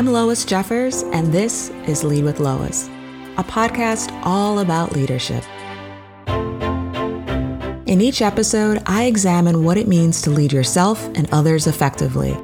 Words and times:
I'm 0.00 0.06
Lois 0.06 0.46
Jeffers, 0.46 1.02
and 1.12 1.30
this 1.30 1.68
is 1.86 2.02
Lead 2.02 2.24
with 2.24 2.40
Lois, 2.40 2.88
a 3.36 3.44
podcast 3.44 4.10
all 4.24 4.60
about 4.60 4.92
leadership. 4.92 5.44
In 7.86 8.00
each 8.00 8.22
episode, 8.22 8.82
I 8.86 9.04
examine 9.04 9.62
what 9.62 9.76
it 9.76 9.88
means 9.88 10.22
to 10.22 10.30
lead 10.30 10.54
yourself 10.54 11.04
and 11.08 11.28
others 11.32 11.66
effectively. 11.66 12.34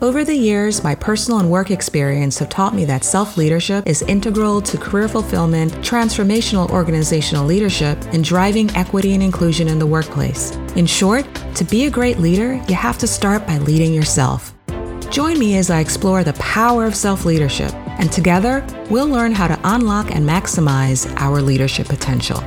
Over 0.00 0.24
the 0.24 0.36
years, 0.36 0.84
my 0.84 0.94
personal 0.94 1.40
and 1.40 1.50
work 1.50 1.72
experience 1.72 2.38
have 2.38 2.48
taught 2.48 2.76
me 2.76 2.84
that 2.84 3.02
self 3.02 3.36
leadership 3.36 3.88
is 3.88 4.02
integral 4.02 4.62
to 4.62 4.78
career 4.78 5.08
fulfillment, 5.08 5.72
transformational 5.78 6.70
organizational 6.70 7.44
leadership, 7.44 7.98
and 8.12 8.22
driving 8.22 8.70
equity 8.76 9.14
and 9.14 9.22
inclusion 9.24 9.66
in 9.66 9.80
the 9.80 9.84
workplace. 9.84 10.52
In 10.76 10.86
short, 10.86 11.26
to 11.56 11.64
be 11.64 11.86
a 11.86 11.90
great 11.90 12.20
leader, 12.20 12.54
you 12.68 12.76
have 12.76 12.98
to 12.98 13.08
start 13.08 13.48
by 13.48 13.58
leading 13.58 13.92
yourself. 13.92 14.54
Join 15.10 15.40
me 15.40 15.58
as 15.58 15.70
I 15.70 15.80
explore 15.80 16.22
the 16.22 16.34
power 16.34 16.86
of 16.86 16.94
self 16.94 17.24
leadership, 17.24 17.74
and 17.98 18.12
together, 18.12 18.64
we'll 18.90 19.08
learn 19.08 19.32
how 19.32 19.48
to 19.48 19.58
unlock 19.64 20.14
and 20.14 20.24
maximize 20.24 21.12
our 21.20 21.42
leadership 21.42 21.88
potential. 21.88 22.38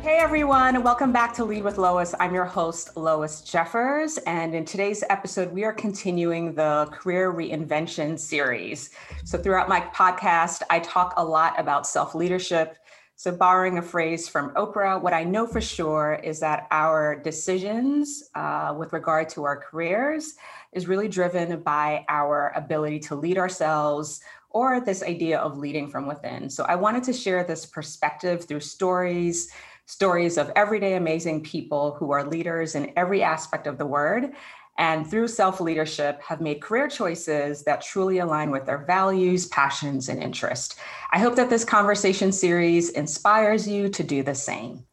Hey 0.00 0.18
everyone. 0.20 0.84
Welcome 0.84 1.10
back 1.10 1.34
to 1.34 1.44
Lead 1.44 1.64
with 1.64 1.76
Lois. 1.76 2.14
I'm 2.20 2.32
your 2.32 2.44
host, 2.44 2.96
Lois 2.96 3.40
Jeffers. 3.40 4.18
And 4.18 4.54
in 4.54 4.64
today's 4.64 5.02
episode, 5.10 5.52
we 5.52 5.64
are 5.64 5.72
continuing 5.72 6.54
the 6.54 6.88
Career 6.92 7.32
Reinvention 7.32 8.16
series. 8.16 8.90
So, 9.24 9.38
throughout 9.38 9.68
my 9.68 9.80
podcast, 9.80 10.62
I 10.70 10.78
talk 10.78 11.14
a 11.16 11.24
lot 11.24 11.58
about 11.58 11.84
self 11.84 12.14
leadership. 12.14 12.76
So, 13.16 13.30
borrowing 13.30 13.78
a 13.78 13.82
phrase 13.82 14.28
from 14.28 14.50
Oprah, 14.54 15.00
what 15.00 15.12
I 15.12 15.22
know 15.22 15.46
for 15.46 15.60
sure 15.60 16.20
is 16.24 16.40
that 16.40 16.66
our 16.72 17.14
decisions 17.14 18.24
uh, 18.34 18.74
with 18.76 18.92
regard 18.92 19.28
to 19.30 19.44
our 19.44 19.56
careers 19.56 20.34
is 20.72 20.88
really 20.88 21.06
driven 21.06 21.60
by 21.60 22.04
our 22.08 22.52
ability 22.56 22.98
to 23.00 23.14
lead 23.14 23.38
ourselves 23.38 24.20
or 24.50 24.80
this 24.80 25.02
idea 25.02 25.38
of 25.38 25.58
leading 25.58 25.88
from 25.88 26.08
within. 26.08 26.50
So, 26.50 26.64
I 26.64 26.74
wanted 26.74 27.04
to 27.04 27.12
share 27.12 27.44
this 27.44 27.64
perspective 27.66 28.44
through 28.46 28.60
stories 28.60 29.52
stories 29.86 30.38
of 30.38 30.50
everyday 30.56 30.94
amazing 30.94 31.42
people 31.42 31.94
who 31.98 32.10
are 32.10 32.24
leaders 32.24 32.74
in 32.74 32.90
every 32.96 33.22
aspect 33.22 33.66
of 33.66 33.76
the 33.76 33.84
word 33.84 34.32
and 34.78 35.08
through 35.08 35.28
self 35.28 35.60
leadership 35.60 36.20
have 36.20 36.40
made 36.40 36.60
career 36.60 36.88
choices 36.88 37.62
that 37.64 37.82
truly 37.82 38.18
align 38.18 38.50
with 38.50 38.66
their 38.66 38.84
values, 38.84 39.46
passions, 39.46 40.08
and 40.08 40.22
interest. 40.22 40.76
I 41.12 41.18
hope 41.18 41.36
that 41.36 41.50
this 41.50 41.64
conversation 41.64 42.32
series 42.32 42.90
inspires 42.90 43.68
you 43.68 43.88
to 43.90 44.02
do 44.02 44.22
the 44.22 44.34
same. 44.34 44.84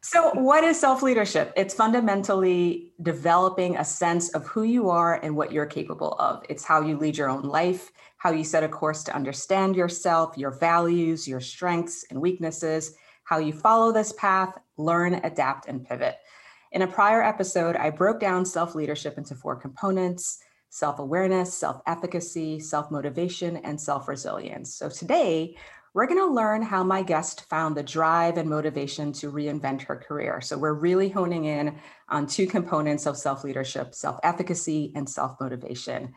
So, 0.00 0.30
what 0.34 0.64
is 0.64 0.80
self 0.80 1.02
leadership? 1.02 1.52
It's 1.56 1.74
fundamentally 1.74 2.92
developing 3.02 3.76
a 3.76 3.84
sense 3.84 4.30
of 4.30 4.46
who 4.46 4.62
you 4.62 4.90
are 4.90 5.20
and 5.22 5.36
what 5.36 5.52
you're 5.52 5.66
capable 5.66 6.12
of. 6.14 6.44
It's 6.48 6.64
how 6.64 6.82
you 6.82 6.96
lead 6.96 7.16
your 7.16 7.28
own 7.28 7.42
life, 7.42 7.92
how 8.16 8.30
you 8.30 8.44
set 8.44 8.64
a 8.64 8.68
course 8.68 9.04
to 9.04 9.14
understand 9.14 9.76
yourself, 9.76 10.36
your 10.36 10.52
values, 10.52 11.28
your 11.28 11.40
strengths 11.40 12.04
and 12.10 12.20
weaknesses, 12.20 12.94
how 13.24 13.38
you 13.38 13.52
follow 13.52 13.92
this 13.92 14.12
path, 14.12 14.56
learn, 14.76 15.14
adapt, 15.24 15.68
and 15.68 15.84
pivot. 15.84 16.16
In 16.72 16.82
a 16.82 16.86
prior 16.86 17.22
episode, 17.22 17.76
I 17.76 17.90
broke 17.90 18.20
down 18.20 18.44
self 18.44 18.74
leadership 18.74 19.16
into 19.16 19.34
four 19.34 19.56
components 19.56 20.38
self 20.70 20.98
awareness, 20.98 21.54
self 21.54 21.80
efficacy, 21.86 22.60
self 22.60 22.90
motivation, 22.90 23.56
and 23.58 23.80
self 23.80 24.08
resilience. 24.08 24.74
So 24.74 24.88
today, 24.88 25.56
we're 25.94 26.06
going 26.06 26.18
to 26.18 26.32
learn 26.32 26.62
how 26.62 26.84
my 26.84 27.02
guest 27.02 27.48
found 27.48 27.76
the 27.76 27.82
drive 27.82 28.36
and 28.36 28.48
motivation 28.48 29.12
to 29.14 29.32
reinvent 29.32 29.82
her 29.82 29.96
career. 29.96 30.40
So 30.40 30.58
we're 30.58 30.74
really 30.74 31.08
honing 31.08 31.46
in 31.46 31.76
on 32.08 32.26
two 32.26 32.46
components 32.46 33.06
of 33.06 33.16
self 33.16 33.44
leadership 33.44 33.94
self 33.94 34.18
efficacy 34.22 34.92
and 34.94 35.08
self 35.08 35.40
motivation. 35.40 36.14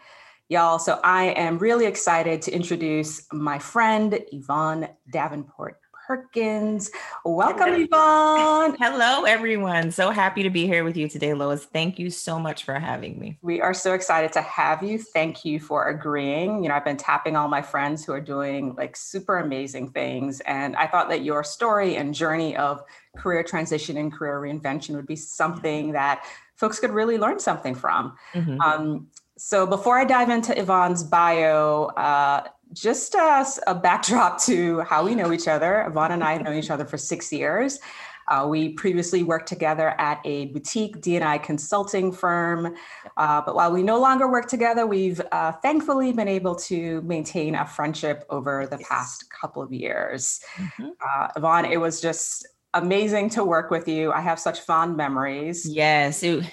Y'all, 0.49 0.79
so 0.79 0.99
I 1.01 1.27
am 1.27 1.57
really 1.59 1.85
excited 1.85 2.41
to 2.41 2.51
introduce 2.51 3.25
my 3.31 3.57
friend, 3.57 4.19
Yvonne 4.33 4.89
Davenport 5.09 5.80
Perkins. 6.11 6.91
Welcome. 7.23 7.73
Yvonne. 7.73 8.75
Hello, 8.77 9.23
everyone. 9.23 9.91
So 9.91 10.11
happy 10.11 10.43
to 10.43 10.49
be 10.49 10.67
here 10.67 10.83
with 10.83 10.97
you 10.97 11.07
today, 11.07 11.33
Lois. 11.33 11.63
Thank 11.63 11.97
you 11.99 12.09
so 12.09 12.37
much 12.37 12.65
for 12.65 12.77
having 12.77 13.17
me. 13.17 13.37
We 13.41 13.61
are 13.61 13.73
so 13.73 13.93
excited 13.93 14.33
to 14.33 14.41
have 14.41 14.83
you. 14.83 14.99
Thank 14.99 15.45
you 15.45 15.57
for 15.57 15.87
agreeing. 15.87 16.63
You 16.63 16.67
know, 16.67 16.75
I've 16.75 16.83
been 16.83 16.97
tapping 16.97 17.37
all 17.37 17.47
my 17.47 17.61
friends 17.61 18.03
who 18.03 18.11
are 18.11 18.19
doing 18.19 18.75
like 18.75 18.97
super 18.97 19.37
amazing 19.37 19.91
things. 19.91 20.41
And 20.41 20.75
I 20.75 20.85
thought 20.85 21.07
that 21.07 21.23
your 21.23 21.45
story 21.45 21.95
and 21.95 22.13
journey 22.13 22.57
of 22.57 22.83
career 23.15 23.41
transition 23.41 23.95
and 23.95 24.11
career 24.11 24.37
reinvention 24.37 24.95
would 24.95 25.07
be 25.07 25.15
something 25.15 25.93
that 25.93 26.25
folks 26.57 26.77
could 26.77 26.91
really 26.91 27.19
learn 27.19 27.39
something 27.39 27.73
from. 27.73 28.17
Mm-hmm. 28.33 28.59
Um, 28.59 29.07
so 29.37 29.65
before 29.65 29.97
I 29.97 30.03
dive 30.03 30.29
into 30.29 30.59
Yvonne's 30.59 31.03
bio, 31.03 31.85
uh, 31.95 32.43
just 32.73 33.15
as 33.15 33.59
a 33.67 33.75
backdrop 33.75 34.41
to 34.43 34.81
how 34.81 35.05
we 35.05 35.15
know 35.15 35.31
each 35.31 35.47
other, 35.47 35.85
Yvonne 35.87 36.11
and 36.11 36.23
I 36.23 36.33
have 36.33 36.43
known 36.43 36.55
each 36.55 36.69
other 36.69 36.85
for 36.85 36.97
six 36.97 37.31
years. 37.31 37.79
Uh, 38.27 38.47
we 38.47 38.69
previously 38.69 39.23
worked 39.23 39.49
together 39.49 39.89
at 39.99 40.21
a 40.23 40.45
boutique 40.47 41.01
D&I 41.01 41.37
consulting 41.39 42.11
firm. 42.11 42.75
Uh, 43.17 43.41
but 43.41 43.55
while 43.55 43.71
we 43.71 43.83
no 43.83 43.99
longer 43.99 44.31
work 44.31 44.47
together, 44.47 44.85
we've 44.85 45.21
uh, 45.31 45.51
thankfully 45.51 46.13
been 46.13 46.29
able 46.29 46.55
to 46.55 47.01
maintain 47.01 47.55
a 47.55 47.65
friendship 47.65 48.23
over 48.29 48.67
the 48.67 48.77
past 48.77 49.25
couple 49.29 49.61
of 49.61 49.73
years. 49.73 50.39
Mm-hmm. 50.55 50.89
Uh, 51.01 51.27
Yvonne, 51.35 51.65
it 51.65 51.77
was 51.77 51.99
just 51.99 52.47
amazing 52.73 53.29
to 53.31 53.43
work 53.43 53.69
with 53.69 53.87
you. 53.87 54.13
I 54.13 54.21
have 54.21 54.39
such 54.39 54.61
fond 54.61 54.95
memories. 54.95 55.67
Yes. 55.67 56.23
It, 56.23 56.45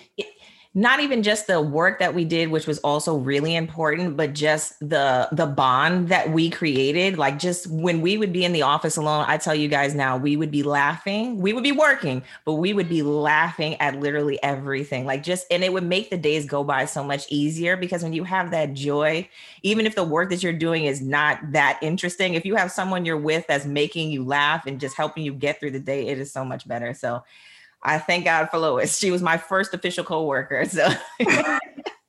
not 0.78 1.00
even 1.00 1.24
just 1.24 1.48
the 1.48 1.60
work 1.60 1.98
that 1.98 2.14
we 2.14 2.24
did 2.24 2.50
which 2.50 2.68
was 2.68 2.78
also 2.80 3.16
really 3.16 3.56
important 3.56 4.16
but 4.16 4.32
just 4.32 4.78
the 4.78 5.28
the 5.32 5.44
bond 5.44 6.08
that 6.08 6.30
we 6.30 6.48
created. 6.48 7.18
Like 7.18 7.40
just 7.40 7.66
when 7.66 8.00
we 8.00 8.16
would 8.16 8.32
be 8.32 8.44
in 8.44 8.52
the 8.52 8.62
office 8.62 8.96
alone 8.96 9.24
i 9.26 9.38
tell 9.38 9.56
you 9.56 9.66
guys 9.66 9.96
now 9.96 10.16
we 10.16 10.36
would 10.36 10.52
be 10.52 10.62
laughing. 10.62 11.40
We 11.40 11.52
would 11.52 11.64
be 11.64 11.72
working 11.72 12.22
but 12.44 12.54
we 12.54 12.72
would 12.72 12.88
be 12.88 13.02
laughing 13.02 13.74
at 13.80 13.98
literally 13.98 14.40
everything. 14.40 15.04
Like 15.04 15.24
just 15.24 15.46
and 15.50 15.64
it 15.64 15.72
would 15.72 15.82
make 15.82 16.10
the 16.10 16.16
days 16.16 16.46
go 16.46 16.62
by 16.62 16.84
so 16.84 17.02
much 17.02 17.26
easier 17.28 17.76
because 17.76 18.04
when 18.04 18.12
you 18.12 18.22
have 18.22 18.52
that 18.52 18.74
joy 18.74 19.28
even 19.64 19.84
if 19.84 19.96
the 19.96 20.04
work 20.04 20.30
that 20.30 20.44
you're 20.44 20.52
doing 20.52 20.84
is 20.84 21.00
not 21.00 21.40
that 21.50 21.80
interesting 21.82 22.34
if 22.34 22.46
you 22.46 22.54
have 22.54 22.70
someone 22.70 23.04
you're 23.04 23.16
with 23.16 23.44
that's 23.48 23.66
making 23.66 24.12
you 24.12 24.22
laugh 24.22 24.64
and 24.64 24.78
just 24.78 24.96
helping 24.96 25.24
you 25.24 25.34
get 25.34 25.58
through 25.58 25.72
the 25.72 25.80
day 25.80 26.06
it 26.06 26.20
is 26.20 26.32
so 26.32 26.44
much 26.44 26.68
better. 26.68 26.94
So 26.94 27.24
I 27.82 27.98
thank 27.98 28.24
God 28.24 28.50
for 28.50 28.58
Lois. 28.58 28.98
She 28.98 29.10
was 29.10 29.22
my 29.22 29.36
first 29.36 29.72
official 29.72 30.04
co-worker. 30.04 30.64
So 30.64 30.88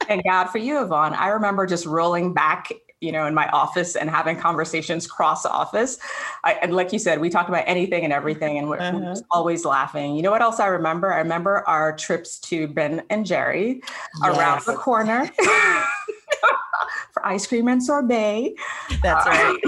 thank 0.01 0.25
God 0.25 0.45
for 0.45 0.57
you, 0.57 0.83
Yvonne. 0.83 1.13
I 1.13 1.27
remember 1.29 1.65
just 1.65 1.85
rolling 1.85 2.33
back, 2.33 2.71
you 3.01 3.11
know, 3.11 3.27
in 3.27 3.33
my 3.33 3.47
office 3.49 3.95
and 3.95 4.09
having 4.09 4.35
conversations 4.37 5.05
cross 5.05 5.45
office. 5.45 5.99
I, 6.43 6.53
and 6.53 6.75
like 6.75 6.91
you 6.91 6.99
said, 6.99 7.21
we 7.21 7.29
talked 7.29 7.49
about 7.49 7.65
anything 7.67 8.03
and 8.03 8.11
everything, 8.11 8.57
and 8.57 8.67
we're, 8.67 8.79
uh-huh. 8.79 8.99
we're 8.99 9.15
always 9.31 9.63
laughing. 9.63 10.15
You 10.15 10.23
know 10.23 10.31
what 10.31 10.41
else 10.41 10.59
I 10.59 10.67
remember? 10.67 11.13
I 11.13 11.19
remember 11.19 11.67
our 11.67 11.95
trips 11.95 12.39
to 12.41 12.67
Ben 12.67 13.03
and 13.09 13.25
Jerry 13.25 13.81
yes. 14.23 14.37
around 14.37 14.63
the 14.65 14.73
corner 14.73 15.29
for 17.13 17.25
ice 17.25 17.45
cream 17.45 17.67
and 17.67 17.83
sorbet. 17.83 18.55
That's 19.03 19.27
uh, 19.27 19.29
right. 19.29 19.59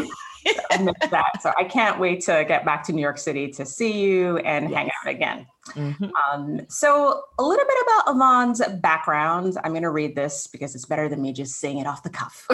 I 0.72 0.82
miss 0.82 1.10
that. 1.12 1.42
So 1.42 1.54
I 1.58 1.64
can't 1.64 2.00
wait 2.00 2.22
to 2.22 2.44
get 2.48 2.66
back 2.66 2.84
to 2.86 2.94
New 2.94 3.02
York 3.02 3.20
City 3.20 3.52
to 3.52 3.66
see 3.66 4.02
you 4.02 4.38
and 4.40 4.70
yes. 4.70 4.78
hang 4.78 4.88
out 4.88 5.10
again. 5.10 5.46
Mm-hmm. 5.70 6.06
Um, 6.32 6.62
so 6.70 7.24
a 7.38 7.44
little 7.44 7.66
bit 7.66 7.78
about 7.84 8.16
Yvonne's 8.16 8.62
background. 8.82 9.58
I'm 9.64 9.72
going 9.72 9.84
to 9.84 9.92
read 9.92 10.16
this 10.16 10.48
because 10.48 10.76
it's 10.76 10.86
better 10.86 11.08
than 11.08 11.22
me 11.22 11.34
just 11.34 11.60
saying 11.60 11.78
it 11.78 11.88
off 11.88 12.04
the 12.04 12.10
cuff. 12.10 12.48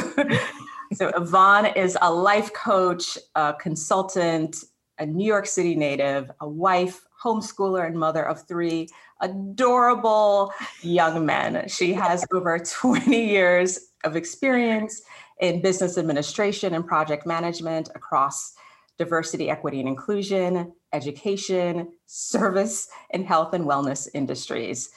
so 0.93 1.09
Yvonne 1.15 1.67
is 1.67 1.97
a 2.01 2.11
life 2.11 2.53
coach, 2.53 3.17
a 3.35 3.53
consultant, 3.53 4.63
a 4.99 5.05
New 5.05 5.25
York 5.25 5.45
City 5.45 5.75
native, 5.75 6.31
a 6.41 6.47
wife, 6.47 7.05
homeschooler, 7.23 7.85
and 7.85 7.97
mother 7.97 8.27
of 8.27 8.47
three 8.47 8.89
adorable 9.21 10.51
young 10.81 11.25
men. 11.25 11.67
She 11.67 11.93
has 11.93 12.25
over 12.31 12.59
20 12.59 13.27
years 13.27 13.91
of 14.03 14.15
experience 14.15 15.01
in 15.39 15.61
business 15.61 15.97
administration 15.97 16.73
and 16.73 16.85
project 16.85 17.25
management 17.25 17.89
across 17.95 18.53
diversity, 18.97 19.49
equity, 19.49 19.79
and 19.79 19.87
inclusion, 19.87 20.73
education, 20.93 21.91
service, 22.05 22.87
and 23.11 23.25
health 23.25 23.53
and 23.53 23.65
wellness 23.65 24.07
industries. 24.13 24.89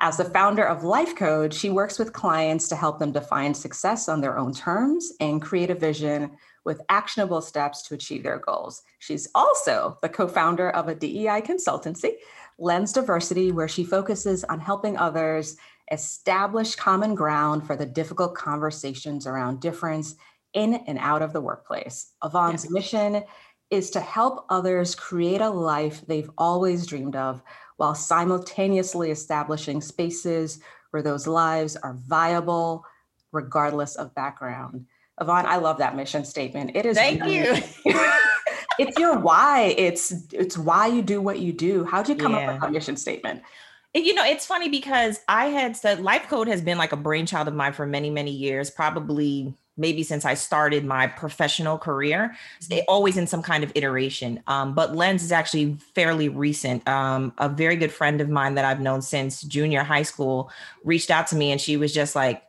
As 0.00 0.16
the 0.16 0.24
founder 0.26 0.64
of 0.64 0.84
Life 0.84 1.16
Code, 1.16 1.52
she 1.52 1.70
works 1.70 1.98
with 1.98 2.12
clients 2.12 2.68
to 2.68 2.76
help 2.76 3.00
them 3.00 3.10
define 3.10 3.52
success 3.52 4.08
on 4.08 4.20
their 4.20 4.38
own 4.38 4.54
terms 4.54 5.12
and 5.18 5.42
create 5.42 5.70
a 5.70 5.74
vision 5.74 6.30
with 6.64 6.80
actionable 6.88 7.40
steps 7.40 7.82
to 7.82 7.94
achieve 7.94 8.22
their 8.22 8.38
goals. 8.38 8.82
She's 9.00 9.28
also 9.34 9.98
the 10.02 10.08
co 10.08 10.28
founder 10.28 10.70
of 10.70 10.86
a 10.86 10.94
DEI 10.94 11.40
consultancy, 11.40 12.12
Lens 12.58 12.92
Diversity, 12.92 13.50
where 13.50 13.66
she 13.66 13.82
focuses 13.82 14.44
on 14.44 14.60
helping 14.60 14.96
others 14.96 15.56
establish 15.90 16.76
common 16.76 17.14
ground 17.14 17.66
for 17.66 17.74
the 17.74 17.86
difficult 17.86 18.34
conversations 18.34 19.26
around 19.26 19.60
difference 19.60 20.14
in 20.54 20.74
and 20.86 20.98
out 20.98 21.22
of 21.22 21.32
the 21.32 21.40
workplace. 21.40 22.12
Yvonne's 22.22 22.70
mission 22.70 23.22
is 23.70 23.90
to 23.90 24.00
help 24.00 24.46
others 24.48 24.94
create 24.94 25.40
a 25.40 25.50
life 25.50 26.06
they've 26.06 26.30
always 26.38 26.86
dreamed 26.86 27.16
of 27.16 27.42
while 27.76 27.94
simultaneously 27.94 29.10
establishing 29.10 29.80
spaces 29.80 30.60
where 30.90 31.02
those 31.02 31.26
lives 31.26 31.76
are 31.76 31.94
viable, 31.94 32.84
regardless 33.32 33.96
of 33.96 34.14
background. 34.14 34.86
Yvonne, 35.20 35.46
I 35.46 35.56
love 35.56 35.78
that 35.78 35.96
mission 35.96 36.24
statement. 36.24 36.72
It 36.74 36.86
is. 36.86 36.96
Thank 36.96 37.22
really, 37.22 37.36
you. 37.36 37.62
it's 38.78 38.98
your 38.98 39.18
why. 39.18 39.74
It's 39.76 40.12
it's 40.32 40.56
why 40.56 40.86
you 40.86 41.02
do 41.02 41.20
what 41.20 41.40
you 41.40 41.52
do. 41.52 41.84
How'd 41.84 42.08
you 42.08 42.14
come 42.14 42.32
yeah. 42.32 42.38
up 42.38 42.52
with 42.52 42.60
that 42.62 42.72
mission 42.72 42.96
statement? 42.96 43.42
You 43.94 44.14
know, 44.14 44.24
it's 44.24 44.46
funny 44.46 44.68
because 44.68 45.20
I 45.28 45.46
had 45.46 45.76
said 45.76 46.00
Life 46.00 46.28
Code 46.28 46.48
has 46.48 46.60
been 46.60 46.78
like 46.78 46.92
a 46.92 46.96
brainchild 46.96 47.48
of 47.48 47.54
mine 47.54 47.72
for 47.72 47.86
many, 47.86 48.10
many 48.10 48.30
years, 48.30 48.70
probably 48.70 49.54
maybe 49.78 50.02
since 50.02 50.24
I 50.24 50.34
started 50.34 50.84
my 50.84 51.06
professional 51.06 51.78
career, 51.78 52.36
mm-hmm. 52.60 52.80
always 52.88 53.16
in 53.16 53.26
some 53.26 53.42
kind 53.42 53.64
of 53.64 53.72
iteration. 53.74 54.42
Um, 54.46 54.74
but 54.74 54.94
Lens 54.94 55.22
is 55.22 55.32
actually 55.32 55.76
fairly 55.94 56.28
recent. 56.28 56.86
Um, 56.88 57.32
a 57.38 57.48
very 57.48 57.76
good 57.76 57.92
friend 57.92 58.20
of 58.20 58.28
mine 58.28 58.56
that 58.56 58.64
I've 58.64 58.80
known 58.80 59.00
since 59.00 59.42
junior 59.42 59.84
high 59.84 60.02
school 60.02 60.50
reached 60.84 61.10
out 61.10 61.28
to 61.28 61.36
me 61.36 61.52
and 61.52 61.60
she 61.60 61.76
was 61.76 61.94
just 61.94 62.14
like, 62.14 62.42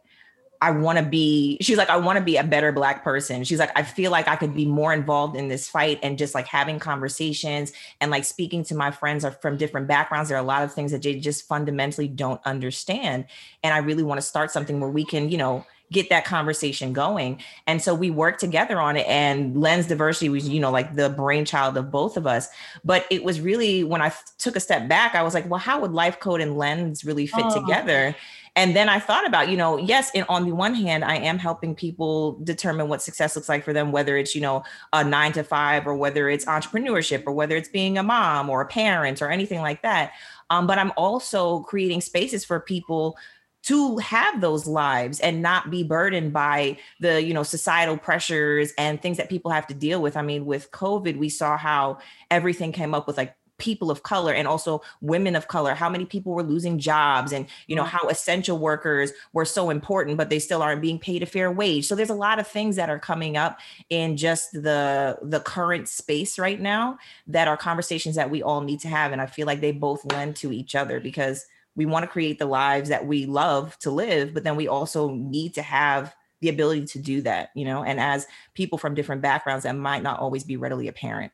I 0.61 0.71
want 0.71 0.97
to 0.97 1.05
be, 1.05 1.57
she's 1.61 1.77
like, 1.77 1.89
I 1.89 1.95
want 1.95 2.19
to 2.19 2.23
be 2.23 2.35
a 2.35 2.43
better 2.43 2.73
Black 2.73 3.01
person. 3.01 3.45
She's 3.45 3.59
like, 3.59 3.71
I 3.77 3.83
feel 3.83 4.11
like 4.11 4.27
I 4.27 4.35
could 4.35 4.53
be 4.53 4.65
more 4.65 4.91
involved 4.91 5.37
in 5.37 5.47
this 5.47 5.69
fight 5.69 5.99
and 6.03 6.17
just 6.17 6.35
like 6.35 6.47
having 6.47 6.79
conversations 6.79 7.71
and 8.01 8.11
like 8.11 8.25
speaking 8.25 8.65
to 8.65 8.75
my 8.75 8.91
friends 8.91 9.23
are 9.23 9.31
from 9.31 9.55
different 9.55 9.87
backgrounds. 9.87 10.27
There 10.27 10.37
are 10.37 10.41
a 10.41 10.45
lot 10.45 10.63
of 10.63 10.73
things 10.73 10.91
that 10.91 11.01
they 11.01 11.15
just 11.15 11.47
fundamentally 11.47 12.09
don't 12.09 12.41
understand. 12.45 13.25
And 13.63 13.73
I 13.73 13.77
really 13.77 14.03
want 14.03 14.17
to 14.17 14.25
start 14.25 14.51
something 14.51 14.81
where 14.81 14.89
we 14.89 15.05
can, 15.05 15.29
you 15.29 15.37
know, 15.37 15.65
get 15.91 16.09
that 16.09 16.25
conversation 16.25 16.93
going. 16.93 17.39
And 17.67 17.81
so 17.81 17.93
we 17.95 18.11
worked 18.11 18.39
together 18.39 18.79
on 18.79 18.97
it. 18.97 19.07
And 19.07 19.59
Lens 19.59 19.87
Diversity 19.87 20.29
was, 20.29 20.47
you 20.47 20.59
know, 20.59 20.71
like 20.71 20.95
the 20.95 21.09
brainchild 21.09 21.77
of 21.77 21.91
both 21.91 22.17
of 22.17 22.27
us. 22.27 22.47
But 22.83 23.05
it 23.09 23.23
was 23.23 23.41
really 23.41 23.83
when 23.83 24.01
I 24.01 24.13
took 24.37 24.55
a 24.55 24.59
step 24.59 24.87
back, 24.87 25.15
I 25.15 25.23
was 25.23 25.33
like, 25.33 25.49
well, 25.49 25.59
how 25.59 25.79
would 25.81 25.91
Life 25.91 26.19
Code 26.19 26.41
and 26.41 26.57
Lens 26.57 27.03
really 27.03 27.25
fit 27.25 27.45
oh. 27.45 27.61
together? 27.61 28.15
And 28.55 28.75
then 28.75 28.89
I 28.89 28.99
thought 28.99 29.25
about, 29.25 29.49
you 29.49 29.55
know, 29.55 29.77
yes, 29.77 30.11
and 30.13 30.25
on 30.27 30.45
the 30.45 30.53
one 30.53 30.73
hand, 30.73 31.05
I 31.05 31.15
am 31.15 31.37
helping 31.37 31.75
people 31.75 32.39
determine 32.43 32.89
what 32.89 33.01
success 33.01 33.35
looks 33.35 33.47
like 33.47 33.63
for 33.63 33.73
them, 33.73 33.91
whether 33.91 34.17
it's, 34.17 34.35
you 34.35 34.41
know, 34.41 34.63
a 34.91 35.03
nine 35.03 35.31
to 35.33 35.43
five 35.43 35.87
or 35.87 35.95
whether 35.95 36.29
it's 36.29 36.45
entrepreneurship 36.45 37.23
or 37.25 37.31
whether 37.31 37.55
it's 37.55 37.69
being 37.69 37.97
a 37.97 38.03
mom 38.03 38.49
or 38.49 38.61
a 38.61 38.65
parent 38.65 39.21
or 39.21 39.29
anything 39.29 39.61
like 39.61 39.81
that. 39.83 40.11
Um, 40.49 40.67
but 40.67 40.77
I'm 40.77 40.91
also 40.97 41.61
creating 41.61 42.01
spaces 42.01 42.43
for 42.43 42.59
people 42.59 43.17
to 43.63 43.97
have 43.97 44.41
those 44.41 44.67
lives 44.67 45.19
and 45.19 45.41
not 45.41 45.69
be 45.69 45.83
burdened 45.83 46.33
by 46.33 46.77
the 46.99 47.21
you 47.21 47.33
know 47.33 47.43
societal 47.43 47.97
pressures 47.97 48.73
and 48.77 49.01
things 49.01 49.17
that 49.17 49.29
people 49.29 49.51
have 49.51 49.67
to 49.67 49.73
deal 49.73 50.01
with. 50.01 50.15
I 50.17 50.21
mean 50.21 50.45
with 50.45 50.71
covid 50.71 51.17
we 51.17 51.29
saw 51.29 51.57
how 51.57 51.99
everything 52.31 52.71
came 52.71 52.93
up 52.93 53.07
with 53.07 53.17
like 53.17 53.35
people 53.57 53.91
of 53.91 54.03
color 54.03 54.33
and 54.33 54.47
also 54.47 54.81
women 55.01 55.35
of 55.35 55.49
color 55.49 55.75
how 55.75 55.89
many 55.89 56.05
people 56.05 56.33
were 56.33 56.43
losing 56.43 56.79
jobs 56.79 57.33
and 57.33 57.45
you 57.67 57.75
know 57.75 57.83
mm-hmm. 57.83 57.97
how 57.97 58.07
essential 58.07 58.57
workers 58.57 59.11
were 59.33 59.43
so 59.43 59.69
important 59.69 60.17
but 60.17 60.29
they 60.29 60.39
still 60.39 60.61
aren't 60.63 60.81
being 60.81 60.97
paid 60.97 61.21
a 61.21 61.25
fair 61.25 61.51
wage. 61.51 61.85
So 61.85 61.95
there's 61.95 62.09
a 62.09 62.15
lot 62.15 62.39
of 62.39 62.47
things 62.47 62.77
that 62.77 62.89
are 62.89 62.99
coming 62.99 63.37
up 63.37 63.59
in 63.89 64.17
just 64.17 64.53
the 64.53 65.19
the 65.21 65.41
current 65.41 65.87
space 65.89 66.39
right 66.39 66.59
now 66.59 66.97
that 67.27 67.47
are 67.47 67.57
conversations 67.57 68.15
that 68.15 68.29
we 68.31 68.41
all 68.41 68.61
need 68.61 68.79
to 68.79 68.87
have 68.87 69.11
and 69.11 69.21
i 69.21 69.25
feel 69.25 69.45
like 69.45 69.61
they 69.61 69.71
both 69.71 70.05
lend 70.05 70.35
to 70.37 70.51
each 70.51 70.75
other 70.75 70.99
because 70.99 71.45
we 71.79 71.85
want 71.85 72.03
to 72.03 72.07
create 72.07 72.39
the 72.39 72.45
lives 72.45 72.89
that 72.89 73.07
we 73.07 73.25
love 73.25 73.77
to 73.79 73.89
live, 73.89 74.33
but 74.33 74.43
then 74.43 74.57
we 74.57 74.67
also 74.67 75.11
need 75.11 75.53
to 75.53 75.61
have 75.61 76.13
the 76.41 76.49
ability 76.49 76.83
to 76.85 76.99
do 76.99 77.21
that, 77.21 77.51
you 77.55 77.63
know, 77.63 77.85
and 77.85 78.01
as 78.01 78.27
people 78.53 78.77
from 78.77 78.95
different 78.95 79.21
backgrounds 79.21 79.63
that 79.63 79.77
might 79.77 80.03
not 80.03 80.19
always 80.19 80.43
be 80.43 80.57
readily 80.57 80.89
apparent. 80.89 81.31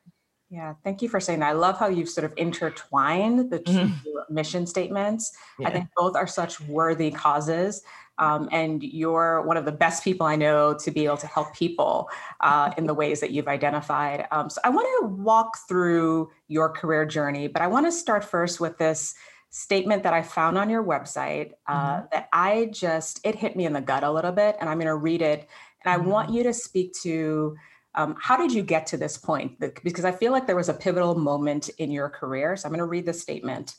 Yeah, 0.52 0.76
thank 0.84 1.02
you 1.02 1.10
for 1.10 1.20
saying 1.20 1.40
that. 1.40 1.50
I 1.50 1.54
love 1.54 1.80
how 1.80 1.88
you've 1.88 2.10
sort 2.10 2.26
of 2.26 2.34
intertwined 2.38 3.50
the 3.50 3.58
2 3.58 3.72
mm-hmm. 3.72 4.34
mission 4.36 4.68
statements. 4.68 5.36
Yeah. 5.58 5.70
I 5.70 5.72
think 5.72 5.88
both 5.98 6.16
are 6.16 6.28
such 6.28 6.62
worthy 6.62 7.10
causes. 7.10 7.82
Um, 8.20 8.48
and 8.52 8.84
you're 8.84 9.42
one 9.42 9.58
of 9.58 9.66
the 9.66 9.72
best 9.72 10.04
people 10.04 10.28
I 10.28 10.36
know 10.36 10.76
to 10.76 10.92
be 10.92 11.06
able 11.06 11.18
to 11.18 11.28
help 11.28 11.56
people 11.56 12.08
uh, 12.42 12.72
in 12.78 12.86
the 12.86 12.94
ways 13.02 13.20
that 13.22 13.32
you've 13.32 13.48
identified. 13.48 14.28
Um, 14.32 14.52
so 14.52 14.62
I 14.64 14.70
want 14.70 14.88
to 15.00 15.08
walk 15.08 15.58
through 15.68 16.30
your 16.48 16.70
career 16.70 17.04
journey, 17.04 17.48
but 17.48 17.64
I 17.64 17.68
want 17.68 17.88
to 17.88 17.92
start 17.92 18.24
first 18.24 18.60
with 18.60 18.78
this 18.78 19.16
statement 19.56 20.04
that 20.04 20.14
I 20.14 20.22
found 20.22 20.58
on 20.58 20.70
your 20.70 20.84
website 20.84 21.54
uh, 21.66 21.98
mm-hmm. 21.98 22.06
that 22.12 22.28
I 22.34 22.70
just, 22.74 23.22
it 23.24 23.36
hit 23.36 23.56
me 23.56 23.66
in 23.66 23.72
the 23.72 23.80
gut 23.80 24.04
a 24.04 24.12
little 24.12 24.34
bit, 24.34 24.58
and 24.60 24.70
I'm 24.70 24.78
going 24.78 24.88
to 24.88 24.96
read 24.96 25.22
it. 25.22 25.48
And 25.86 25.94
I 25.94 25.98
mm-hmm. 25.98 26.10
want 26.10 26.34
you 26.34 26.44
to 26.44 26.54
speak 26.54 26.92
to 27.04 27.56
um, 27.96 28.18
how 28.20 28.36
did 28.36 28.52
you 28.52 28.62
get 28.62 28.86
to 28.88 28.98
this 28.98 29.18
point? 29.18 29.58
Because 29.82 30.04
I 30.04 30.12
feel 30.12 30.34
like 30.34 30.46
there 30.46 30.58
was 30.58 30.68
a 30.68 30.74
pivotal 30.74 31.16
moment 31.16 31.70
in 31.78 31.90
your 31.90 32.10
career. 32.10 32.58
So 32.58 32.68
I'm 32.68 32.74
going 32.74 32.80
to 32.80 32.86
read 32.86 33.06
the 33.06 33.14
statement. 33.14 33.76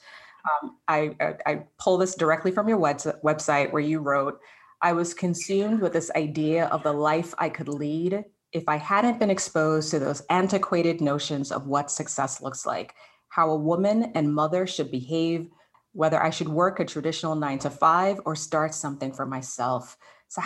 Um, 0.62 0.78
I, 0.88 1.14
I, 1.20 1.34
I 1.44 1.62
pull 1.79 1.99
this 1.99 2.14
directly 2.14 2.52
from 2.52 2.70
your 2.70 2.79
web- 2.79 3.20
website 3.22 3.70
where 3.70 3.82
you 3.82 3.99
wrote, 3.99 4.40
I 4.81 4.94
was 4.94 5.12
consumed 5.12 5.82
with 5.82 5.93
this 5.93 6.11
idea 6.17 6.69
of 6.69 6.84
the 6.84 6.93
life 6.94 7.34
I 7.37 7.50
could 7.50 7.69
lead 7.69 8.25
if 8.52 8.67
I 8.67 8.76
hadn't 8.76 9.19
been 9.19 9.29
exposed 9.29 9.90
to 9.90 9.99
those 9.99 10.22
antiquated 10.31 11.02
notions 11.02 11.52
of 11.52 11.67
what 11.67 11.90
success 11.90 12.40
looks 12.40 12.64
like, 12.64 12.94
how 13.29 13.50
a 13.50 13.56
woman 13.56 14.12
and 14.14 14.34
mother 14.34 14.67
should 14.67 14.90
behave, 14.90 15.50
whether 15.96 16.22
I 16.22 16.31
should 16.31 16.48
work 16.48 16.78
a 16.78 16.84
traditional 16.84 17.34
nine 17.34 17.58
to 17.60 17.70
five 17.70 18.20
or 18.25 18.37
start 18.37 18.75
something 18.75 19.12
for 19.12 19.25
myself. 19.25 19.96
So 20.28 20.43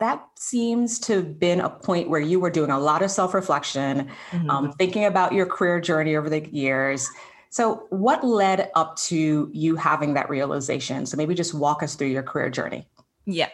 that 0.00 0.26
seems 0.36 0.98
to 1.00 1.14
have 1.16 1.38
been 1.38 1.60
a 1.60 1.70
point 1.70 2.10
where 2.10 2.20
you 2.20 2.38
were 2.38 2.50
doing 2.50 2.70
a 2.70 2.78
lot 2.78 3.02
of 3.02 3.10
self 3.10 3.32
reflection, 3.32 4.10
mm-hmm. 4.30 4.50
um, 4.50 4.72
thinking 4.72 5.04
about 5.04 5.32
your 5.32 5.46
career 5.46 5.80
journey 5.80 6.16
over 6.16 6.28
the 6.28 6.46
years. 6.50 7.08
So, 7.48 7.86
what 7.90 8.22
led 8.24 8.70
up 8.74 8.96
to 9.08 9.50
you 9.52 9.76
having 9.76 10.14
that 10.14 10.28
realization? 10.28 11.06
So, 11.06 11.16
maybe 11.16 11.34
just 11.34 11.54
walk 11.54 11.82
us 11.82 11.94
through 11.94 12.08
your 12.08 12.22
career 12.22 12.50
journey. 12.50 12.86
Yeah. 13.24 13.48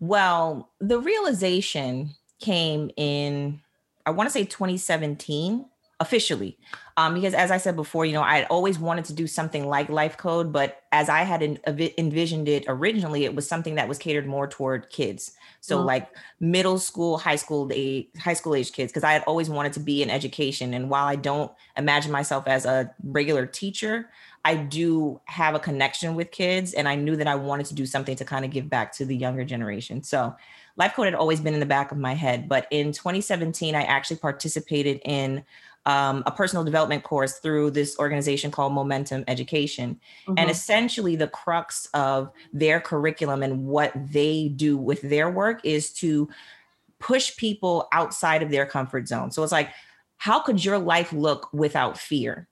Well, 0.00 0.70
the 0.80 0.98
realization 0.98 2.10
came 2.40 2.90
in, 2.96 3.60
I 4.04 4.10
want 4.10 4.28
to 4.28 4.32
say 4.32 4.44
2017 4.44 5.64
officially. 5.98 6.58
Um, 6.98 7.14
because 7.14 7.34
as 7.34 7.50
I 7.50 7.56
said 7.58 7.76
before, 7.76 8.04
you 8.04 8.12
know, 8.12 8.22
I 8.22 8.38
had 8.38 8.46
always 8.48 8.78
wanted 8.78 9.06
to 9.06 9.12
do 9.12 9.26
something 9.26 9.66
like 9.66 9.88
Life 9.88 10.16
Code, 10.16 10.52
but 10.52 10.82
as 10.92 11.08
I 11.08 11.22
had 11.22 11.42
envisioned 11.98 12.48
it 12.48 12.64
originally, 12.68 13.24
it 13.24 13.34
was 13.34 13.48
something 13.48 13.74
that 13.74 13.88
was 13.88 13.98
catered 13.98 14.26
more 14.26 14.46
toward 14.46 14.90
kids. 14.90 15.32
So 15.60 15.78
mm-hmm. 15.78 15.86
like 15.86 16.08
middle 16.40 16.78
school, 16.78 17.18
high 17.18 17.36
school 17.36 17.70
age, 17.72 18.08
high 18.18 18.34
school 18.34 18.54
age 18.54 18.72
kids, 18.72 18.92
because 18.92 19.04
I 19.04 19.12
had 19.12 19.24
always 19.24 19.48
wanted 19.48 19.72
to 19.74 19.80
be 19.80 20.02
in 20.02 20.10
education. 20.10 20.74
And 20.74 20.90
while 20.90 21.06
I 21.06 21.16
don't 21.16 21.50
imagine 21.76 22.12
myself 22.12 22.46
as 22.46 22.66
a 22.66 22.94
regular 23.02 23.46
teacher, 23.46 24.10
I 24.44 24.54
do 24.54 25.20
have 25.24 25.54
a 25.54 25.58
connection 25.58 26.14
with 26.14 26.30
kids, 26.30 26.72
and 26.72 26.88
I 26.88 26.94
knew 26.94 27.16
that 27.16 27.26
I 27.26 27.34
wanted 27.34 27.66
to 27.66 27.74
do 27.74 27.84
something 27.84 28.16
to 28.16 28.24
kind 28.24 28.44
of 28.44 28.52
give 28.52 28.70
back 28.70 28.92
to 28.92 29.04
the 29.04 29.16
younger 29.16 29.44
generation. 29.44 30.02
So 30.02 30.36
Life 30.76 30.94
Code 30.94 31.06
had 31.06 31.14
always 31.14 31.40
been 31.40 31.54
in 31.54 31.60
the 31.60 31.66
back 31.66 31.90
of 31.90 31.98
my 31.98 32.14
head. 32.14 32.48
But 32.48 32.66
in 32.70 32.92
2017, 32.92 33.74
I 33.74 33.82
actually 33.82 34.18
participated 34.18 35.00
in 35.04 35.44
um, 35.86 36.24
a 36.26 36.32
personal 36.32 36.64
development 36.64 37.04
course 37.04 37.38
through 37.38 37.70
this 37.70 37.98
organization 37.98 38.50
called 38.50 38.72
Momentum 38.72 39.24
Education. 39.28 40.00
Mm-hmm. 40.26 40.34
And 40.36 40.50
essentially, 40.50 41.16
the 41.16 41.28
crux 41.28 41.86
of 41.94 42.30
their 42.52 42.80
curriculum 42.80 43.42
and 43.42 43.64
what 43.64 43.92
they 43.94 44.48
do 44.48 44.76
with 44.76 45.00
their 45.02 45.30
work 45.30 45.60
is 45.64 45.92
to 45.94 46.28
push 46.98 47.36
people 47.36 47.88
outside 47.92 48.42
of 48.42 48.50
their 48.50 48.66
comfort 48.66 49.06
zone. 49.06 49.30
So 49.30 49.42
it's 49.42 49.52
like, 49.52 49.70
how 50.16 50.40
could 50.40 50.64
your 50.64 50.78
life 50.78 51.12
look 51.12 51.52
without 51.52 51.96
fear? 51.96 52.48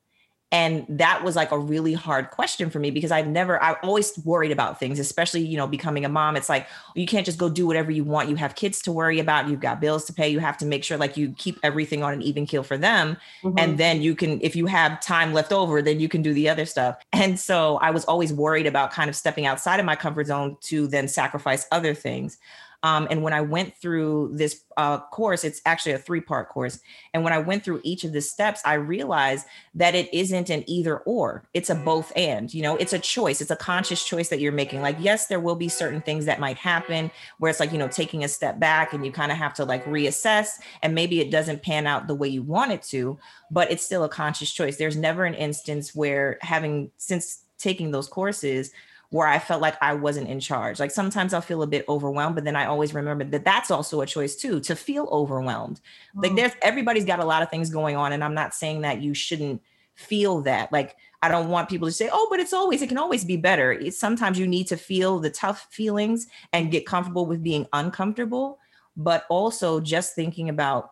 And 0.54 0.86
that 0.88 1.24
was 1.24 1.36
like 1.36 1.50
a 1.50 1.58
really 1.58 1.92
hard 1.92 2.30
question 2.30 2.70
for 2.70 2.78
me 2.78 2.90
because 2.90 3.10
i've 3.10 3.26
never 3.26 3.62
I've 3.62 3.76
always 3.82 4.16
worried 4.24 4.52
about 4.52 4.78
things 4.78 4.98
especially 4.98 5.42
you 5.42 5.56
know 5.56 5.66
becoming 5.66 6.04
a 6.04 6.08
mom. 6.08 6.36
It's 6.36 6.48
like 6.48 6.66
you 6.94 7.06
can't 7.06 7.26
just 7.26 7.38
go 7.38 7.48
do 7.48 7.66
whatever 7.66 7.90
you 7.90 8.04
want. 8.04 8.28
You 8.28 8.36
have 8.36 8.54
kids 8.54 8.80
to 8.82 8.92
worry 8.92 9.18
about. 9.18 9.48
You've 9.48 9.60
got 9.60 9.80
bills 9.80 10.04
to 10.06 10.12
pay. 10.12 10.28
You 10.28 10.38
have 10.38 10.56
to 10.58 10.66
make 10.66 10.84
sure 10.84 10.96
like 10.96 11.16
you 11.16 11.34
keep 11.36 11.58
everything 11.62 12.02
on 12.02 12.12
an 12.12 12.22
even 12.22 12.46
keel 12.46 12.62
for 12.62 12.78
them. 12.78 13.16
Mm-hmm. 13.42 13.58
and 13.58 13.78
then 13.78 14.02
you 14.02 14.14
can 14.14 14.40
if 14.40 14.56
you 14.56 14.66
have 14.66 15.00
time 15.00 15.32
left 15.32 15.52
over 15.52 15.82
then 15.82 16.00
you 16.00 16.08
can 16.08 16.22
do 16.22 16.32
the 16.32 16.48
other 16.48 16.66
stuff. 16.66 16.96
And 17.12 17.38
so 17.38 17.76
i 17.76 17.90
was 17.90 18.04
always 18.04 18.32
worried 18.32 18.66
about 18.66 18.92
kind 18.92 19.08
of 19.08 19.16
stepping 19.16 19.46
outside 19.46 19.80
of 19.80 19.86
my 19.86 19.96
comfort 19.96 20.26
zone 20.26 20.56
to 20.62 20.86
then 20.86 21.08
sacrifice 21.08 21.66
other 21.72 21.94
things 21.94 22.38
um, 22.84 23.08
and 23.10 23.22
when 23.22 23.32
I 23.32 23.40
went 23.40 23.74
through 23.78 24.32
this 24.34 24.62
uh, 24.76 24.98
course, 24.98 25.42
it's 25.42 25.62
actually 25.64 25.92
a 25.92 25.98
three 25.98 26.20
part 26.20 26.50
course. 26.50 26.80
And 27.14 27.24
when 27.24 27.32
I 27.32 27.38
went 27.38 27.64
through 27.64 27.80
each 27.82 28.04
of 28.04 28.12
the 28.12 28.20
steps, 28.20 28.60
I 28.62 28.74
realized 28.74 29.46
that 29.74 29.94
it 29.94 30.12
isn't 30.12 30.50
an 30.50 30.68
either 30.68 30.98
or, 30.98 31.48
it's 31.54 31.70
a 31.70 31.74
both 31.74 32.12
and. 32.14 32.52
You 32.52 32.60
know, 32.62 32.76
it's 32.76 32.92
a 32.92 32.98
choice, 32.98 33.40
it's 33.40 33.50
a 33.50 33.56
conscious 33.56 34.04
choice 34.04 34.28
that 34.28 34.38
you're 34.38 34.52
making. 34.52 34.82
Like, 34.82 34.98
yes, 35.00 35.28
there 35.28 35.40
will 35.40 35.54
be 35.54 35.68
certain 35.70 36.02
things 36.02 36.26
that 36.26 36.38
might 36.38 36.58
happen 36.58 37.10
where 37.38 37.48
it's 37.48 37.58
like, 37.58 37.72
you 37.72 37.78
know, 37.78 37.88
taking 37.88 38.22
a 38.22 38.28
step 38.28 38.60
back 38.60 38.92
and 38.92 39.06
you 39.06 39.10
kind 39.10 39.32
of 39.32 39.38
have 39.38 39.54
to 39.54 39.64
like 39.64 39.82
reassess, 39.86 40.58
and 40.82 40.94
maybe 40.94 41.20
it 41.20 41.30
doesn't 41.30 41.62
pan 41.62 41.86
out 41.86 42.06
the 42.06 42.14
way 42.14 42.28
you 42.28 42.42
want 42.42 42.70
it 42.70 42.82
to, 42.82 43.18
but 43.50 43.70
it's 43.72 43.82
still 43.82 44.04
a 44.04 44.10
conscious 44.10 44.52
choice. 44.52 44.76
There's 44.76 44.96
never 44.96 45.24
an 45.24 45.34
instance 45.34 45.94
where 45.94 46.36
having, 46.42 46.90
since 46.98 47.44
taking 47.56 47.92
those 47.92 48.08
courses, 48.08 48.72
where 49.14 49.28
I 49.28 49.38
felt 49.38 49.62
like 49.62 49.76
I 49.80 49.94
wasn't 49.94 50.28
in 50.28 50.40
charge. 50.40 50.80
Like 50.80 50.90
sometimes 50.90 51.32
I'll 51.32 51.40
feel 51.40 51.62
a 51.62 51.68
bit 51.68 51.84
overwhelmed, 51.88 52.34
but 52.34 52.42
then 52.42 52.56
I 52.56 52.66
always 52.66 52.94
remember 52.94 53.22
that 53.22 53.44
that's 53.44 53.70
also 53.70 54.00
a 54.00 54.06
choice 54.06 54.34
too, 54.34 54.58
to 54.62 54.74
feel 54.74 55.06
overwhelmed. 55.12 55.80
Mm. 56.16 56.22
Like 56.24 56.34
there's 56.34 56.50
everybody's 56.62 57.04
got 57.04 57.20
a 57.20 57.24
lot 57.24 57.40
of 57.40 57.48
things 57.48 57.70
going 57.70 57.94
on. 57.94 58.10
And 58.10 58.24
I'm 58.24 58.34
not 58.34 58.54
saying 58.54 58.80
that 58.80 59.02
you 59.02 59.14
shouldn't 59.14 59.62
feel 59.94 60.40
that. 60.40 60.72
Like 60.72 60.96
I 61.22 61.28
don't 61.28 61.48
want 61.48 61.68
people 61.68 61.86
to 61.86 61.92
say, 61.92 62.10
"Oh, 62.12 62.26
but 62.28 62.40
it's 62.40 62.52
always 62.52 62.82
it 62.82 62.88
can 62.88 62.98
always 62.98 63.24
be 63.24 63.36
better." 63.36 63.70
It's 63.70 63.96
sometimes 63.96 64.36
you 64.36 64.48
need 64.48 64.66
to 64.66 64.76
feel 64.76 65.20
the 65.20 65.30
tough 65.30 65.68
feelings 65.70 66.26
and 66.52 66.72
get 66.72 66.84
comfortable 66.84 67.24
with 67.24 67.40
being 67.40 67.68
uncomfortable, 67.72 68.58
but 68.96 69.26
also 69.30 69.78
just 69.78 70.16
thinking 70.16 70.48
about 70.48 70.90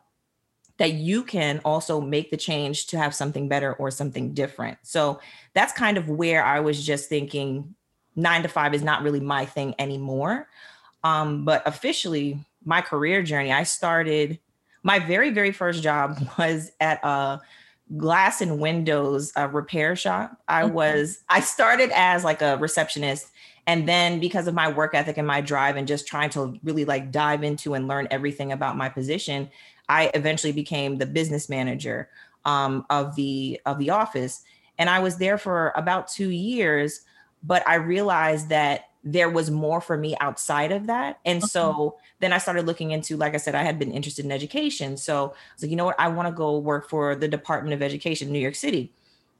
that 0.76 0.92
you 0.92 1.24
can 1.24 1.60
also 1.64 2.00
make 2.00 2.30
the 2.30 2.36
change 2.36 2.86
to 2.86 2.98
have 2.98 3.16
something 3.16 3.48
better 3.48 3.72
or 3.72 3.90
something 3.90 4.32
different. 4.32 4.78
So 4.82 5.18
that's 5.54 5.72
kind 5.72 5.98
of 5.98 6.08
where 6.08 6.44
I 6.44 6.60
was 6.60 6.86
just 6.86 7.08
thinking 7.08 7.74
9 8.16 8.42
to 8.42 8.48
5 8.48 8.74
is 8.74 8.82
not 8.82 9.02
really 9.02 9.20
my 9.20 9.44
thing 9.44 9.74
anymore. 9.78 10.48
Um, 11.04 11.44
but 11.44 11.62
officially 11.66 12.38
my 12.64 12.80
career 12.80 13.22
journey, 13.22 13.52
I 13.52 13.64
started 13.64 14.38
my 14.84 14.98
very 14.98 15.30
very 15.30 15.52
first 15.52 15.82
job 15.82 16.18
was 16.38 16.70
at 16.80 17.00
a 17.04 17.40
glass 17.96 18.40
and 18.40 18.58
windows 18.58 19.32
uh, 19.36 19.48
repair 19.48 19.96
shop. 19.96 20.40
I 20.48 20.64
was 20.64 21.22
I 21.28 21.40
started 21.40 21.90
as 21.94 22.24
like 22.24 22.42
a 22.42 22.56
receptionist 22.58 23.28
and 23.66 23.88
then 23.88 24.18
because 24.18 24.46
of 24.46 24.54
my 24.54 24.70
work 24.70 24.94
ethic 24.94 25.18
and 25.18 25.26
my 25.26 25.40
drive 25.40 25.76
and 25.76 25.86
just 25.86 26.06
trying 26.06 26.30
to 26.30 26.58
really 26.64 26.84
like 26.84 27.12
dive 27.12 27.44
into 27.44 27.74
and 27.74 27.86
learn 27.86 28.08
everything 28.10 28.50
about 28.50 28.76
my 28.76 28.88
position, 28.88 29.50
I 29.88 30.10
eventually 30.14 30.52
became 30.52 30.98
the 30.98 31.06
business 31.06 31.48
manager 31.48 32.08
um, 32.44 32.84
of 32.90 33.14
the 33.14 33.60
of 33.66 33.78
the 33.78 33.90
office. 33.90 34.42
And 34.78 34.90
I 34.90 34.98
was 34.98 35.18
there 35.18 35.38
for 35.38 35.72
about 35.76 36.08
two 36.08 36.30
years, 36.30 37.02
but 37.42 37.66
I 37.66 37.76
realized 37.76 38.48
that 38.50 38.88
there 39.04 39.28
was 39.28 39.50
more 39.50 39.80
for 39.80 39.96
me 39.96 40.16
outside 40.20 40.70
of 40.70 40.86
that. 40.86 41.18
And 41.24 41.42
okay. 41.42 41.48
so 41.48 41.96
then 42.20 42.32
I 42.32 42.38
started 42.38 42.66
looking 42.66 42.92
into, 42.92 43.16
like 43.16 43.34
I 43.34 43.38
said, 43.38 43.54
I 43.54 43.62
had 43.62 43.78
been 43.78 43.90
interested 43.90 44.24
in 44.24 44.30
education. 44.30 44.96
So 44.96 45.26
I 45.26 45.54
was 45.54 45.62
like, 45.62 45.70
you 45.70 45.76
know 45.76 45.86
what? 45.86 45.98
I 45.98 46.08
want 46.08 46.28
to 46.28 46.32
go 46.32 46.58
work 46.58 46.88
for 46.88 47.14
the 47.16 47.28
Department 47.28 47.74
of 47.74 47.82
Education 47.82 48.28
in 48.28 48.32
New 48.32 48.38
York 48.38 48.54
City. 48.54 48.92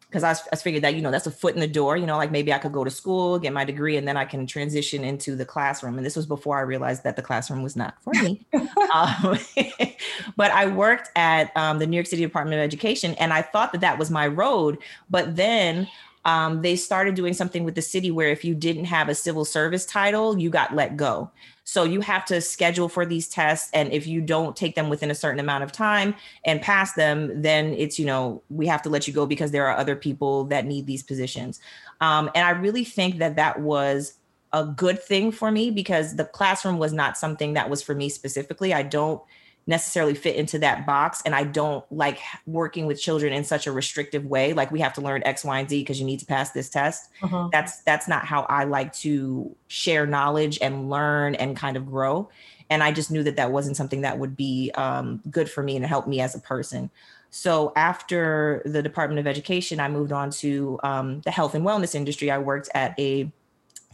Because 0.08 0.24
I, 0.24 0.36
I 0.52 0.56
figured 0.56 0.84
that, 0.84 0.94
you 0.94 1.00
know, 1.00 1.10
that's 1.10 1.26
a 1.26 1.30
foot 1.30 1.54
in 1.54 1.60
the 1.60 1.66
door, 1.66 1.96
you 1.96 2.04
know, 2.04 2.18
like 2.18 2.30
maybe 2.30 2.52
I 2.52 2.58
could 2.58 2.72
go 2.72 2.84
to 2.84 2.90
school, 2.90 3.38
get 3.38 3.54
my 3.54 3.64
degree, 3.64 3.96
and 3.96 4.06
then 4.06 4.18
I 4.18 4.26
can 4.26 4.46
transition 4.46 5.04
into 5.04 5.36
the 5.36 5.46
classroom. 5.46 5.96
And 5.96 6.04
this 6.04 6.16
was 6.16 6.26
before 6.26 6.58
I 6.58 6.62
realized 6.62 7.02
that 7.04 7.16
the 7.16 7.22
classroom 7.22 7.62
was 7.62 7.76
not 7.76 7.94
for 8.02 8.12
me. 8.22 8.44
um, 8.52 9.38
but 10.36 10.50
I 10.50 10.66
worked 10.66 11.08
at 11.16 11.56
um, 11.56 11.78
the 11.78 11.86
New 11.86 11.96
York 11.96 12.08
City 12.08 12.20
Department 12.20 12.60
of 12.60 12.64
Education 12.64 13.14
and 13.14 13.32
I 13.32 13.40
thought 13.40 13.72
that 13.72 13.80
that 13.80 13.98
was 13.98 14.10
my 14.10 14.26
road. 14.26 14.76
But 15.08 15.36
then 15.36 15.88
um, 16.24 16.62
they 16.62 16.76
started 16.76 17.14
doing 17.14 17.34
something 17.34 17.64
with 17.64 17.74
the 17.74 17.82
city 17.82 18.10
where 18.10 18.28
if 18.28 18.44
you 18.44 18.54
didn't 18.54 18.84
have 18.84 19.08
a 19.08 19.14
civil 19.14 19.44
service 19.44 19.84
title, 19.84 20.38
you 20.38 20.50
got 20.50 20.74
let 20.74 20.96
go. 20.96 21.30
So 21.64 21.84
you 21.84 22.00
have 22.00 22.24
to 22.26 22.40
schedule 22.40 22.88
for 22.88 23.04
these 23.06 23.28
tests. 23.28 23.70
And 23.72 23.92
if 23.92 24.06
you 24.06 24.20
don't 24.20 24.56
take 24.56 24.74
them 24.74 24.88
within 24.88 25.10
a 25.10 25.14
certain 25.14 25.40
amount 25.40 25.64
of 25.64 25.72
time 25.72 26.14
and 26.44 26.60
pass 26.60 26.92
them, 26.94 27.42
then 27.42 27.74
it's, 27.74 27.98
you 27.98 28.06
know, 28.06 28.42
we 28.50 28.66
have 28.66 28.82
to 28.82 28.88
let 28.88 29.06
you 29.06 29.14
go 29.14 29.26
because 29.26 29.50
there 29.50 29.66
are 29.66 29.76
other 29.76 29.96
people 29.96 30.44
that 30.44 30.66
need 30.66 30.86
these 30.86 31.02
positions. 31.02 31.60
Um, 32.00 32.30
and 32.34 32.44
I 32.44 32.50
really 32.50 32.84
think 32.84 33.18
that 33.18 33.36
that 33.36 33.60
was 33.60 34.14
a 34.52 34.64
good 34.64 35.02
thing 35.02 35.32
for 35.32 35.50
me 35.50 35.70
because 35.70 36.16
the 36.16 36.24
classroom 36.24 36.78
was 36.78 36.92
not 36.92 37.16
something 37.16 37.54
that 37.54 37.70
was 37.70 37.82
for 37.82 37.94
me 37.94 38.08
specifically. 38.08 38.74
I 38.74 38.82
don't 38.82 39.22
necessarily 39.66 40.14
fit 40.14 40.36
into 40.36 40.58
that 40.58 40.84
box 40.86 41.22
and 41.24 41.34
i 41.34 41.44
don't 41.44 41.84
like 41.92 42.18
working 42.46 42.86
with 42.86 43.00
children 43.00 43.32
in 43.32 43.44
such 43.44 43.66
a 43.66 43.72
restrictive 43.72 44.24
way 44.26 44.52
like 44.52 44.70
we 44.72 44.80
have 44.80 44.92
to 44.92 45.00
learn 45.00 45.22
x 45.24 45.44
y 45.44 45.60
and 45.60 45.70
z 45.70 45.80
because 45.80 46.00
you 46.00 46.06
need 46.06 46.18
to 46.18 46.26
pass 46.26 46.50
this 46.50 46.68
test. 46.68 47.10
Uh-huh. 47.22 47.48
that's 47.52 47.80
that's 47.82 48.08
not 48.08 48.24
how 48.24 48.42
i 48.48 48.64
like 48.64 48.92
to 48.92 49.54
share 49.68 50.06
knowledge 50.06 50.58
and 50.60 50.90
learn 50.90 51.34
and 51.36 51.56
kind 51.56 51.76
of 51.76 51.86
grow 51.86 52.28
and 52.70 52.82
i 52.82 52.90
just 52.90 53.10
knew 53.10 53.22
that 53.22 53.36
that 53.36 53.52
wasn't 53.52 53.76
something 53.76 54.00
that 54.00 54.18
would 54.18 54.36
be 54.36 54.70
um, 54.74 55.20
good 55.30 55.50
for 55.50 55.62
me 55.62 55.76
and 55.76 55.84
help 55.86 56.08
me 56.08 56.20
as 56.20 56.34
a 56.34 56.40
person. 56.40 56.90
So 57.30 57.72
after 57.76 58.62
the 58.66 58.82
department 58.82 59.20
of 59.20 59.26
education 59.26 59.78
i 59.78 59.88
moved 59.88 60.12
on 60.12 60.30
to 60.42 60.78
um, 60.82 61.20
the 61.20 61.30
health 61.30 61.54
and 61.54 61.64
wellness 61.64 61.94
industry. 61.94 62.30
I 62.30 62.38
worked 62.38 62.68
at 62.74 62.98
a 62.98 63.30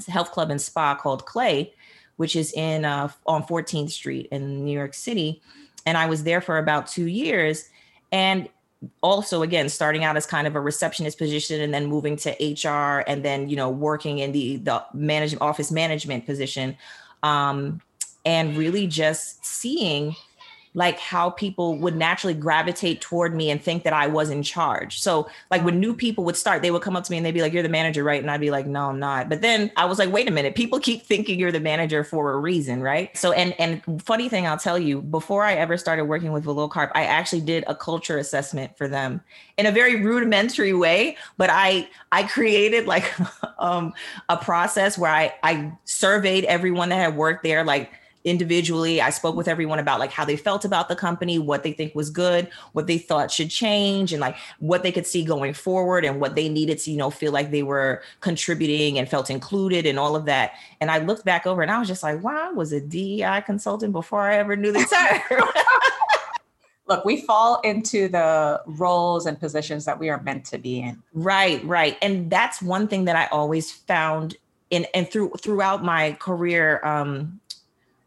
health 0.07 0.31
club 0.31 0.51
and 0.51 0.61
spa 0.61 0.95
called 0.95 1.27
clay 1.27 1.75
which 2.19 2.37
is 2.37 2.53
in 2.53 2.85
uh, 2.85 3.09
on 3.27 3.43
14th 3.43 3.91
Street 3.91 4.29
in 4.31 4.65
New 4.65 4.77
York 4.77 4.95
City, 4.95 5.43
and 5.87 5.97
I 5.97 6.07
was 6.07 6.23
there 6.23 6.41
for 6.41 6.59
about 6.59 6.87
two 6.87 7.07
years, 7.07 7.69
and 8.13 8.49
also 9.03 9.43
again 9.43 9.69
starting 9.69 10.05
out 10.05 10.17
as 10.17 10.25
kind 10.25 10.47
of 10.47 10.55
a 10.55 10.61
receptionist 10.61 11.19
position 11.19 11.61
and 11.61 11.75
then 11.75 11.87
moving 11.87 12.15
to 12.15 12.31
HR 12.31 13.03
and 13.09 13.25
then 13.25 13.49
you 13.49 13.57
know 13.57 13.69
working 13.69 14.21
in 14.21 14.31
the 14.31 14.59
the 14.59 14.85
management 14.93 15.43
office 15.43 15.73
management 15.73 16.27
position. 16.27 16.77
Um, 17.23 17.81
and 18.25 18.57
really 18.57 18.87
just 18.87 19.45
seeing 19.45 20.15
like 20.75 20.99
how 20.99 21.31
people 21.31 21.79
would 21.79 21.97
naturally 21.97 22.35
gravitate 22.35 23.01
toward 23.01 23.35
me 23.35 23.51
and 23.51 23.63
think 23.63 23.85
that 23.85 23.93
I 23.93 24.07
was 24.07 24.31
in 24.31 24.43
charge. 24.43 25.01
So 25.01 25.29
like 25.51 25.65
when 25.65 25.81
new 25.81 25.95
people 25.95 26.25
would 26.25 26.37
start, 26.37 26.63
they 26.63 26.71
would 26.71 26.83
come 26.83 26.97
up 26.97 27.05
to 27.05 27.11
me 27.11 27.17
and 27.17 27.27
they'd 27.27 27.33
be 27.33 27.43
like, 27.43 27.53
You're 27.53 27.63
the 27.63 27.69
manager, 27.69 28.05
right? 28.05 28.21
And 28.21 28.31
I'd 28.31 28.41
be 28.41 28.51
like, 28.51 28.67
No, 28.67 28.89
I'm 28.89 28.99
not. 28.99 29.29
But 29.29 29.43
then 29.43 29.71
I 29.77 29.85
was 29.85 29.99
like, 29.99 30.13
wait 30.13 30.29
a 30.29 30.31
minute, 30.31 30.55
people 30.55 30.81
keep 30.81 31.03
thinking 31.03 31.39
you're 31.39 31.53
the 31.53 31.61
manager 31.61 32.05
for 32.05 32.33
a 32.33 32.39
reason, 32.39 32.83
right? 32.83 33.17
So 33.17 33.33
and 33.33 33.55
and 33.59 33.83
funny 34.03 34.29
thing 34.29 34.47
I'll 34.47 34.59
tell 34.59 34.79
you, 34.79 35.03
before 35.03 35.45
I 35.45 35.55
ever 35.55 35.77
started 35.77 36.05
working 36.05 36.33
with 36.33 36.45
Carp, 36.71 36.91
I 36.95 37.05
actually 37.05 37.43
did 37.43 37.65
a 37.67 37.75
culture 37.75 38.19
assessment 38.19 38.77
for 38.77 38.89
them 38.89 39.21
in 39.57 39.67
a 39.67 39.73
very 39.73 40.03
rudimentary 40.03 40.73
way, 40.73 41.17
but 41.37 41.51
I 41.51 41.89
I 42.13 42.25
created 42.25 42.87
like 42.87 43.13
um 43.59 43.93
a 44.29 44.37
process 44.37 44.99
where 44.99 45.11
I 45.11 45.35
I 45.43 45.73
surveyed 45.85 46.45
everyone 46.45 46.89
that 46.91 46.97
had 46.97 47.17
worked 47.17 47.43
there, 47.43 47.65
like 47.65 47.91
individually. 48.29 49.01
I 49.01 49.11
spoke 49.11 49.37
with 49.37 49.49
everyone 49.49 49.79
about 49.79 49.99
like 49.99 50.13
how 50.13 50.25
they 50.25 50.37
felt 50.37 50.65
about 50.65 50.89
the 50.89 50.97
company 50.97 51.39
what 51.39 51.63
they 51.63 51.73
think 51.73 51.95
was 51.95 52.11
good 52.11 52.49
what 52.73 52.87
they 52.87 52.99
thought 52.99 53.31
should 53.31 53.51
change 53.51 54.13
and 54.13 54.21
like 54.21 54.37
what 54.59 54.83
they 54.83 54.93
could 54.93 55.07
see 55.07 55.25
going 55.25 55.55
forward 55.55 56.05
and 56.05 56.21
what 56.21 56.35
they 56.35 56.49
needed 56.49 56.79
to 56.79 56.91
you 56.91 56.97
know 56.97 57.11
feel 57.11 57.33
like 57.33 57.51
they 57.51 57.63
were 57.63 58.03
contributing 58.21 58.99
and 58.99 59.09
felt 59.09 59.31
included 59.31 59.87
and 59.87 59.99
all 59.99 60.15
of 60.15 60.25
that. 60.27 60.53
And 60.81 60.91
i 60.91 60.99
looked 60.99 61.25
back 61.25 61.47
over 61.47 61.63
and 61.63 61.71
i 61.71 61.79
was 61.79 61.89
just 61.89 62.03
like 62.03 62.23
wow 62.23 62.51
i 62.51 62.53
was 62.53 62.73
a 62.73 62.81
dei 62.81 63.43
consultant 63.45 63.93
before 63.93 64.23
i 64.23 64.37
ever 64.37 64.57
knew 64.57 64.73
the 64.73 64.85
term? 65.31 65.49
Look 66.87 67.05
we 67.05 67.21
fall 67.23 67.61
into 67.61 68.09
the 68.09 68.63
roles 68.67 69.27
and 69.27 69.39
positions 69.39 69.85
that 69.85 69.99
we 69.99 70.09
are 70.09 70.23
meant 70.23 70.47
to 70.47 70.59
be 70.59 70.81
in. 70.81 71.03
Right 71.13 71.63
right. 71.65 71.99
And 72.01 72.31
that's 72.31 72.63
one 72.63 72.89
thing 72.89 73.05
that 73.07 73.17
i 73.17 73.27
always 73.27 73.71
found 73.71 74.37
in 74.71 74.87
and 74.95 75.11
through 75.11 75.31
throughout 75.41 75.85
my 75.85 76.13
career 76.13 76.85
um 76.85 77.41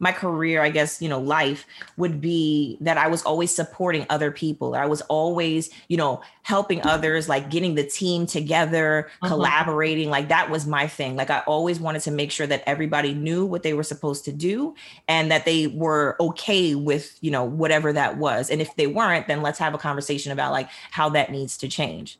my 0.02 0.12
career, 0.12 0.64
I 0.64 0.72
guess, 0.72 1.00
you 1.00 1.08
know, 1.08 1.20
life 1.20 1.66
would 1.96 2.20
be 2.20 2.78
that 2.82 2.98
I 2.98 3.08
was 3.08 3.22
always 3.22 3.56
supporting 3.56 4.08
other 4.10 4.32
people. 4.32 4.74
I 4.74 4.88
was 4.88 5.02
always, 5.02 5.70
you 5.90 5.96
know, 5.96 6.22
helping 6.42 6.82
others, 6.82 7.30
like 7.30 7.52
getting 7.52 7.76
the 7.76 7.84
team 7.84 8.26
together, 8.26 9.12
uh-huh. 9.22 9.36
collaborating. 9.36 10.10
Like 10.10 10.28
that 10.30 10.50
was 10.50 10.66
my 10.66 10.88
thing. 10.88 11.16
Like 11.16 11.30
I 11.30 11.42
always 11.42 11.80
wanted 11.80 12.02
to 12.02 12.12
make 12.12 12.32
sure 12.32 12.48
that 12.48 12.64
everybody 12.66 13.14
knew 13.14 13.46
what 13.46 13.62
they 13.62 13.74
were 13.74 13.84
supposed 13.84 14.26
to 14.26 14.32
do 14.32 14.74
and 15.08 15.30
that 15.30 15.46
they 15.46 15.68
were 15.68 16.18
okay 16.20 16.74
with, 16.74 17.16
you 17.22 17.30
know, 17.30 17.44
whatever 17.44 17.94
that 17.94 18.18
was. 18.18 18.50
And 18.50 18.60
if 18.60 18.76
they 18.76 18.88
weren't, 18.88 19.28
then 19.28 19.44
let's 19.44 19.60
have 19.60 19.76
a 19.76 19.78
conversation 19.78 20.32
about 20.32 20.52
like 20.52 20.68
how 20.90 21.10
that 21.10 21.32
needs 21.32 21.58
to 21.60 21.68
change. 21.68 22.18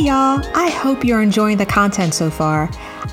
Hey 0.00 0.06
y'all, 0.06 0.40
I 0.54 0.70
hope 0.70 1.04
you're 1.04 1.20
enjoying 1.20 1.58
the 1.58 1.66
content 1.66 2.14
so 2.14 2.30
far. 2.30 2.70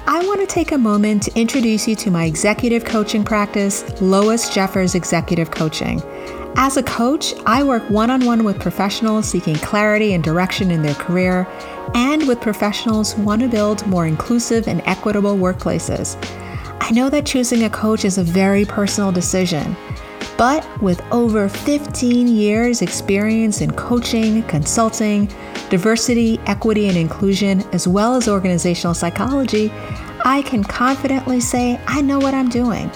I 0.08 0.26
want 0.26 0.40
to 0.40 0.48
take 0.48 0.72
a 0.72 0.78
moment 0.78 1.24
to 1.24 1.38
introduce 1.38 1.86
you 1.86 1.98
to 1.98 2.10
my 2.10 2.24
executive 2.24 2.86
coaching 2.86 3.26
practice, 3.26 3.84
Lois 4.00 4.50
Jeffers 4.50 4.96
Executive 4.96 5.52
Coaching. 5.52 6.02
As 6.56 6.78
a 6.78 6.84
coach, 6.84 7.34
I 7.46 7.62
work 7.62 7.84
one 7.90 8.10
on 8.10 8.24
one 8.24 8.46
with 8.46 8.62
professionals 8.62 9.28
seeking 9.28 9.56
clarity 9.56 10.14
and 10.14 10.24
direction 10.24 10.72
in 10.72 10.82
their 10.82 10.96
career, 10.96 11.46
and 11.94 12.26
with 12.26 12.40
professionals 12.40 13.12
who 13.12 13.22
want 13.24 13.42
to 13.42 13.50
build 13.50 13.86
more 13.86 14.08
inclusive 14.08 14.70
and 14.70 14.82
equitable 14.86 15.36
workplaces. 15.36 16.16
I 16.80 16.92
know 16.92 17.10
that 17.10 17.26
choosing 17.26 17.66
a 17.66 17.70
coach 17.70 18.06
is 18.06 18.18
a 18.18 18.24
very 18.24 18.64
personal 18.64 19.12
decision. 19.12 19.76
But 20.38 20.66
with 20.84 21.02
over 21.12 21.50
15 21.50 22.28
years' 22.28 22.84
experience 22.84 23.62
in 23.62 23.72
coaching, 23.72 24.44
consulting, 24.44 25.32
diversity, 25.70 26.40
equity, 26.46 26.88
and 26.88 26.98
inclusion, 26.98 27.64
as 27.74 27.88
well 27.88 28.14
as 28.14 28.28
organizational 28.28 28.94
psychology, 28.94 29.72
I 30.24 30.44
can 30.44 30.64
confidently 30.64 31.40
say 31.40 31.82
I 31.88 32.02
know 32.02 32.20
what 32.20 32.36
I'm 32.36 32.50
doing. 32.50 32.92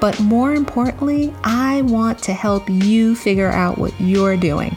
But 0.00 0.18
more 0.20 0.54
importantly, 0.54 1.34
I 1.44 1.82
want 1.82 2.18
to 2.20 2.32
help 2.32 2.68
you 2.68 3.14
figure 3.14 3.50
out 3.50 3.76
what 3.76 3.98
you're 4.00 4.36
doing. 4.36 4.76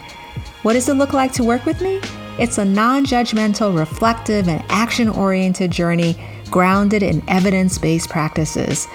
What 0.63 0.73
does 0.73 0.89
it 0.89 0.95
look 0.95 1.13
like 1.13 1.31
to 1.33 1.43
work 1.43 1.65
with 1.65 1.81
me? 1.81 2.01
It's 2.37 2.57
a 2.57 2.65
non 2.65 3.05
judgmental, 3.05 3.77
reflective, 3.77 4.49
and 4.49 4.63
action 4.69 5.07
oriented 5.07 5.71
journey 5.71 6.17
grounded 6.49 7.03
in 7.03 7.23
evidence 7.29 7.77
based 7.77 8.09
practices. 8.09 8.87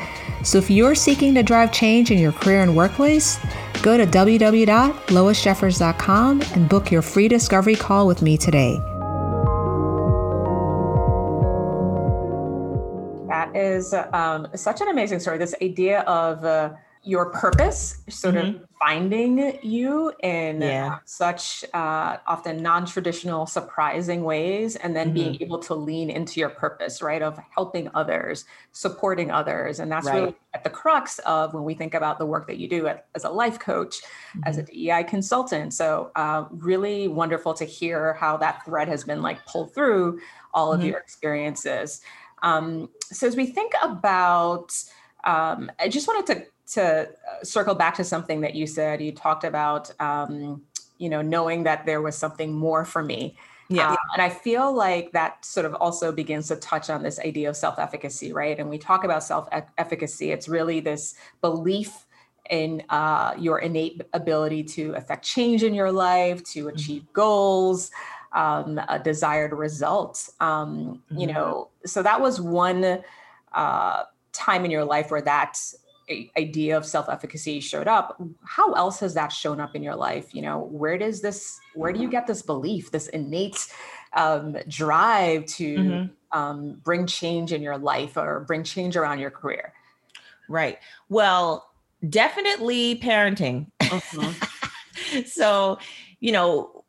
So 0.45 0.59
if 0.59 0.71
you're 0.71 0.95
seeking 0.95 1.35
to 1.35 1.43
drive 1.43 1.73
change 1.73 2.11
in 2.11 2.19
your 2.19 2.33
career 2.33 2.63
and 2.63 2.77
workplace, 2.77 3.39
go 3.83 3.97
to 3.97 4.05
www.loisjeffers.com 4.07 6.43
and 6.43 6.69
book 6.69 6.91
your 6.91 7.01
free 7.03 7.29
discovery 7.29 7.77
call 7.77 8.07
with 8.07 8.21
me 8.23 8.37
today. 8.37 8.77
That 13.29 13.57
is 13.57 13.95
um, 14.13 14.49
such 14.55 14.81
an 14.81 14.89
amazing 14.89 15.21
story. 15.21 15.39
This 15.39 15.55
idea 15.63 16.01
of 16.03 16.45
uh, 16.45 16.75
your 17.05 17.31
purpose, 17.31 17.99
sort 18.09 18.35
mm-hmm. 18.35 18.57
of 18.57 18.69
finding 18.81 19.59
you 19.63 20.13
in 20.23 20.63
yeah. 20.63 20.99
such 21.05 21.65
uh, 21.75 22.17
often 22.27 22.63
non-traditional, 22.63 23.47
surprising 23.47 24.25
ways, 24.25 24.77
and 24.77 24.97
then 24.97 25.09
mm-hmm. 25.09 25.15
being 25.15 25.43
able 25.43 25.59
to 25.59 25.75
lean 25.75 26.09
into 26.09 26.41
your 26.41 26.49
purpose, 26.49 27.03
right, 27.03 27.21
of 27.21 27.39
helping 27.55 27.91
others, 27.95 28.47
supporting 28.73 29.31
others, 29.31 29.81
and 29.81 29.93
that's 29.93 30.07
right. 30.07 30.15
really 30.15 30.35
at 30.55 30.65
the 30.65 30.71
crux 30.71 31.19
of 31.21 31.53
when 31.53 31.65
we 31.65 31.75
think 31.75 31.93
about 31.93 32.19
the 32.19 32.27
work 32.27 32.47
that 32.47 32.57
you 32.57 32.69
do 32.69 32.87
at, 32.87 33.07
as 33.15 33.25
a 33.25 33.31
life 33.31 33.59
coach, 33.59 34.01
mm-hmm. 34.01 34.41
as 34.47 34.57
a 34.57 34.63
mm-hmm. 34.63 34.73
DEI 34.73 35.05
consultant. 35.05 35.75
So, 35.75 36.11
uh, 36.17 36.47
really 36.51 37.09
wonderful 37.09 37.53
to 37.55 37.67
hear 37.67 38.15
how 38.15 38.39
that 38.39 38.65
thread 38.65 38.89
has 38.89 39.05
been 39.05 39.21
like 39.21 39.45
pulled 39.47 39.75
through 39.75 40.21
all 40.55 40.73
of 40.73 40.81
mm-hmm. 40.81 40.89
your 40.89 40.99
experiences. 40.99 42.01
Um, 42.43 42.89
so, 43.13 43.27
as 43.27 43.37
we 43.37 43.45
think 43.47 43.73
about 43.83 44.73
um, 45.25 45.73
I 45.79 45.89
just 45.89 46.07
wanted 46.07 46.27
to 46.35 46.47
to 46.73 47.09
uh, 47.09 47.45
circle 47.45 47.75
back 47.75 47.95
to 47.97 48.05
something 48.05 48.41
that 48.41 48.55
you 48.55 48.67
said. 48.67 49.01
You 49.01 49.13
talked 49.13 49.45
about, 49.45 49.91
um, 50.01 50.63
you 50.99 51.09
know, 51.09 51.23
knowing 51.23 51.65
that 51.65 51.87
there 51.87 52.01
was 52.01 52.17
something 52.17 52.53
more 52.53 52.85
for 52.85 53.03
me. 53.03 53.37
Yeah. 53.69 53.93
Uh, 53.93 53.97
and 54.15 54.23
I 54.23 54.29
feel 54.29 54.73
like 54.73 55.13
that 55.13 55.45
sort 55.45 55.67
of 55.67 55.75
also 55.75 56.13
begins 56.13 56.49
to 56.49 56.57
touch 56.57 56.91
on 56.91 57.03
this 57.03 57.19
idea 57.19 57.49
of 57.49 57.57
self 57.57 57.79
efficacy, 57.79 58.33
right? 58.33 58.59
And 58.59 58.69
we 58.69 58.79
talk 58.79 59.05
about 59.05 59.25
self 59.25 59.49
efficacy, 59.79 60.33
it's 60.33 60.49
really 60.49 60.81
this 60.81 61.15
belief 61.41 62.07
in 62.51 62.83
uh, 62.91 63.35
your 63.39 63.59
innate 63.61 64.03
ability 64.13 64.63
to 64.63 64.93
affect 64.93 65.25
change 65.25 65.63
in 65.63 65.75
your 65.75 65.91
life, 65.91 66.45
to 66.45 66.67
mm-hmm. 66.67 66.77
achieve 66.77 67.03
mm-hmm. 67.03 67.13
goals, 67.13 67.91
um, 68.33 68.81
a 68.89 68.99
desired 68.99 69.53
result. 69.53 70.29
Um, 70.41 71.03
mm-hmm. 71.11 71.21
You 71.21 71.27
know, 71.29 71.69
so 71.87 72.03
that 72.03 72.21
was 72.21 72.41
one 72.41 73.03
uh, 73.53 74.03
time 74.33 74.65
in 74.65 74.71
your 74.71 74.85
life 74.85 75.11
where 75.11 75.23
that 75.23 75.59
idea 76.37 76.77
of 76.77 76.85
self-efficacy 76.85 77.61
showed 77.61 77.89
up 77.89 78.21
how 78.45 78.73
else 78.73 79.01
has 79.01 79.15
that 79.15 79.33
shown 79.33 79.61
up 79.61 79.75
in 79.75 79.83
your 79.83 79.95
life 79.95 80.35
you 80.35 80.43
know 80.43 80.59
where 80.59 80.99
does 80.99 81.23
this 81.23 81.59
where 81.75 81.93
do 81.93 82.01
you 82.01 82.11
get 82.11 82.27
this 82.27 82.43
belief 82.43 82.91
this 82.91 83.09
innate 83.09 83.67
um, 84.13 84.57
drive 84.69 85.45
to 85.47 85.77
mm-hmm. 85.77 86.39
um, 86.39 86.79
bring 86.83 87.07
change 87.07 87.53
in 87.53 87.63
your 87.63 87.79
life 87.79 88.17
or 88.17 88.41
bring 88.41 88.63
change 88.63 88.97
around 88.97 89.19
your 89.19 89.31
career 89.31 89.73
right 90.49 90.79
well 91.09 91.71
definitely 92.09 92.97
parenting 92.97 93.67
mm-hmm. 93.81 95.23
so 95.27 95.79
you 96.21 96.33
know 96.33 96.84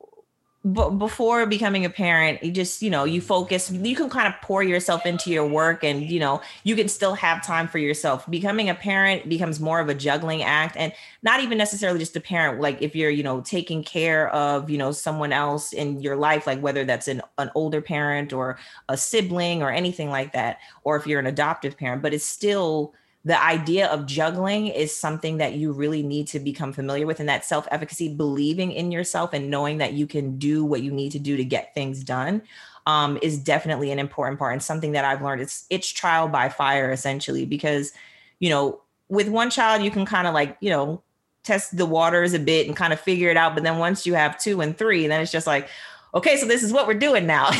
but 0.65 0.97
before 0.97 1.45
becoming 1.45 1.85
a 1.85 1.89
parent 1.91 2.43
you 2.43 2.51
just 2.51 2.81
you 2.81 2.89
know 2.89 3.03
you 3.03 3.21
focus 3.21 3.69
you 3.69 3.95
can 3.95 4.09
kind 4.09 4.27
of 4.27 4.33
pour 4.41 4.63
yourself 4.63 5.05
into 5.05 5.29
your 5.29 5.45
work 5.45 5.83
and 5.83 6.09
you 6.09 6.19
know 6.19 6.41
you 6.63 6.75
can 6.75 6.87
still 6.87 7.13
have 7.13 7.45
time 7.45 7.67
for 7.67 7.77
yourself. 7.77 8.29
Becoming 8.29 8.69
a 8.69 8.75
parent 8.75 9.29
becomes 9.29 9.59
more 9.59 9.79
of 9.79 9.89
a 9.89 9.93
juggling 9.93 10.41
act 10.41 10.75
and 10.75 10.91
not 11.21 11.41
even 11.41 11.57
necessarily 11.57 11.99
just 11.99 12.15
a 12.15 12.19
parent 12.19 12.59
like 12.59 12.81
if 12.81 12.95
you're 12.95 13.11
you 13.11 13.21
know 13.21 13.41
taking 13.41 13.83
care 13.83 14.29
of 14.29 14.69
you 14.69 14.77
know 14.77 14.91
someone 14.91 15.31
else 15.31 15.71
in 15.71 16.01
your 16.01 16.15
life 16.15 16.47
like 16.47 16.59
whether 16.59 16.83
that's 16.83 17.07
an, 17.07 17.21
an 17.37 17.51
older 17.53 17.81
parent 17.81 18.33
or 18.33 18.57
a 18.89 18.97
sibling 18.97 19.61
or 19.61 19.71
anything 19.71 20.09
like 20.09 20.33
that 20.33 20.57
or 20.83 20.95
if 20.95 21.05
you're 21.05 21.19
an 21.19 21.27
adoptive 21.27 21.77
parent 21.77 22.01
but 22.01 22.13
it's 22.13 22.25
still 22.25 22.93
the 23.25 23.43
idea 23.43 23.87
of 23.87 24.05
juggling 24.05 24.67
is 24.67 24.95
something 24.95 25.37
that 25.37 25.55
you 25.55 25.71
really 25.71 26.03
need 26.03 26.27
to 26.27 26.39
become 26.39 26.71
familiar 26.71 27.07
with 27.07 27.19
and 27.19 27.27
that 27.27 27.43
self-efficacy 27.43 28.13
believing 28.15 28.71
in 28.71 28.91
yourself 28.91 29.33
and 29.33 29.49
knowing 29.49 29.79
that 29.79 29.93
you 29.93 30.05
can 30.05 30.37
do 30.37 30.63
what 30.63 30.83
you 30.83 30.91
need 30.91 31.11
to 31.11 31.19
do 31.19 31.35
to 31.35 31.43
get 31.43 31.73
things 31.73 32.03
done 32.03 32.41
um, 32.85 33.17
is 33.23 33.39
definitely 33.39 33.91
an 33.91 33.97
important 33.97 34.37
part 34.37 34.53
and 34.53 34.61
something 34.61 34.91
that 34.91 35.03
i've 35.03 35.23
learned 35.23 35.41
it's 35.41 35.65
it's 35.71 35.91
trial 35.91 36.27
by 36.27 36.47
fire 36.47 36.91
essentially 36.91 37.45
because 37.45 37.91
you 38.39 38.49
know 38.49 38.79
with 39.09 39.27
one 39.27 39.49
child 39.49 39.81
you 39.81 39.89
can 39.89 40.05
kind 40.05 40.27
of 40.27 40.33
like 40.33 40.55
you 40.61 40.69
know 40.69 41.01
test 41.43 41.75
the 41.77 41.85
waters 41.85 42.33
a 42.33 42.39
bit 42.39 42.67
and 42.67 42.75
kind 42.75 42.93
of 42.93 42.99
figure 42.99 43.29
it 43.29 43.37
out 43.37 43.55
but 43.55 43.63
then 43.63 43.79
once 43.79 44.05
you 44.05 44.13
have 44.13 44.37
two 44.39 44.61
and 44.61 44.77
three 44.77 45.07
then 45.07 45.19
it's 45.19 45.31
just 45.31 45.47
like 45.47 45.67
okay, 46.15 46.37
so 46.37 46.45
this 46.45 46.63
is 46.63 46.71
what 46.71 46.87
we're 46.87 46.93
doing 46.93 47.27
now. 47.27 47.51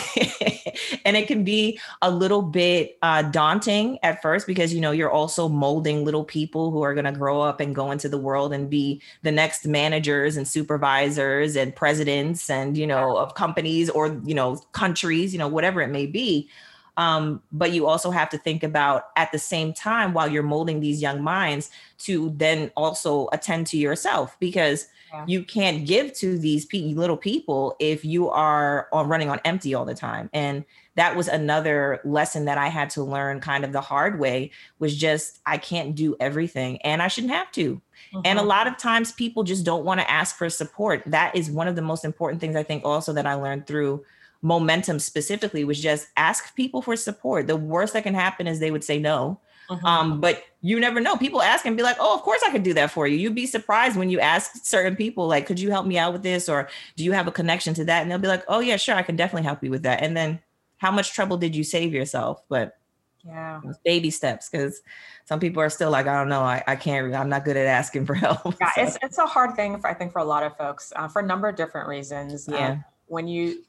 and 1.06 1.18
it 1.18 1.28
can 1.28 1.44
be 1.44 1.78
a 2.02 2.10
little 2.10 2.41
bit 2.41 2.98
uh, 3.02 3.22
daunting 3.24 4.00
at 4.02 4.22
first 4.22 4.48
because, 4.48 4.74
you 4.74 4.80
know, 4.80 4.91
you're 4.91 5.12
also 5.12 5.50
molding 5.50 6.06
little 6.06 6.24
people 6.24 6.72
who 6.72 6.82
are 6.82 6.94
going 6.94 7.06
to 7.06 7.12
grow 7.12 7.41
up 7.41 7.60
and 7.60 7.76
go 7.76 7.91
into 7.91 8.08
the 8.08 8.18
world 8.18 8.54
and 8.54 8.70
be 8.70 9.02
the 9.24 9.32
next 9.32 9.68
managers 9.68 10.38
and 10.38 10.48
supervisors 10.48 11.58
and 11.58 11.76
presidents 11.76 12.50
and, 12.50 12.78
you 12.78 12.88
know, 12.88 13.18
of 13.18 13.36
companies 13.36 13.89
or, 13.89 14.20
you 14.24 14.34
know, 14.34 14.56
countries, 14.72 15.34
you 15.34 15.39
know, 15.39 15.50
whatever 15.50 15.82
it 15.82 15.89
may 15.89 16.06
be. 16.06 16.50
Um, 16.97 17.41
but 17.51 17.71
you 17.71 17.88
also 17.88 18.10
have 18.10 18.29
to 18.29 18.38
think 18.38 18.63
about 18.63 19.10
at 19.15 19.31
the 19.31 19.39
same 19.39 19.73
time 19.73 20.13
while 20.13 20.29
you're 20.29 20.43
molding 20.43 20.79
these 20.79 21.01
young 21.01 21.21
minds 21.21 21.69
to 21.99 22.34
then 22.38 22.71
also 22.75 23.27
attend 23.34 23.67
to 23.67 23.77
yourself 23.77 24.38
because 24.39 24.88
you 25.27 25.43
can't 25.43 25.86
give 25.86 26.13
to 26.13 26.38
these 26.38 26.65
pe- 26.65 26.93
little 26.93 27.17
people 27.17 27.75
if 27.79 28.03
you 28.03 28.29
are 28.29 28.88
on 28.91 29.08
running 29.08 29.29
on 29.29 29.39
empty 29.45 29.73
all 29.73 29.86
the 29.86 29.95
time 29.95 30.29
and 30.34 30.65
that 30.95 31.15
was 31.15 31.27
another 31.27 31.99
lesson 32.03 32.45
that 32.45 32.58
i 32.58 32.67
had 32.67 32.89
to 32.89 33.03
learn 33.03 33.39
kind 33.39 33.63
of 33.63 33.71
the 33.71 33.81
hard 33.81 34.19
way 34.19 34.51
was 34.79 34.95
just 34.95 35.39
i 35.45 35.58
can't 35.58 35.95
do 35.95 36.15
everything 36.19 36.77
and 36.81 37.01
i 37.01 37.08
shouldn't 37.08 37.34
have 37.34 37.51
to 37.51 37.75
mm-hmm. 37.75 38.21
and 38.25 38.38
a 38.38 38.41
mm-hmm. 38.41 38.49
lot 38.49 38.67
of 38.67 38.77
times 38.77 39.12
people 39.12 39.43
just 39.43 39.65
don't 39.65 39.86
want 39.86 39.99
to 39.99 40.12
ask 40.12 40.36
for 40.36 40.49
support 40.49 41.01
that 41.05 41.36
is 41.36 41.49
one 41.49 41.67
of 41.67 41.75
the 41.75 41.81
most 41.81 42.03
important 42.03 42.41
things 42.41 42.55
i 42.55 42.63
think 42.63 42.84
also 42.84 43.13
that 43.13 43.25
i 43.25 43.34
learned 43.34 43.65
through 43.65 44.03
momentum 44.41 45.00
specifically 45.00 45.63
was 45.63 45.82
just 45.82 46.08
ask 46.17 46.56
people 46.56 46.82
for 46.82 46.95
support 46.95 47.48
the 47.48 47.56
worst 47.56 47.93
that 47.93 48.04
can 48.04 48.13
happen 48.13 48.48
is 48.48 48.60
they 48.60 48.71
would 48.71 48.84
say 48.84 49.00
no 49.00 49.39
Mm-hmm. 49.69 49.86
Um, 49.86 50.21
but 50.21 50.43
you 50.62 50.80
never 50.80 51.00
know. 51.00 51.17
People 51.17 51.41
ask 51.41 51.65
and 51.65 51.76
be 51.76 51.84
like, 51.84 51.98
"Oh, 52.00 52.13
of 52.15 52.21
course 52.21 52.41
I 52.45 52.52
could 52.52 52.63
do 52.63 52.74
that 52.76 52.91
for 52.91 53.08
you." 53.08 53.17
You'd 53.17 53.36
be 53.36 53.45
surprised 53.45 53.98
when 53.98 54.10
you 54.10 54.19
ask 54.19 54.52
certain 54.63 54.95
people, 54.95 55.28
like, 55.28 55.45
"Could 55.45 55.60
you 55.60 55.71
help 55.71 55.86
me 55.86 55.98
out 55.98 56.13
with 56.13 56.24
this?" 56.24 56.48
or 56.48 56.69
"Do 56.95 57.04
you 57.04 57.12
have 57.13 57.28
a 57.28 57.32
connection 57.32 57.74
to 57.76 57.86
that?" 57.86 58.02
And 58.02 58.12
they'll 58.12 58.19
be 58.19 58.28
like, 58.28 58.43
"Oh 58.48 58.60
yeah, 58.60 58.78
sure, 58.78 58.95
I 58.95 59.02
can 59.02 59.15
definitely 59.15 59.45
help 59.45 59.63
you 59.63 59.71
with 59.71 59.84
that." 59.84 60.04
And 60.04 60.15
then, 60.15 60.39
how 60.78 60.91
much 60.91 61.13
trouble 61.13 61.38
did 61.38 61.56
you 61.56 61.63
save 61.63 61.93
yourself? 61.93 62.43
But 62.48 62.78
yeah, 63.24 63.60
baby 63.84 64.12
steps 64.12 64.50
because 64.50 64.82
some 65.26 65.39
people 65.39 65.62
are 65.62 65.69
still 65.69 65.89
like, 65.89 66.06
"I 66.06 66.15
don't 66.15 66.30
know, 66.30 66.41
I, 66.41 66.63
I 66.67 66.76
can't, 66.76 67.13
I'm 67.15 67.30
not 67.30 67.43
good 67.43 67.58
at 67.58 67.65
asking 67.65 68.06
for 68.06 68.13
help." 68.13 68.56
Yeah, 68.62 68.71
so. 68.76 68.82
it's 68.84 68.98
it's 69.02 69.17
a 69.17 69.26
hard 69.26 69.56
thing 69.56 69.80
for 69.80 69.88
I 69.89 69.95
think 69.95 70.12
for 70.12 70.19
a 70.19 70.26
lot 70.26 70.43
of 70.43 70.56
folks 70.58 70.93
uh, 70.95 71.08
for 71.08 71.21
a 71.21 71.26
number 71.26 71.48
of 71.48 71.56
different 71.56 71.88
reasons. 71.88 72.48
Yeah, 72.48 72.69
um, 72.69 72.86
when 73.08 73.28
you 73.28 73.63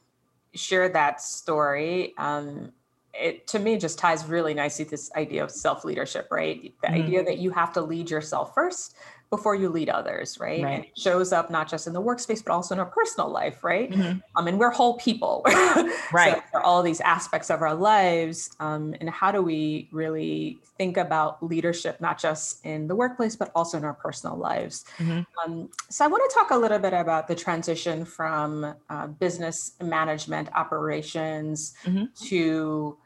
share 0.56 0.88
that 0.90 1.20
story, 1.20 2.14
um, 2.18 2.72
it 3.14 3.46
to 3.48 3.58
me 3.58 3.78
just 3.78 3.98
ties 3.98 4.26
really 4.26 4.54
nicely 4.54 4.84
to 4.84 4.90
this 4.90 5.10
idea 5.16 5.42
of 5.42 5.50
self 5.50 5.84
leadership, 5.84 6.28
right? 6.30 6.74
The 6.82 6.88
mm-hmm. 6.88 7.02
idea 7.02 7.24
that 7.24 7.38
you 7.38 7.50
have 7.50 7.72
to 7.74 7.80
lead 7.80 8.10
yourself 8.10 8.54
first 8.54 8.96
before 9.30 9.54
you 9.54 9.68
lead 9.68 9.88
others, 9.88 10.38
right? 10.38 10.62
right. 10.62 10.74
And 10.74 10.84
it 10.84 10.98
shows 10.98 11.32
up 11.32 11.50
not 11.50 11.68
just 11.68 11.86
in 11.86 11.92
the 11.92 12.02
workspace, 12.02 12.44
but 12.44 12.52
also 12.52 12.74
in 12.74 12.78
our 12.78 12.86
personal 12.86 13.28
life, 13.28 13.64
right? 13.64 13.90
Mm-hmm. 13.90 14.18
Um, 14.36 14.46
and 14.46 14.58
we're 14.58 14.70
whole 14.70 14.96
people, 14.98 15.42
right? 16.12 16.42
So 16.52 16.60
all 16.60 16.82
these 16.82 17.00
aspects 17.00 17.50
of 17.50 17.60
our 17.60 17.74
lives, 17.74 18.50
um, 18.60 18.94
and 19.00 19.10
how 19.10 19.32
do 19.32 19.42
we 19.42 19.88
really 19.90 20.58
think 20.78 20.96
about 20.96 21.42
leadership, 21.42 22.00
not 22.00 22.18
just 22.18 22.64
in 22.64 22.86
the 22.86 22.94
workplace, 22.94 23.34
but 23.34 23.50
also 23.54 23.78
in 23.78 23.84
our 23.84 23.94
personal 23.94 24.36
lives? 24.36 24.84
Mm-hmm. 24.98 25.20
Um, 25.44 25.70
so 25.90 26.04
I 26.04 26.08
want 26.08 26.22
to 26.30 26.34
talk 26.34 26.50
a 26.50 26.56
little 26.56 26.78
bit 26.78 26.92
about 26.92 27.26
the 27.26 27.34
transition 27.34 28.04
from 28.04 28.74
uh, 28.88 29.06
business 29.08 29.72
management 29.80 30.48
operations 30.54 31.74
mm-hmm. 31.84 32.04
to 32.26 32.96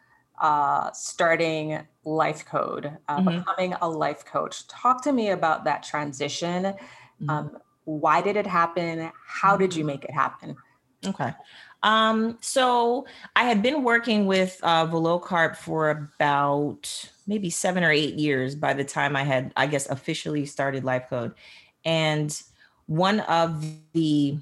uh, 0.40 0.90
starting 0.92 1.87
life 2.05 2.44
code, 2.44 2.96
uh, 3.09 3.18
mm-hmm. 3.18 3.38
becoming 3.38 3.74
a 3.81 3.88
life 3.88 4.24
coach. 4.24 4.66
Talk 4.68 5.03
to 5.05 5.12
me 5.12 5.31
about 5.31 5.64
that 5.64 5.83
transition. 5.83 6.64
Mm-hmm. 6.64 7.31
Um, 7.31 7.59
why 7.85 8.22
did 8.22 8.37
it 8.37 8.46
happen? 8.46 9.11
How 9.26 9.57
did 9.57 9.74
you 9.74 9.85
make 9.85 10.05
it 10.05 10.12
happen? 10.12 10.57
Okay. 11.07 11.33
Um, 11.83 12.37
so 12.40 13.07
I 13.37 13.44
had 13.44 13.62
been 13.62 13.83
working 13.83 14.26
with 14.26 14.59
uh, 14.62 14.87
Velocarp 14.87 15.57
for 15.57 15.90
about 15.90 17.11
maybe 17.26 17.48
seven 17.48 17.83
or 17.83 17.90
eight 17.90 18.14
years 18.14 18.55
by 18.55 18.74
the 18.74 18.85
time 18.85 19.16
I 19.16 19.24
had, 19.24 19.53
I 19.57 19.66
guess, 19.66 19.88
officially 19.88 20.44
started 20.46 20.85
Life 20.85 21.09
Code. 21.09 21.33
And 21.85 22.38
one 22.87 23.20
of 23.20 23.64
the 23.92 24.38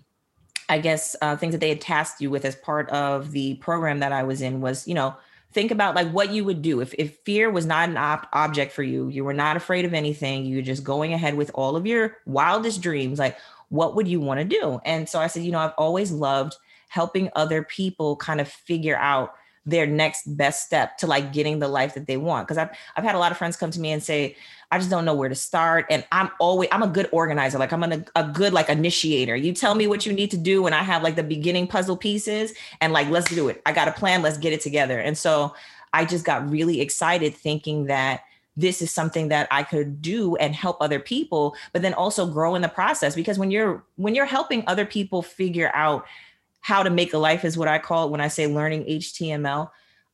I 0.68 0.78
guess 0.78 1.16
uh, 1.22 1.34
things 1.36 1.52
that 1.52 1.60
they 1.60 1.70
had 1.70 1.80
tasked 1.80 2.20
you 2.20 2.28
with 2.30 2.44
as 2.44 2.54
part 2.56 2.90
of 2.90 3.32
the 3.32 3.54
program 3.54 4.00
that 4.00 4.12
I 4.12 4.22
was 4.22 4.42
in 4.42 4.60
was, 4.60 4.86
you 4.86 4.94
know, 4.94 5.16
think 5.52 5.70
about 5.70 5.94
like 5.94 6.10
what 6.10 6.30
you 6.30 6.44
would 6.44 6.62
do 6.62 6.80
if, 6.80 6.94
if 6.98 7.18
fear 7.24 7.50
was 7.50 7.66
not 7.66 7.88
an 7.88 7.96
op- 7.96 8.28
object 8.32 8.72
for 8.72 8.82
you 8.82 9.08
you 9.08 9.24
were 9.24 9.32
not 9.32 9.56
afraid 9.56 9.84
of 9.84 9.94
anything 9.94 10.44
you're 10.44 10.62
just 10.62 10.84
going 10.84 11.12
ahead 11.12 11.34
with 11.34 11.50
all 11.54 11.76
of 11.76 11.86
your 11.86 12.16
wildest 12.26 12.80
dreams 12.82 13.18
like 13.18 13.36
what 13.70 13.94
would 13.94 14.08
you 14.08 14.20
want 14.20 14.40
to 14.40 14.44
do? 14.44 14.80
And 14.84 15.08
so 15.08 15.20
i 15.20 15.26
said 15.26 15.44
you 15.44 15.52
know 15.52 15.58
i've 15.58 15.74
always 15.78 16.10
loved 16.10 16.56
helping 16.88 17.28
other 17.36 17.62
people 17.62 18.16
kind 18.16 18.40
of 18.40 18.48
figure 18.48 18.96
out 18.96 19.34
their 19.68 19.86
next 19.86 20.36
best 20.36 20.64
step 20.64 20.96
to 20.98 21.06
like 21.06 21.32
getting 21.32 21.58
the 21.58 21.68
life 21.68 21.94
that 21.94 22.06
they 22.06 22.16
want 22.16 22.46
because 22.46 22.58
I've, 22.58 22.70
I've 22.96 23.04
had 23.04 23.14
a 23.14 23.18
lot 23.18 23.32
of 23.32 23.38
friends 23.38 23.56
come 23.56 23.70
to 23.70 23.80
me 23.80 23.92
and 23.92 24.02
say 24.02 24.36
I 24.70 24.78
just 24.78 24.90
don't 24.90 25.04
know 25.04 25.14
where 25.14 25.28
to 25.28 25.34
start. 25.34 25.86
And 25.90 26.06
I'm 26.12 26.30
always, 26.40 26.68
I'm 26.72 26.82
a 26.82 26.88
good 26.88 27.08
organizer. 27.12 27.58
Like 27.58 27.72
I'm 27.72 27.82
a, 27.82 28.04
a 28.16 28.24
good 28.24 28.52
like 28.52 28.68
initiator. 28.68 29.34
You 29.36 29.52
tell 29.52 29.74
me 29.74 29.86
what 29.86 30.06
you 30.06 30.12
need 30.12 30.30
to 30.30 30.36
do 30.36 30.66
and 30.66 30.74
I 30.74 30.82
have 30.82 31.02
like 31.02 31.16
the 31.16 31.22
beginning 31.22 31.66
puzzle 31.66 31.96
pieces 31.96 32.52
and 32.80 32.92
like, 32.92 33.08
let's 33.08 33.34
do 33.34 33.48
it. 33.48 33.62
I 33.66 33.72
got 33.72 33.88
a 33.88 33.92
plan. 33.92 34.22
Let's 34.22 34.38
get 34.38 34.52
it 34.52 34.60
together. 34.60 34.98
And 34.98 35.16
so 35.16 35.54
I 35.92 36.04
just 36.04 36.24
got 36.24 36.48
really 36.50 36.80
excited 36.80 37.34
thinking 37.34 37.86
that 37.86 38.22
this 38.56 38.82
is 38.82 38.90
something 38.90 39.28
that 39.28 39.48
I 39.50 39.62
could 39.62 40.02
do 40.02 40.34
and 40.36 40.54
help 40.54 40.78
other 40.80 40.98
people, 40.98 41.54
but 41.72 41.80
then 41.80 41.94
also 41.94 42.26
grow 42.26 42.56
in 42.56 42.62
the 42.62 42.68
process. 42.68 43.14
Because 43.14 43.38
when 43.38 43.50
you're 43.50 43.84
when 43.96 44.14
you're 44.14 44.26
helping 44.26 44.64
other 44.66 44.84
people 44.84 45.22
figure 45.22 45.70
out 45.74 46.04
how 46.60 46.82
to 46.82 46.90
make 46.90 47.12
a 47.12 47.18
life 47.18 47.44
is 47.44 47.56
what 47.56 47.68
I 47.68 47.78
call 47.78 48.06
it 48.06 48.10
when 48.10 48.20
I 48.20 48.28
say 48.28 48.46
learning 48.46 48.84
HTML 48.84 49.70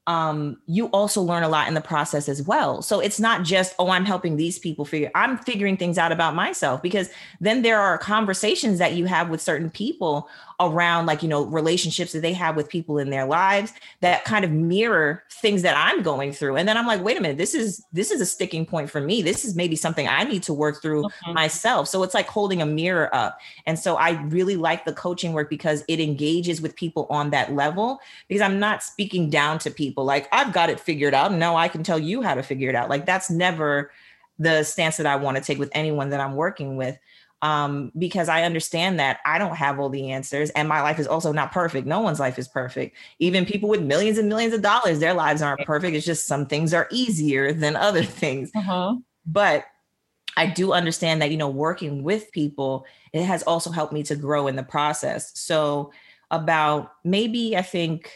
um, 0.07 0.59
you 0.67 0.87
also 0.89 1.23
learn 1.23 1.45
a 1.45 1.49
lot 1.49 1.67
in 1.67 1.75
the 1.75 1.81
process 1.81 2.29
as 2.29 2.43
well. 2.43 2.83
So 2.83 3.01
it's 3.01 3.19
not 3.19 3.43
just, 3.43 3.75
oh, 3.79 3.89
I'm 3.89 4.05
helping 4.05 4.37
these 4.37 4.59
people 4.59 4.85
figure, 4.85 5.11
I'm 5.15 5.39
figuring 5.39 5.77
things 5.77 5.97
out 5.97 6.13
about 6.13 6.35
myself 6.35 6.83
because 6.83 7.09
then 7.41 7.63
there 7.63 7.81
are 7.81 7.97
conversations 7.97 8.79
that 8.79 8.93
you 8.95 9.07
have 9.07 9.31
with 9.31 9.41
certain 9.41 9.71
people 9.71 10.29
around 10.61 11.07
like 11.07 11.23
you 11.23 11.29
know 11.29 11.45
relationships 11.47 12.13
that 12.13 12.23
they 12.23 12.33
have 12.33 12.55
with 12.55 12.69
people 12.69 12.99
in 12.99 13.11
their 13.11 13.27
lives 13.27 13.73
that 14.01 14.25
kind 14.25 14.45
of 14.45 14.51
mirror 14.51 15.23
things 15.31 15.63
that 15.63 15.77
i'm 15.77 16.03
going 16.03 16.33
through. 16.33 16.57
And 16.57 16.69
then 16.69 16.77
i'm 16.77 16.87
like 16.87 17.03
wait 17.03 17.19
a 17.19 17.21
minute 17.21 17.39
this 17.39 17.55
is 17.55 17.85
this 17.93 18.11
is 18.11 18.21
a 18.21 18.27
sticking 18.27 18.65
point 18.65 18.91
for 18.91 19.01
me. 19.01 19.23
This 19.23 19.45
is 19.45 19.57
maybe 19.57 19.77
something 19.77 20.07
i 20.07 20.23
need 20.25 20.43
to 20.45 20.55
work 20.55 20.81
through 20.81 21.05
mm-hmm. 21.05 21.33
myself. 21.33 21.89
So 21.89 22.03
it's 22.03 22.15
like 22.15 22.29
holding 22.29 22.63
a 22.63 22.67
mirror 22.67 23.15
up. 23.15 23.39
And 23.67 23.79
so 23.79 23.97
i 23.97 24.13
really 24.25 24.57
like 24.57 24.85
the 24.85 24.93
coaching 24.93 25.33
work 25.33 25.51
because 25.51 25.85
it 25.89 26.01
engages 26.01 26.61
with 26.61 26.77
people 26.77 27.07
on 27.11 27.31
that 27.31 27.53
level 27.53 27.99
because 28.29 28.43
i'm 28.43 28.59
not 28.61 28.83
speaking 28.83 29.31
down 29.31 29.59
to 29.61 29.71
people 29.71 30.05
like 30.05 30.29
i've 30.33 30.53
got 30.53 30.71
it 30.71 30.79
figured 30.79 31.15
out. 31.15 31.33
No 31.33 31.57
i 31.57 31.69
can 31.69 31.83
tell 31.83 31.99
you 31.99 32.23
how 32.23 32.35
to 32.35 32.43
figure 32.43 32.69
it 32.69 32.77
out. 32.77 32.89
Like 32.89 33.07
that's 33.07 33.31
never 33.31 33.91
the 34.39 34.63
stance 34.65 34.97
that 34.97 35.07
i 35.07 35.17
want 35.17 35.37
to 35.37 35.43
take 35.43 35.59
with 35.59 35.71
anyone 35.73 36.11
that 36.11 36.21
i'm 36.21 36.35
working 36.35 36.77
with 36.77 36.99
um, 37.45 37.93
because 37.99 38.31
I 38.31 38.43
understand 38.45 38.99
that 39.01 39.21
I 39.27 39.37
don't 39.37 39.55
have 39.55 39.79
all 39.79 39.91
the 39.91 40.13
answers 40.13 40.49
and 40.51 40.67
my 40.67 40.81
life 40.81 40.99
is 40.99 41.07
also 41.07 41.31
not 41.31 41.53
perfect. 41.53 41.87
No 41.87 42.01
one's 42.01 42.19
life 42.19 42.39
is 42.39 42.49
perfect. 42.49 42.97
Even 43.19 43.45
people 43.45 43.69
with 43.69 43.83
millions 43.83 44.17
and 44.17 44.31
millions 44.31 44.55
of 44.55 44.63
dollars, 44.63 44.99
their 44.99 45.13
lives 45.13 45.43
aren't 45.43 45.67
perfect. 45.67 45.95
It's 45.95 46.07
just 46.07 46.27
some 46.27 46.47
things 46.47 46.73
are 46.73 46.89
easier 46.91 47.53
than 47.53 47.77
other 47.77 48.03
things. 48.03 48.51
Uh-huh. 48.57 48.97
But 49.27 49.67
I 50.39 50.47
do 50.47 50.73
understand 50.73 51.21
that, 51.21 51.31
you 51.31 51.37
know, 51.37 51.51
working 51.51 52.03
with 52.03 52.33
people, 52.33 52.87
it 53.13 53.23
has 53.25 53.43
also 53.43 53.71
helped 53.71 53.93
me 53.93 54.03
to 54.05 54.17
grow 54.17 54.47
in 54.47 54.57
the 54.57 54.63
process. 54.63 55.39
So, 55.39 55.93
about 56.31 56.93
maybe, 57.05 57.57
I 57.57 57.63
think, 57.63 58.11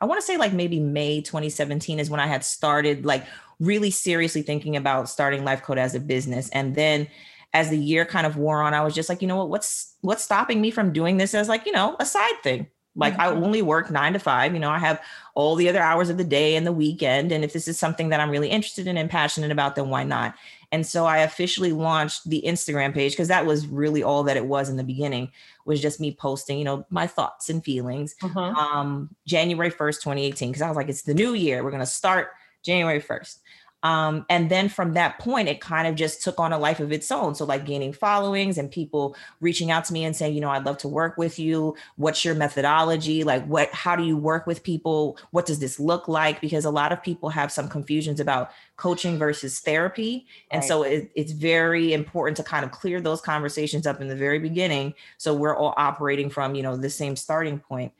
I 0.00 0.06
want 0.06 0.18
to 0.18 0.26
say 0.26 0.38
like 0.38 0.54
maybe 0.54 0.80
May 0.80 1.20
2017 1.20 2.00
is 2.00 2.08
when 2.08 2.18
I 2.18 2.26
had 2.26 2.42
started 2.42 3.04
like 3.04 3.26
really 3.60 3.90
seriously 3.90 4.40
thinking 4.40 4.74
about 4.74 5.10
starting 5.10 5.44
Life 5.44 5.62
Code 5.62 5.78
as 5.78 5.94
a 5.94 6.00
business. 6.00 6.48
And 6.48 6.74
then 6.74 7.06
as 7.52 7.70
the 7.70 7.78
year 7.78 8.04
kind 8.04 8.26
of 8.26 8.36
wore 8.36 8.62
on, 8.62 8.74
I 8.74 8.82
was 8.82 8.94
just 8.94 9.08
like, 9.08 9.22
you 9.22 9.28
know 9.28 9.36
what, 9.36 9.50
what's 9.50 9.96
what's 10.00 10.22
stopping 10.22 10.60
me 10.60 10.70
from 10.70 10.92
doing 10.92 11.16
this 11.16 11.34
as 11.34 11.48
like, 11.48 11.66
you 11.66 11.72
know, 11.72 11.96
a 11.98 12.06
side 12.06 12.42
thing. 12.42 12.66
Like 12.96 13.14
mm-hmm. 13.14 13.22
I 13.22 13.28
only 13.28 13.62
work 13.62 13.90
nine 13.90 14.12
to 14.14 14.18
five, 14.18 14.52
you 14.52 14.58
know, 14.58 14.70
I 14.70 14.78
have 14.78 15.00
all 15.34 15.54
the 15.54 15.68
other 15.68 15.80
hours 15.80 16.10
of 16.10 16.18
the 16.18 16.24
day 16.24 16.56
and 16.56 16.66
the 16.66 16.72
weekend. 16.72 17.30
And 17.30 17.44
if 17.44 17.52
this 17.52 17.68
is 17.68 17.78
something 17.78 18.08
that 18.08 18.20
I'm 18.20 18.30
really 18.30 18.48
interested 18.48 18.86
in 18.86 18.96
and 18.96 19.08
passionate 19.08 19.52
about, 19.52 19.76
then 19.76 19.88
why 19.88 20.02
not? 20.02 20.34
And 20.72 20.86
so 20.86 21.06
I 21.06 21.18
officially 21.18 21.72
launched 21.72 22.28
the 22.28 22.42
Instagram 22.46 22.92
page 22.92 23.12
because 23.12 23.28
that 23.28 23.46
was 23.46 23.66
really 23.66 24.02
all 24.02 24.22
that 24.24 24.36
it 24.36 24.46
was 24.46 24.68
in 24.68 24.76
the 24.76 24.84
beginning 24.84 25.30
was 25.64 25.80
just 25.80 26.00
me 26.00 26.12
posting, 26.12 26.58
you 26.58 26.64
know, 26.64 26.84
my 26.90 27.06
thoughts 27.06 27.48
and 27.48 27.64
feelings. 27.64 28.14
Uh-huh. 28.22 28.40
Um, 28.40 29.14
January 29.26 29.70
1st, 29.70 30.02
2018, 30.02 30.50
because 30.50 30.62
I 30.62 30.68
was 30.68 30.76
like, 30.76 30.88
it's 30.88 31.02
the 31.02 31.14
new 31.14 31.34
year. 31.34 31.62
We're 31.62 31.70
going 31.70 31.80
to 31.80 31.86
start 31.86 32.30
January 32.64 33.00
1st. 33.00 33.38
Um, 33.82 34.26
and 34.28 34.50
then 34.50 34.68
from 34.68 34.92
that 34.92 35.18
point, 35.18 35.48
it 35.48 35.60
kind 35.60 35.88
of 35.88 35.94
just 35.94 36.22
took 36.22 36.38
on 36.38 36.52
a 36.52 36.58
life 36.58 36.80
of 36.80 36.92
its 36.92 37.10
own. 37.10 37.34
So, 37.34 37.46
like 37.46 37.64
gaining 37.64 37.92
followings 37.92 38.58
and 38.58 38.70
people 38.70 39.16
reaching 39.40 39.70
out 39.70 39.86
to 39.86 39.92
me 39.92 40.04
and 40.04 40.14
saying, 40.14 40.34
you 40.34 40.40
know, 40.40 40.50
I'd 40.50 40.66
love 40.66 40.76
to 40.78 40.88
work 40.88 41.16
with 41.16 41.38
you. 41.38 41.74
What's 41.96 42.24
your 42.24 42.34
methodology? 42.34 43.24
Like, 43.24 43.44
what, 43.46 43.72
how 43.72 43.96
do 43.96 44.02
you 44.02 44.18
work 44.18 44.46
with 44.46 44.62
people? 44.62 45.16
What 45.30 45.46
does 45.46 45.60
this 45.60 45.80
look 45.80 46.08
like? 46.08 46.42
Because 46.42 46.66
a 46.66 46.70
lot 46.70 46.92
of 46.92 47.02
people 47.02 47.30
have 47.30 47.50
some 47.50 47.68
confusions 47.68 48.20
about 48.20 48.50
coaching 48.76 49.18
versus 49.18 49.60
therapy. 49.60 50.26
And 50.50 50.60
right. 50.60 50.68
so, 50.68 50.82
it, 50.82 51.10
it's 51.14 51.32
very 51.32 51.94
important 51.94 52.36
to 52.36 52.42
kind 52.42 52.66
of 52.66 52.72
clear 52.72 53.00
those 53.00 53.22
conversations 53.22 53.86
up 53.86 54.02
in 54.02 54.08
the 54.08 54.16
very 54.16 54.38
beginning. 54.38 54.92
So, 55.16 55.34
we're 55.34 55.56
all 55.56 55.72
operating 55.78 56.28
from, 56.28 56.54
you 56.54 56.62
know, 56.62 56.76
the 56.76 56.90
same 56.90 57.16
starting 57.16 57.58
point. 57.58 57.92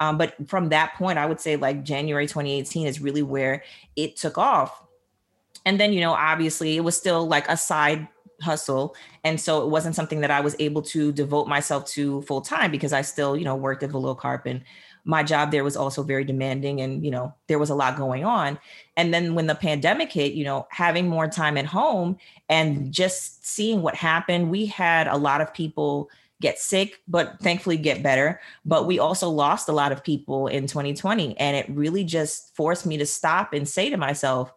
Um, 0.00 0.18
but 0.18 0.34
from 0.48 0.68
that 0.68 0.94
point, 0.94 1.18
I 1.18 1.26
would 1.26 1.40
say 1.40 1.56
like 1.56 1.84
January 1.84 2.26
2018 2.26 2.86
is 2.86 3.00
really 3.00 3.22
where 3.22 3.64
it 3.96 4.16
took 4.16 4.38
off 4.38 4.84
and 5.68 5.78
then 5.78 5.92
you 5.92 6.00
know 6.00 6.14
obviously 6.14 6.76
it 6.78 6.80
was 6.80 6.96
still 6.96 7.28
like 7.28 7.46
a 7.48 7.56
side 7.56 8.08
hustle. 8.40 8.94
And 9.24 9.40
so 9.40 9.62
it 9.62 9.68
wasn't 9.68 9.94
something 9.94 10.20
that 10.20 10.30
i 10.30 10.40
was 10.40 10.56
able 10.58 10.80
to 10.82 11.12
devote 11.12 11.48
myself 11.48 11.84
to 11.86 12.22
full 12.22 12.40
time 12.40 12.70
because 12.70 12.92
i 12.92 13.02
still 13.02 13.36
you 13.36 13.44
know 13.44 13.56
worked 13.56 13.82
at 13.82 13.90
Velocarp 13.90 14.46
and 14.46 14.62
my 15.04 15.22
job 15.22 15.50
there 15.50 15.64
was 15.64 15.76
also 15.76 16.02
very 16.02 16.24
demanding 16.24 16.80
and 16.80 17.04
you 17.04 17.10
know 17.10 17.34
there 17.48 17.58
was 17.58 17.70
a 17.70 17.74
lot 17.74 17.96
going 17.96 18.24
on. 18.24 18.58
And 18.96 19.12
then 19.12 19.34
when 19.34 19.46
the 19.46 19.54
pandemic 19.54 20.10
hit 20.12 20.32
you 20.32 20.44
know 20.44 20.66
having 20.70 21.06
more 21.08 21.28
time 21.28 21.58
at 21.58 21.66
home 21.66 22.16
and 22.48 22.92
just 22.92 23.44
seeing 23.44 23.82
what 23.82 23.94
happened 23.94 24.50
we 24.50 24.66
had 24.66 25.06
a 25.06 25.16
lot 25.16 25.40
of 25.40 25.52
people 25.52 26.08
get 26.40 26.58
sick 26.58 27.00
but 27.08 27.38
thankfully 27.40 27.76
get 27.76 28.02
better. 28.02 28.40
But 28.64 28.86
we 28.86 28.98
also 28.98 29.28
lost 29.28 29.68
a 29.68 29.72
lot 29.72 29.92
of 29.92 30.04
people 30.04 30.46
in 30.46 30.66
2020 30.66 31.36
and 31.38 31.56
it 31.56 31.66
really 31.68 32.04
just 32.04 32.54
forced 32.56 32.86
me 32.86 32.96
to 32.98 33.06
stop 33.06 33.52
and 33.52 33.68
say 33.68 33.90
to 33.90 33.96
myself 33.96 34.52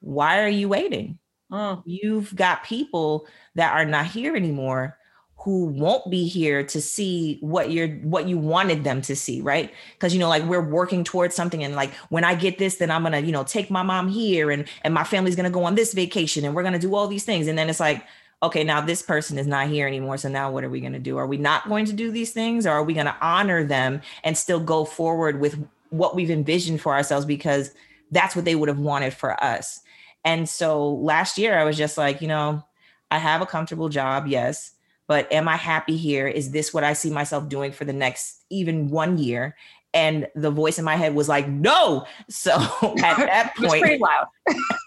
why 0.00 0.42
are 0.42 0.48
you 0.48 0.68
waiting? 0.68 1.18
Mm. 1.50 1.82
You've 1.84 2.34
got 2.34 2.64
people 2.64 3.26
that 3.54 3.72
are 3.72 3.84
not 3.84 4.06
here 4.06 4.34
anymore 4.34 4.98
who 5.38 5.66
won't 5.66 6.10
be 6.10 6.26
here 6.26 6.64
to 6.64 6.80
see 6.80 7.38
what 7.40 7.70
you're 7.70 7.88
what 7.98 8.26
you 8.26 8.36
wanted 8.36 8.82
them 8.82 9.00
to 9.00 9.14
see 9.14 9.40
right? 9.40 9.72
Because 9.94 10.12
you 10.12 10.18
know 10.18 10.28
like 10.28 10.42
we're 10.44 10.60
working 10.60 11.04
towards 11.04 11.36
something 11.36 11.62
and 11.62 11.76
like 11.76 11.94
when 12.08 12.24
i 12.24 12.34
get 12.34 12.58
this 12.58 12.76
then 12.76 12.90
i'm 12.90 13.04
gonna 13.04 13.20
you 13.20 13.30
know 13.30 13.44
take 13.44 13.70
my 13.70 13.84
mom 13.84 14.08
here 14.08 14.50
and 14.50 14.66
and 14.82 14.92
my 14.92 15.04
family's 15.04 15.36
gonna 15.36 15.50
go 15.50 15.62
on 15.62 15.76
this 15.76 15.92
vacation 15.94 16.44
and 16.44 16.52
we're 16.52 16.64
gonna 16.64 16.80
do 16.80 16.96
all 16.96 17.06
these 17.06 17.24
things. 17.24 17.46
And 17.46 17.56
then 17.56 17.70
it's 17.70 17.78
like 17.78 18.04
okay 18.42 18.64
now 18.64 18.80
this 18.80 19.02
person 19.02 19.38
is 19.38 19.46
not 19.46 19.68
here 19.68 19.86
anymore. 19.86 20.18
So 20.18 20.28
now 20.28 20.50
what 20.50 20.64
are 20.64 20.70
we 20.70 20.80
gonna 20.80 20.98
do? 20.98 21.16
Are 21.16 21.28
we 21.28 21.36
not 21.36 21.68
going 21.68 21.84
to 21.86 21.92
do 21.92 22.10
these 22.10 22.32
things 22.32 22.66
or 22.66 22.70
are 22.70 22.82
we 22.82 22.94
gonna 22.94 23.16
honor 23.20 23.62
them 23.62 24.00
and 24.24 24.36
still 24.36 24.58
go 24.58 24.84
forward 24.84 25.38
with 25.38 25.64
what 25.90 26.16
we've 26.16 26.30
envisioned 26.30 26.80
for 26.80 26.92
ourselves? 26.92 27.24
Because 27.24 27.72
that's 28.10 28.34
what 28.34 28.44
they 28.44 28.56
would 28.56 28.68
have 28.68 28.80
wanted 28.80 29.14
for 29.14 29.42
us 29.42 29.80
and 30.26 30.48
so 30.48 30.90
last 30.94 31.38
year 31.38 31.56
I 31.56 31.64
was 31.64 31.78
just 31.78 31.96
like, 31.96 32.20
you 32.20 32.26
know, 32.26 32.62
I 33.12 33.18
have 33.18 33.40
a 33.40 33.46
comfortable 33.46 33.88
job, 33.88 34.26
yes, 34.26 34.72
but 35.06 35.32
am 35.32 35.46
I 35.46 35.56
happy 35.56 35.96
here? 35.96 36.26
Is 36.26 36.50
this 36.50 36.74
what 36.74 36.82
I 36.82 36.94
see 36.94 37.10
myself 37.10 37.48
doing 37.48 37.70
for 37.70 37.84
the 37.84 37.92
next 37.92 38.42
even 38.50 38.90
one 38.90 39.18
year? 39.18 39.56
And 39.94 40.26
the 40.34 40.50
voice 40.50 40.80
in 40.80 40.84
my 40.84 40.96
head 40.96 41.14
was 41.14 41.28
like, 41.28 41.48
no. 41.48 42.06
So 42.28 42.50
at 43.02 43.16
that 43.18 43.54
point, 43.56 43.82
pretty 43.82 44.02
loud. 44.02 44.26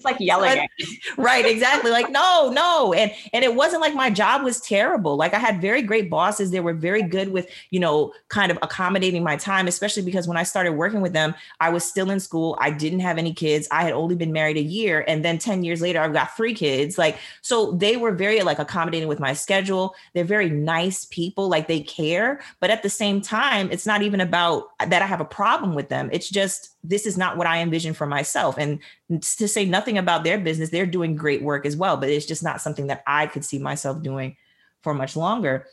It's 0.00 0.06
like 0.06 0.16
yelling 0.18 0.58
at 0.58 0.70
right, 1.18 1.44
exactly. 1.44 1.90
Like, 1.90 2.10
no, 2.10 2.50
no. 2.50 2.94
And 2.94 3.12
and 3.34 3.44
it 3.44 3.54
wasn't 3.54 3.82
like 3.82 3.94
my 3.94 4.08
job 4.08 4.42
was 4.42 4.58
terrible. 4.58 5.14
Like 5.14 5.34
I 5.34 5.38
had 5.38 5.60
very 5.60 5.82
great 5.82 6.08
bosses. 6.08 6.50
They 6.50 6.60
were 6.60 6.72
very 6.72 7.02
good 7.02 7.30
with, 7.30 7.50
you 7.68 7.80
know, 7.80 8.14
kind 8.28 8.50
of 8.50 8.58
accommodating 8.62 9.22
my 9.22 9.36
time, 9.36 9.68
especially 9.68 10.02
because 10.02 10.26
when 10.26 10.38
I 10.38 10.42
started 10.42 10.72
working 10.72 11.02
with 11.02 11.12
them, 11.12 11.34
I 11.60 11.68
was 11.68 11.84
still 11.84 12.10
in 12.10 12.18
school. 12.18 12.56
I 12.58 12.70
didn't 12.70 13.00
have 13.00 13.18
any 13.18 13.34
kids. 13.34 13.68
I 13.70 13.82
had 13.82 13.92
only 13.92 14.14
been 14.14 14.32
married 14.32 14.56
a 14.56 14.62
year. 14.62 15.04
And 15.06 15.22
then 15.22 15.36
10 15.36 15.64
years 15.64 15.82
later, 15.82 16.00
I've 16.00 16.14
got 16.14 16.34
three 16.34 16.54
kids. 16.54 16.96
Like, 16.96 17.18
so 17.42 17.72
they 17.72 17.98
were 17.98 18.12
very 18.12 18.40
like 18.40 18.58
accommodating 18.58 19.06
with 19.06 19.20
my 19.20 19.34
schedule. 19.34 19.94
They're 20.14 20.24
very 20.24 20.48
nice 20.48 21.04
people, 21.04 21.50
like 21.50 21.68
they 21.68 21.80
care. 21.80 22.40
But 22.60 22.70
at 22.70 22.82
the 22.82 22.88
same 22.88 23.20
time, 23.20 23.70
it's 23.70 23.84
not 23.84 24.00
even 24.00 24.22
about 24.22 24.70
that 24.78 25.02
I 25.02 25.06
have 25.06 25.20
a 25.20 25.26
problem 25.26 25.74
with 25.74 25.90
them. 25.90 26.08
It's 26.10 26.30
just 26.30 26.70
this 26.82 27.06
is 27.06 27.18
not 27.18 27.36
what 27.36 27.46
I 27.46 27.60
envision 27.60 27.94
for 27.94 28.06
myself. 28.06 28.56
And 28.58 28.80
to 29.20 29.48
say 29.48 29.64
nothing 29.64 29.98
about 29.98 30.24
their 30.24 30.38
business, 30.38 30.70
they're 30.70 30.86
doing 30.86 31.14
great 31.16 31.42
work 31.42 31.66
as 31.66 31.76
well, 31.76 31.96
but 31.96 32.08
it's 32.08 32.26
just 32.26 32.42
not 32.42 32.60
something 32.60 32.86
that 32.86 33.02
I 33.06 33.26
could 33.26 33.44
see 33.44 33.58
myself 33.58 34.02
doing 34.02 34.36
for 34.82 34.94
much 34.94 35.16
longer. 35.16 35.66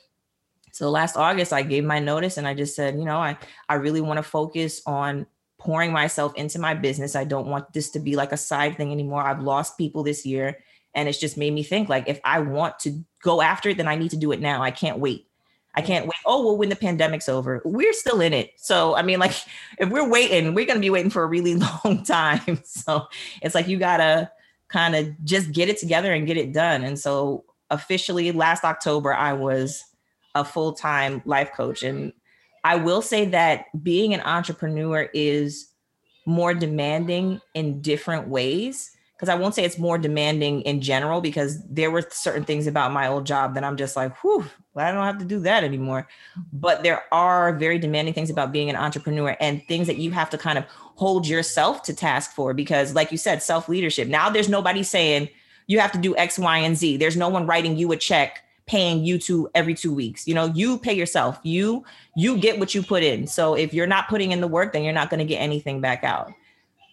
So 0.73 0.89
last 0.89 1.15
August, 1.15 1.53
I 1.53 1.63
gave 1.63 1.85
my 1.85 1.99
notice 1.99 2.37
and 2.37 2.47
I 2.47 2.53
just 2.53 2.75
said, 2.75 2.97
you 2.97 3.05
know, 3.05 3.17
I, 3.17 3.37
I 3.69 3.75
really 3.75 4.01
want 4.01 4.17
to 4.17 4.23
focus 4.23 4.81
on 4.85 5.25
pouring 5.57 5.91
myself 5.91 6.35
into 6.35 6.59
my 6.59 6.73
business. 6.73 7.15
I 7.15 7.23
don't 7.23 7.47
want 7.47 7.73
this 7.73 7.89
to 7.91 7.99
be 7.99 8.15
like 8.15 8.31
a 8.31 8.37
side 8.37 8.77
thing 8.77 8.91
anymore. 8.91 9.21
I've 9.21 9.41
lost 9.41 9.77
people 9.77 10.03
this 10.03 10.25
year. 10.25 10.59
And 10.93 11.07
it's 11.07 11.19
just 11.19 11.37
made 11.37 11.53
me 11.53 11.63
think 11.63 11.89
like, 11.89 12.07
if 12.07 12.19
I 12.23 12.39
want 12.39 12.79
to 12.79 13.03
go 13.23 13.41
after 13.41 13.69
it, 13.69 13.77
then 13.77 13.87
I 13.87 13.95
need 13.95 14.11
to 14.11 14.17
do 14.17 14.31
it 14.31 14.41
now. 14.41 14.61
I 14.61 14.71
can't 14.71 14.99
wait. 14.99 15.26
I 15.77 15.81
can't 15.81 16.07
wait. 16.07 16.15
Oh, 16.25 16.43
well, 16.43 16.57
when 16.57 16.69
the 16.69 16.75
pandemic's 16.75 17.29
over, 17.29 17.61
we're 17.63 17.93
still 17.93 18.19
in 18.19 18.33
it. 18.33 18.49
So, 18.57 18.95
I 18.95 19.03
mean, 19.03 19.19
like, 19.19 19.35
if 19.77 19.89
we're 19.89 20.09
waiting, 20.09 20.55
we're 20.55 20.65
going 20.65 20.77
to 20.77 20.81
be 20.81 20.89
waiting 20.89 21.11
for 21.11 21.23
a 21.23 21.27
really 21.27 21.55
long 21.85 22.03
time. 22.03 22.41
So, 22.65 23.07
it's 23.41 23.53
like 23.53 23.67
you 23.67 23.77
got 23.77 23.97
to 23.97 24.31
kind 24.69 24.95
of 24.95 25.23
just 25.23 25.51
get 25.51 25.69
it 25.69 25.77
together 25.77 26.11
and 26.13 26.25
get 26.25 26.35
it 26.35 26.51
done. 26.51 26.83
And 26.83 26.97
so, 26.97 27.45
officially, 27.69 28.31
last 28.31 28.63
October, 28.63 29.13
I 29.13 29.33
was 29.33 29.83
a 30.33 30.43
full 30.43 30.73
time 30.73 31.21
life 31.25 31.51
coach. 31.55 31.83
And 31.83 32.11
I 32.63 32.75
will 32.75 33.03
say 33.03 33.25
that 33.25 33.65
being 33.83 34.15
an 34.15 34.21
entrepreneur 34.21 35.09
is 35.13 35.69
more 36.25 36.55
demanding 36.55 37.39
in 37.53 37.81
different 37.81 38.27
ways 38.27 38.96
because 39.17 39.30
I 39.30 39.36
won't 39.36 39.56
say 39.56 39.65
it's 39.65 39.80
more 39.80 39.97
demanding 39.97 40.62
in 40.62 40.80
general 40.80 41.21
because 41.21 41.63
there 41.63 41.89
were 41.89 42.06
certain 42.12 42.43
things 42.43 42.67
about 42.67 42.91
my 42.91 43.08
old 43.08 43.25
job 43.25 43.56
that 43.56 43.63
I'm 43.63 43.75
just 43.75 43.95
like, 43.95 44.15
whew, 44.17 44.45
I 44.75 44.91
don't 44.91 45.03
have 45.03 45.17
to 45.17 45.25
do 45.25 45.39
that 45.39 45.63
anymore. 45.63 46.08
But 46.53 46.84
there 46.84 47.03
are 47.12 47.51
very 47.53 47.80
demanding 47.80 48.13
things 48.13 48.30
about 48.30 48.51
being 48.51 48.69
an 48.69 48.75
entrepreneur 48.75 49.36
and 49.39 49.63
things 49.67 49.88
that 49.88 49.97
you 49.97 50.12
have 50.12 50.30
to 50.30 50.38
kind 50.38 50.60
of 50.60 50.65
hold 50.69 51.27
yourself 51.27 51.82
to 51.84 51.95
task 51.95 52.34
for 52.34 52.53
because, 52.53 52.93
like 52.93 53.12
you 53.12 53.17
said, 53.17 53.41
self 53.41 53.67
leadership. 53.67 54.08
Now 54.08 54.30
there's 54.30 54.49
nobody 54.49 54.84
saying 54.84 55.30
you 55.65 55.80
have 55.80 55.91
to 55.93 55.97
do 55.97 56.15
X, 56.15 56.38
Y, 56.38 56.58
and 56.60 56.77
Z. 56.77 56.97
There's 56.97 57.17
no 57.17 57.27
one 57.27 57.47
writing 57.47 57.75
you 57.75 57.91
a 57.93 57.97
check 57.97 58.43
paying 58.67 59.03
you 59.03 59.17
to 59.17 59.49
every 59.56 59.73
two 59.73 59.93
weeks 59.93 60.27
you 60.27 60.34
know 60.34 60.47
you 60.47 60.77
pay 60.77 60.93
yourself 60.93 61.39
you 61.43 61.86
you 62.17 62.38
get 62.38 62.60
what 62.60 62.75
you 62.75 62.84
put 62.84 63.01
in 63.01 63.25
so 63.25 63.53
if 63.53 63.73
you're 63.73 63.88
not 63.88 64.10
putting 64.10 64.34
in 64.34 64.41
the 64.41 64.47
work 64.47 64.73
then 64.73 64.84
you're 64.84 64.91
not 64.91 65.10
going 65.10 65.19
to 65.19 65.25
get 65.25 65.38
anything 65.38 65.80
back 65.80 66.03
out 66.03 66.34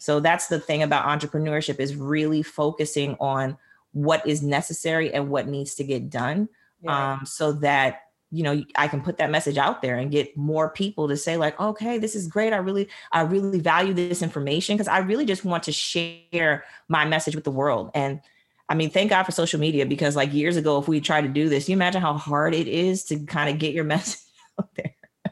so 0.05 0.21
that's 0.21 0.49
the 0.49 0.61
thing 0.61 0.83
about 0.83 1.07
entrepreneurship 1.07 1.81
is 1.81 1.97
really 1.97 2.43
focusing 2.43 3.17
on 3.21 3.57
what 3.93 4.27
is 4.27 4.43
necessary 4.43 5.11
and 5.15 5.31
what 5.31 5.49
needs 5.49 5.75
to 5.77 5.83
get 5.83 6.11
done 6.11 6.47
yeah. 6.83 7.15
um, 7.15 7.25
so 7.25 7.53
that 7.53 8.03
you 8.31 8.43
know 8.43 8.63
i 8.77 8.87
can 8.87 9.01
put 9.01 9.17
that 9.17 9.31
message 9.31 9.57
out 9.57 9.81
there 9.81 9.97
and 9.97 10.11
get 10.11 10.37
more 10.37 10.69
people 10.69 11.09
to 11.09 11.17
say 11.17 11.39
like 11.39 11.59
okay 11.59 11.97
this 11.97 12.15
is 12.15 12.27
great 12.27 12.53
i 12.53 12.59
really 12.59 12.87
i 13.13 13.23
really 13.23 13.61
value 13.61 13.95
this 13.95 14.21
information 14.21 14.77
because 14.77 14.89
i 14.89 14.99
really 14.99 15.25
just 15.25 15.43
want 15.43 15.63
to 15.63 15.73
share 15.73 16.65
my 16.89 17.07
message 17.07 17.35
with 17.35 17.45
the 17.45 17.51
world 17.51 17.91
and 17.95 18.21
i 18.69 18.75
mean 18.75 18.91
thank 18.91 19.09
god 19.09 19.23
for 19.23 19.33
social 19.33 19.59
media 19.59 19.87
because 19.87 20.17
like 20.17 20.35
years 20.35 20.59
ago 20.59 20.79
if 20.79 20.87
we 20.87 21.01
tried 21.01 21.23
to 21.23 21.29
do 21.29 21.49
this 21.49 21.67
you 21.67 21.73
imagine 21.73 22.03
how 22.03 22.13
hard 22.13 22.55
it 22.55 22.69
is 22.69 23.05
to 23.05 23.19
kind 23.25 23.49
of 23.49 23.59
get 23.59 23.73
your 23.73 23.85
message 23.95 24.21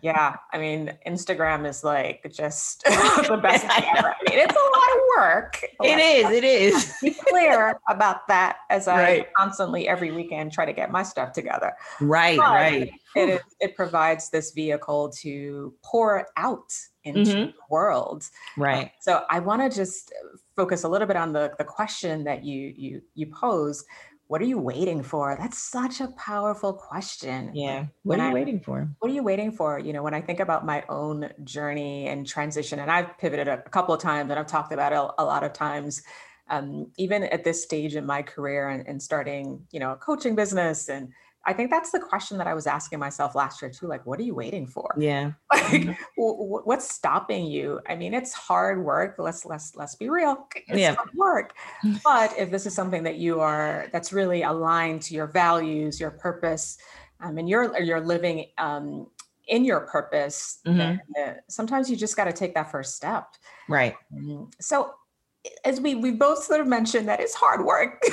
yeah, 0.02 0.34
I 0.52 0.58
mean, 0.58 0.92
Instagram 1.06 1.66
is 1.66 1.84
like 1.84 2.26
just 2.32 2.82
the 2.84 3.38
best 3.40 3.64
thing 3.64 3.84
ever. 3.96 4.08
I 4.08 4.30
mean, 4.30 4.38
it's 4.40 4.52
a 4.52 4.58
lot 4.58 4.96
of 4.96 5.02
work. 5.16 5.64
It 5.80 5.98
is. 5.98 6.30
It 6.30 6.44
is. 6.44 6.92
Be 7.02 7.14
clear 7.28 7.78
about 7.88 8.26
that 8.26 8.56
as 8.68 8.88
I 8.88 9.02
right. 9.02 9.26
constantly 9.38 9.86
every 9.86 10.10
weekend 10.10 10.52
try 10.52 10.64
to 10.66 10.72
get 10.72 10.90
my 10.90 11.04
stuff 11.04 11.32
together. 11.32 11.72
Right. 12.00 12.36
But 12.36 12.50
right. 12.50 12.92
It 13.14 13.28
is, 13.28 13.40
it 13.60 13.76
provides 13.76 14.28
this 14.30 14.50
vehicle 14.50 15.10
to 15.20 15.72
pour 15.84 16.26
out 16.36 16.72
into 17.04 17.20
mm-hmm. 17.20 17.40
the 17.46 17.54
world. 17.70 18.28
Right. 18.56 18.90
so 19.00 19.24
I 19.30 19.38
want 19.38 19.62
to 19.62 19.76
just 19.76 20.12
focus 20.56 20.82
a 20.82 20.88
little 20.88 21.06
bit 21.06 21.16
on 21.16 21.32
the 21.32 21.52
the 21.58 21.64
question 21.64 22.24
that 22.24 22.44
you 22.44 22.72
you 22.76 23.02
you 23.14 23.26
posed 23.26 23.86
what 24.32 24.40
are 24.40 24.46
you 24.46 24.56
waiting 24.56 25.02
for? 25.02 25.36
That's 25.38 25.58
such 25.58 26.00
a 26.00 26.08
powerful 26.16 26.72
question. 26.72 27.50
Yeah. 27.52 27.84
What 28.02 28.18
are 28.18 28.28
you 28.28 28.30
I, 28.30 28.32
waiting 28.32 28.60
for? 28.60 28.88
What 29.00 29.10
are 29.10 29.14
you 29.14 29.22
waiting 29.22 29.52
for? 29.52 29.78
You 29.78 29.92
know, 29.92 30.02
when 30.02 30.14
I 30.14 30.22
think 30.22 30.40
about 30.40 30.64
my 30.64 30.82
own 30.88 31.30
journey 31.44 32.08
and 32.08 32.26
transition, 32.26 32.78
and 32.78 32.90
I've 32.90 33.18
pivoted 33.18 33.46
a, 33.46 33.58
a 33.58 33.68
couple 33.68 33.94
of 33.94 34.00
times 34.00 34.30
and 34.30 34.40
I've 34.40 34.46
talked 34.46 34.72
about 34.72 34.92
it 34.92 34.96
a, 34.96 35.22
a 35.22 35.24
lot 35.26 35.44
of 35.44 35.52
times, 35.52 36.00
um, 36.48 36.90
even 36.96 37.24
at 37.24 37.44
this 37.44 37.62
stage 37.62 37.94
in 37.94 38.06
my 38.06 38.22
career 38.22 38.70
and, 38.70 38.88
and 38.88 39.02
starting, 39.02 39.66
you 39.70 39.78
know, 39.78 39.92
a 39.92 39.96
coaching 39.96 40.34
business 40.34 40.88
and 40.88 41.12
I 41.44 41.52
think 41.52 41.70
that's 41.70 41.90
the 41.90 41.98
question 41.98 42.38
that 42.38 42.46
I 42.46 42.54
was 42.54 42.66
asking 42.66 43.00
myself 43.00 43.34
last 43.34 43.60
year 43.60 43.70
too. 43.70 43.86
Like, 43.88 44.06
what 44.06 44.20
are 44.20 44.22
you 44.22 44.34
waiting 44.34 44.66
for? 44.66 44.94
Yeah. 44.98 45.32
Like, 45.52 45.82
mm-hmm. 45.82 45.92
what's 46.16 46.92
stopping 46.92 47.46
you? 47.46 47.80
I 47.88 47.94
mean, 47.94 48.14
it's 48.14 48.32
hard 48.32 48.84
work. 48.84 49.16
Let's 49.18 49.44
let's 49.44 49.74
let's 49.76 49.94
be 49.94 50.08
real. 50.10 50.46
It's 50.68 50.78
yeah. 50.78 50.94
hard 50.94 51.10
work. 51.14 51.54
But 52.04 52.34
if 52.38 52.50
this 52.50 52.66
is 52.66 52.74
something 52.74 53.02
that 53.04 53.16
you 53.16 53.40
are 53.40 53.88
that's 53.92 54.12
really 54.12 54.42
aligned 54.42 55.02
to 55.02 55.14
your 55.14 55.26
values, 55.26 56.00
your 56.00 56.10
purpose, 56.10 56.78
um, 57.20 57.38
and 57.38 57.48
you're 57.48 57.78
you're 57.80 58.00
living 58.00 58.46
um, 58.58 59.06
in 59.48 59.64
your 59.64 59.80
purpose, 59.80 60.60
mm-hmm. 60.66 60.78
then, 60.78 61.00
uh, 61.20 61.32
sometimes 61.48 61.90
you 61.90 61.96
just 61.96 62.16
got 62.16 62.24
to 62.24 62.32
take 62.32 62.54
that 62.54 62.70
first 62.70 62.96
step. 62.96 63.28
Right. 63.68 63.94
Mm-hmm. 64.12 64.44
So 64.60 64.94
as 65.64 65.80
we 65.80 65.94
we 65.94 66.12
both 66.12 66.42
sort 66.44 66.60
of 66.60 66.66
mentioned 66.66 67.08
that 67.08 67.20
it's 67.20 67.34
hard 67.34 67.64
work. 67.64 68.02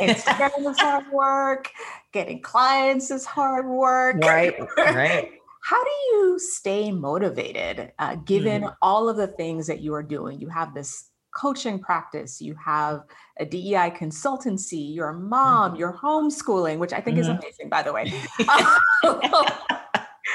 Instagram 0.00 0.70
is 0.70 0.78
hard 0.78 1.04
work. 1.12 1.70
Getting 2.12 2.40
clients 2.42 3.10
is 3.10 3.24
hard 3.24 3.66
work. 3.66 4.16
Right. 4.22 4.54
Right. 4.76 5.32
How 5.62 5.82
do 5.82 5.90
you 5.90 6.38
stay 6.38 6.92
motivated 6.92 7.92
uh, 7.98 8.16
given 8.16 8.62
mm. 8.62 8.76
all 8.82 9.08
of 9.08 9.16
the 9.16 9.28
things 9.28 9.66
that 9.66 9.80
you 9.80 9.94
are 9.94 10.02
doing? 10.02 10.38
You 10.38 10.48
have 10.50 10.74
this 10.74 11.10
coaching 11.34 11.78
practice, 11.78 12.40
you 12.40 12.54
have 12.62 13.02
a 13.38 13.46
DEI 13.46 13.90
consultancy, 13.90 14.94
you're 14.94 15.08
a 15.08 15.18
mom, 15.18 15.72
mm. 15.72 15.78
you're 15.78 15.92
homeschooling, 15.94 16.78
which 16.78 16.92
I 16.92 17.00
think 17.00 17.16
mm 17.16 17.20
is 17.20 17.28
mm-hmm. 17.28 17.38
amazing, 17.38 17.68
by 17.70 17.82
the 17.82 17.92
way. 17.92 18.12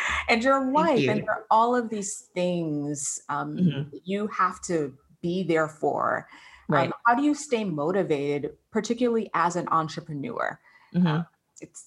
and 0.30 0.44
your 0.44 0.72
wife, 0.72 1.00
you. 1.00 1.12
and 1.12 1.26
all 1.52 1.76
of 1.76 1.90
these 1.90 2.30
things, 2.34 3.22
um, 3.30 3.56
mm-hmm. 3.56 3.98
you 4.04 4.28
have 4.28 4.62
to 4.64 4.94
be 5.22 5.44
there 5.44 5.68
for. 5.68 6.28
Right. 6.68 6.88
Um, 6.88 6.94
how 7.06 7.16
do 7.16 7.24
you 7.24 7.34
stay 7.34 7.64
motivated, 7.64 8.52
particularly 8.72 9.30
as 9.34 9.56
an 9.56 9.68
entrepreneur? 9.70 10.60
Mm-hmm. 10.94 11.08
Uh, 11.08 11.24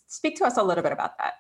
speak 0.09 0.37
to 0.39 0.45
us 0.45 0.57
a 0.57 0.63
little 0.63 0.83
bit 0.83 0.93
about 0.93 1.19
that. 1.19 1.35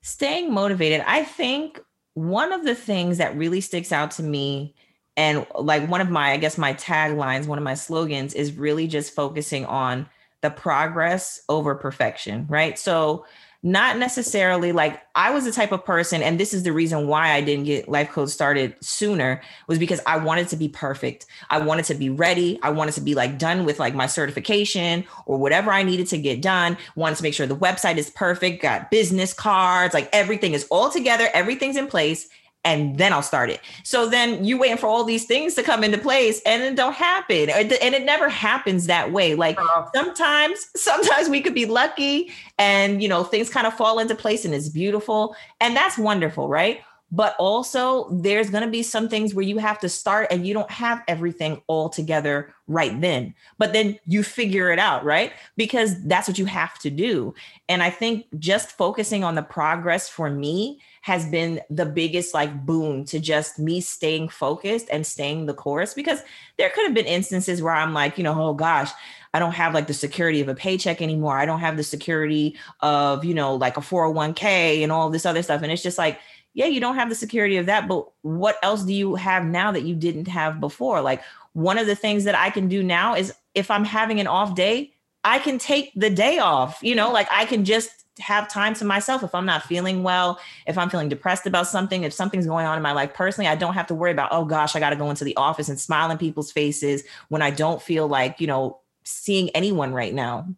Staying 0.00 0.52
motivated. 0.52 1.02
I 1.06 1.24
think 1.24 1.80
one 2.14 2.52
of 2.52 2.64
the 2.64 2.74
things 2.74 3.18
that 3.18 3.36
really 3.36 3.60
sticks 3.60 3.92
out 3.92 4.10
to 4.12 4.22
me 4.22 4.74
and 5.16 5.46
like 5.58 5.86
one 5.88 6.00
of 6.00 6.10
my 6.10 6.32
i 6.32 6.36
guess 6.36 6.56
my 6.56 6.72
taglines 6.74 7.46
one 7.46 7.58
of 7.58 7.64
my 7.64 7.74
slogans 7.74 8.34
is 8.34 8.52
really 8.52 8.86
just 8.86 9.14
focusing 9.14 9.66
on 9.66 10.08
the 10.40 10.50
progress 10.50 11.42
over 11.48 11.74
perfection 11.74 12.46
right 12.48 12.78
so 12.78 13.24
not 13.62 13.98
necessarily 13.98 14.72
like 14.72 15.02
I 15.14 15.30
was 15.30 15.44
the 15.44 15.52
type 15.52 15.72
of 15.72 15.84
person, 15.84 16.22
and 16.22 16.38
this 16.38 16.52
is 16.52 16.62
the 16.62 16.72
reason 16.72 17.08
why 17.08 17.32
I 17.32 17.40
didn't 17.40 17.64
get 17.64 17.88
Life 17.88 18.10
Code 18.10 18.30
started 18.30 18.76
sooner, 18.80 19.42
was 19.66 19.78
because 19.78 20.00
I 20.06 20.18
wanted 20.18 20.48
to 20.48 20.56
be 20.56 20.68
perfect. 20.68 21.26
I 21.50 21.58
wanted 21.58 21.86
to 21.86 21.94
be 21.94 22.10
ready. 22.10 22.58
I 22.62 22.70
wanted 22.70 22.94
to 22.94 23.00
be 23.00 23.14
like 23.14 23.38
done 23.38 23.64
with 23.64 23.78
like 23.78 23.94
my 23.94 24.06
certification 24.06 25.04
or 25.24 25.38
whatever 25.38 25.70
I 25.70 25.82
needed 25.82 26.06
to 26.08 26.18
get 26.18 26.42
done. 26.42 26.76
Wanted 26.94 27.16
to 27.16 27.22
make 27.22 27.34
sure 27.34 27.46
the 27.46 27.56
website 27.56 27.96
is 27.96 28.10
perfect, 28.10 28.62
got 28.62 28.90
business 28.90 29.32
cards, 29.32 29.94
like 29.94 30.08
everything 30.12 30.52
is 30.52 30.66
all 30.70 30.90
together, 30.90 31.28
everything's 31.34 31.76
in 31.76 31.86
place 31.86 32.28
and 32.66 32.98
then 32.98 33.12
I'll 33.12 33.22
start 33.22 33.48
it. 33.48 33.60
So 33.84 34.08
then 34.08 34.44
you 34.44 34.58
waiting 34.58 34.76
for 34.76 34.88
all 34.88 35.04
these 35.04 35.24
things 35.24 35.54
to 35.54 35.62
come 35.62 35.84
into 35.84 35.98
place 35.98 36.42
and 36.44 36.64
it 36.64 36.74
don't 36.74 36.94
happen. 36.94 37.48
And 37.48 37.70
it 37.70 38.04
never 38.04 38.28
happens 38.28 38.86
that 38.86 39.12
way. 39.12 39.36
Like 39.36 39.56
uh-huh. 39.56 39.86
sometimes, 39.94 40.66
sometimes 40.76 41.28
we 41.28 41.40
could 41.40 41.54
be 41.54 41.64
lucky 41.64 42.32
and 42.58 43.00
you 43.00 43.08
know, 43.08 43.22
things 43.22 43.48
kind 43.48 43.68
of 43.68 43.74
fall 43.74 44.00
into 44.00 44.16
place 44.16 44.44
and 44.44 44.52
it's 44.52 44.68
beautiful. 44.68 45.36
And 45.60 45.76
that's 45.76 45.96
wonderful, 45.96 46.48
right? 46.48 46.80
But 47.12 47.36
also 47.38 48.10
there's 48.10 48.50
gonna 48.50 48.66
be 48.66 48.82
some 48.82 49.08
things 49.08 49.32
where 49.32 49.44
you 49.44 49.58
have 49.58 49.78
to 49.78 49.88
start 49.88 50.26
and 50.32 50.44
you 50.44 50.52
don't 50.52 50.70
have 50.70 51.04
everything 51.06 51.62
all 51.68 51.88
together 51.88 52.52
right 52.66 53.00
then. 53.00 53.32
But 53.58 53.74
then 53.74 53.96
you 54.06 54.24
figure 54.24 54.72
it 54.72 54.80
out, 54.80 55.04
right? 55.04 55.32
Because 55.56 56.02
that's 56.02 56.26
what 56.26 56.36
you 56.36 56.46
have 56.46 56.80
to 56.80 56.90
do. 56.90 57.32
And 57.68 57.80
I 57.80 57.90
think 57.90 58.26
just 58.40 58.72
focusing 58.72 59.22
on 59.22 59.36
the 59.36 59.42
progress 59.42 60.08
for 60.08 60.28
me 60.28 60.80
has 61.06 61.24
been 61.24 61.60
the 61.70 61.86
biggest 61.86 62.34
like 62.34 62.66
boon 62.66 63.04
to 63.04 63.20
just 63.20 63.60
me 63.60 63.80
staying 63.80 64.28
focused 64.28 64.88
and 64.90 65.06
staying 65.06 65.46
the 65.46 65.54
course 65.54 65.94
because 65.94 66.20
there 66.58 66.68
could 66.70 66.84
have 66.84 66.94
been 66.94 67.06
instances 67.06 67.62
where 67.62 67.72
I'm 67.72 67.94
like, 67.94 68.18
you 68.18 68.24
know, 68.24 68.34
oh 68.36 68.54
gosh, 68.54 68.90
I 69.32 69.38
don't 69.38 69.52
have 69.52 69.72
like 69.72 69.86
the 69.86 69.94
security 69.94 70.40
of 70.40 70.48
a 70.48 70.54
paycheck 70.56 71.00
anymore. 71.00 71.38
I 71.38 71.46
don't 71.46 71.60
have 71.60 71.76
the 71.76 71.84
security 71.84 72.56
of, 72.80 73.24
you 73.24 73.34
know, 73.34 73.54
like 73.54 73.76
a 73.76 73.80
401k 73.80 74.82
and 74.82 74.90
all 74.90 75.08
this 75.08 75.24
other 75.24 75.44
stuff. 75.44 75.62
And 75.62 75.70
it's 75.70 75.80
just 75.80 75.96
like, 75.96 76.18
yeah, 76.54 76.66
you 76.66 76.80
don't 76.80 76.96
have 76.96 77.08
the 77.08 77.14
security 77.14 77.56
of 77.56 77.66
that, 77.66 77.86
but 77.86 78.04
what 78.22 78.56
else 78.64 78.82
do 78.82 78.92
you 78.92 79.14
have 79.14 79.44
now 79.44 79.70
that 79.70 79.84
you 79.84 79.94
didn't 79.94 80.26
have 80.26 80.58
before? 80.58 81.02
Like 81.02 81.22
one 81.52 81.78
of 81.78 81.86
the 81.86 81.94
things 81.94 82.24
that 82.24 82.34
I 82.34 82.50
can 82.50 82.66
do 82.66 82.82
now 82.82 83.14
is 83.14 83.32
if 83.54 83.70
I'm 83.70 83.84
having 83.84 84.18
an 84.18 84.26
off 84.26 84.56
day, 84.56 84.92
I 85.22 85.38
can 85.38 85.58
take 85.58 85.92
the 85.94 86.10
day 86.10 86.40
off, 86.40 86.80
you 86.82 86.96
know, 86.96 87.12
like 87.12 87.28
I 87.30 87.44
can 87.44 87.64
just 87.64 88.05
have 88.18 88.48
time 88.48 88.74
to 88.74 88.84
myself 88.84 89.22
if 89.22 89.34
I'm 89.34 89.46
not 89.46 89.62
feeling 89.62 90.02
well, 90.02 90.38
if 90.66 90.78
I'm 90.78 90.88
feeling 90.88 91.08
depressed 91.08 91.46
about 91.46 91.66
something, 91.66 92.02
if 92.02 92.12
something's 92.12 92.46
going 92.46 92.66
on 92.66 92.76
in 92.76 92.82
my 92.82 92.92
life 92.92 93.14
personally, 93.14 93.48
I 93.48 93.56
don't 93.56 93.74
have 93.74 93.86
to 93.88 93.94
worry 93.94 94.12
about, 94.12 94.30
oh 94.32 94.44
gosh, 94.44 94.74
I 94.74 94.80
got 94.80 94.90
to 94.90 94.96
go 94.96 95.10
into 95.10 95.24
the 95.24 95.36
office 95.36 95.68
and 95.68 95.78
smile 95.78 96.10
in 96.10 96.18
people's 96.18 96.50
faces 96.50 97.02
when 97.28 97.42
I 97.42 97.50
don't 97.50 97.82
feel 97.82 98.08
like, 98.08 98.40
you 98.40 98.46
know, 98.46 98.80
seeing 99.04 99.50
anyone 99.50 99.92
right 99.92 100.14
now. 100.14 100.48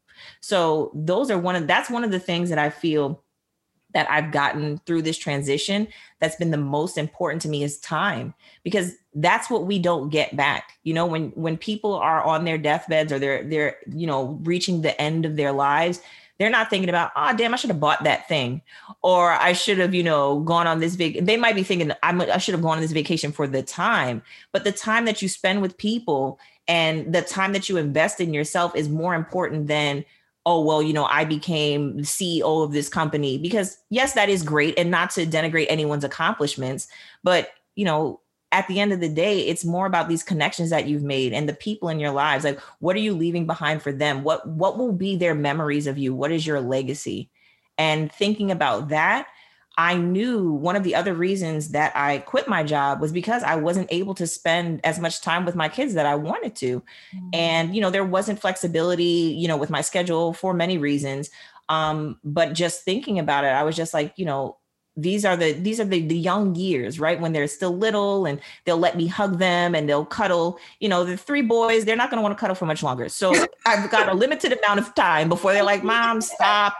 So 0.41 0.91
those 0.95 1.31
are 1.31 1.39
one 1.39 1.57
of 1.57 1.67
that's 1.67 1.91
one 1.91 2.05
of 2.05 2.11
the 2.11 2.21
things 2.21 2.49
that 2.51 2.59
I 2.59 2.71
feel 2.71 3.23
that 3.95 4.11
I've 4.11 4.33
gotten 4.33 4.79
through 4.79 5.03
this 5.03 5.17
transition 5.17 5.89
that's 6.21 6.37
been 6.37 6.51
the 6.51 6.59
most 6.59 6.99
important 6.99 7.41
to 7.43 7.49
me 7.49 7.63
is 7.63 7.79
time 7.79 8.35
because 8.63 8.93
that's 9.15 9.49
what 9.49 9.65
we 9.67 9.79
don't 9.79 10.11
get 10.11 10.37
back. 10.37 10.73
You 10.83 10.95
know, 10.95 11.07
when 11.07 11.31
when 11.31 11.57
people 11.57 11.95
are 11.95 12.23
on 12.23 12.45
their 12.45 12.59
deathbeds 12.59 13.13
or 13.13 13.19
they're 13.19 13.45
they're, 13.45 13.77
you 13.91 14.07
know, 14.07 14.39
reaching 14.43 14.83
the 14.83 15.01
end 15.01 15.25
of 15.25 15.37
their 15.37 15.53
lives, 15.53 16.01
they're 16.39 16.51
not 16.51 16.71
thinking 16.71 16.89
about, 16.89 17.11
oh, 17.17 17.35
damn, 17.37 17.53
I 17.53 17.57
should 17.57 17.71
have 17.71 17.81
bought 17.81 18.05
that 18.05 18.29
thing. 18.29 18.63
Or 19.03 19.33
I 19.33 19.53
should 19.53 19.79
have, 19.79 19.95
you 19.95 20.05
know, 20.05 20.41
gone 20.41 20.67
on 20.67 20.79
this 20.79 20.95
big, 20.95 21.27
they 21.27 21.37
might 21.37 21.57
be 21.57 21.65
thinking, 21.65 21.93
I'm, 22.03 22.21
I 22.21 22.39
should 22.39 22.55
have 22.55 22.63
gone 22.63 22.77
on 22.77 22.83
this 22.83 22.93
vacation 22.93 23.33
for 23.33 23.47
the 23.47 23.63
time. 23.63 24.23
But 24.53 24.65
the 24.65 24.73
time 24.73 25.05
that 25.07 25.21
you 25.21 25.29
spend 25.29 25.63
with 25.63 25.77
people 25.77 26.39
and 26.69 27.13
the 27.13 27.23
time 27.23 27.53
that 27.55 27.69
you 27.69 27.77
invest 27.77 28.21
in 28.21 28.33
yourself 28.33 28.77
is 28.77 28.89
more 28.89 29.15
important 29.15 29.67
than, 29.67 30.05
oh, 30.47 30.65
well, 30.65 30.81
you 30.81 30.93
know, 30.93 31.07
I 31.07 31.25
became 31.25 31.99
CEO 31.99 32.65
of 32.65 32.73
this 32.73 32.89
company. 32.89 33.37
Because 33.37 33.77
yes, 33.91 34.13
that 34.13 34.29
is 34.29 34.43
great. 34.45 34.79
And 34.79 34.91
not 34.91 35.11
to 35.11 35.27
denigrate 35.27 35.67
anyone's 35.69 36.05
accomplishments, 36.05 36.87
but, 37.25 37.51
you 37.75 37.85
know, 37.85 38.21
at 38.51 38.67
the 38.67 38.81
end 38.81 38.93
of 38.93 39.01
the 39.01 39.09
day, 39.09 39.41
it's 39.41 39.65
more 39.65 39.87
about 39.87 40.09
these 40.09 40.23
connections 40.23 40.71
that 40.71 40.87
you've 40.87 41.03
made 41.03 41.33
and 41.33 41.49
the 41.49 41.55
people 41.55 41.89
in 41.89 42.01
your 42.01 42.13
lives. 42.13 42.45
Like, 42.45 42.59
what 42.79 42.97
are 42.97 43.01
you 43.01 43.15
leaving 43.15 43.47
behind 43.47 43.83
for 43.83 43.93
them? 43.93 44.23
What 44.23 44.49
what 44.49 44.79
will 44.79 44.93
be 44.93 45.17
their 45.17 45.35
memories 45.35 45.87
of 45.87 45.99
you? 45.99 46.15
What 46.15 46.33
is 46.33 46.47
your 46.47 46.61
legacy? 46.61 47.31
And 47.77 48.11
thinking 48.11 48.51
about 48.51 48.89
that, 48.89 49.29
I 49.77 49.97
knew 49.97 50.51
one 50.53 50.75
of 50.75 50.83
the 50.83 50.97
other 50.97 51.15
reasons 51.15 51.69
that 51.69 51.93
I 51.95 52.19
quit 52.19 52.49
my 52.49 52.65
job 52.65 53.01
was 53.01 53.13
because 53.13 53.45
I 53.45 53.55
wasn't 53.55 53.87
able 53.93 54.15
to 54.17 54.27
spend 54.27 54.81
as 54.83 54.99
much 54.99 55.21
time 55.21 55.45
with 55.45 55.55
my 55.55 55.69
kids 55.69 55.95
that 55.95 56.05
I 56.05 56.17
wanted 56.17 56.57
to. 56.57 56.81
Mm-hmm. 57.15 57.29
And, 57.33 57.75
you 57.77 57.81
know, 57.81 57.91
there 57.91 58.05
wasn't 58.05 58.41
flexibility, 58.41 59.37
you 59.39 59.47
know, 59.47 59.57
with 59.57 59.71
my 59.71 59.81
schedule 59.81 60.33
for 60.33 60.53
many 60.53 60.79
reasons. 60.79 61.31
Um, 61.69 62.19
but 62.25 62.55
just 62.55 62.83
thinking 62.83 63.21
about 63.21 63.45
it, 63.45 63.49
I 63.49 63.63
was 63.63 63.77
just 63.77 63.95
like, 63.95 64.15
you 64.17 64.25
know, 64.25 64.57
these 65.01 65.25
are 65.25 65.37
the 65.37 65.53
these 65.53 65.79
are 65.81 65.85
the, 65.85 66.07
the 66.07 66.17
young 66.17 66.55
years 66.55 66.99
right? 66.99 67.21
When 67.21 67.33
they're 67.33 67.47
still 67.47 67.77
little 67.77 68.27
and 68.27 68.41
they'll 68.65 68.79
let 68.79 68.97
me 68.97 69.07
hug 69.07 69.39
them 69.39 69.75
and 69.75 69.89
they'll 69.89 70.05
cuddle. 70.05 70.59
You 70.81 70.89
know 70.89 71.05
the 71.05 71.17
three 71.17 71.43
boys 71.43 71.85
they're 71.85 71.97
not 71.97 72.11
going 72.11 72.19
to 72.19 72.23
want 72.23 72.37
to 72.37 72.41
cuddle 72.41 72.57
for 72.57 72.67
much 72.67 72.83
longer. 72.83 73.09
So 73.09 73.33
i've 73.67 73.91
got 73.91 74.09
a 74.09 74.15
limited 74.15 74.53
amount 74.53 74.81
of 74.81 74.95
time 74.95 75.29
before 75.29 75.53
they're 75.53 75.63
like 75.63 75.85
mom 75.85 76.21
stop 76.35 76.75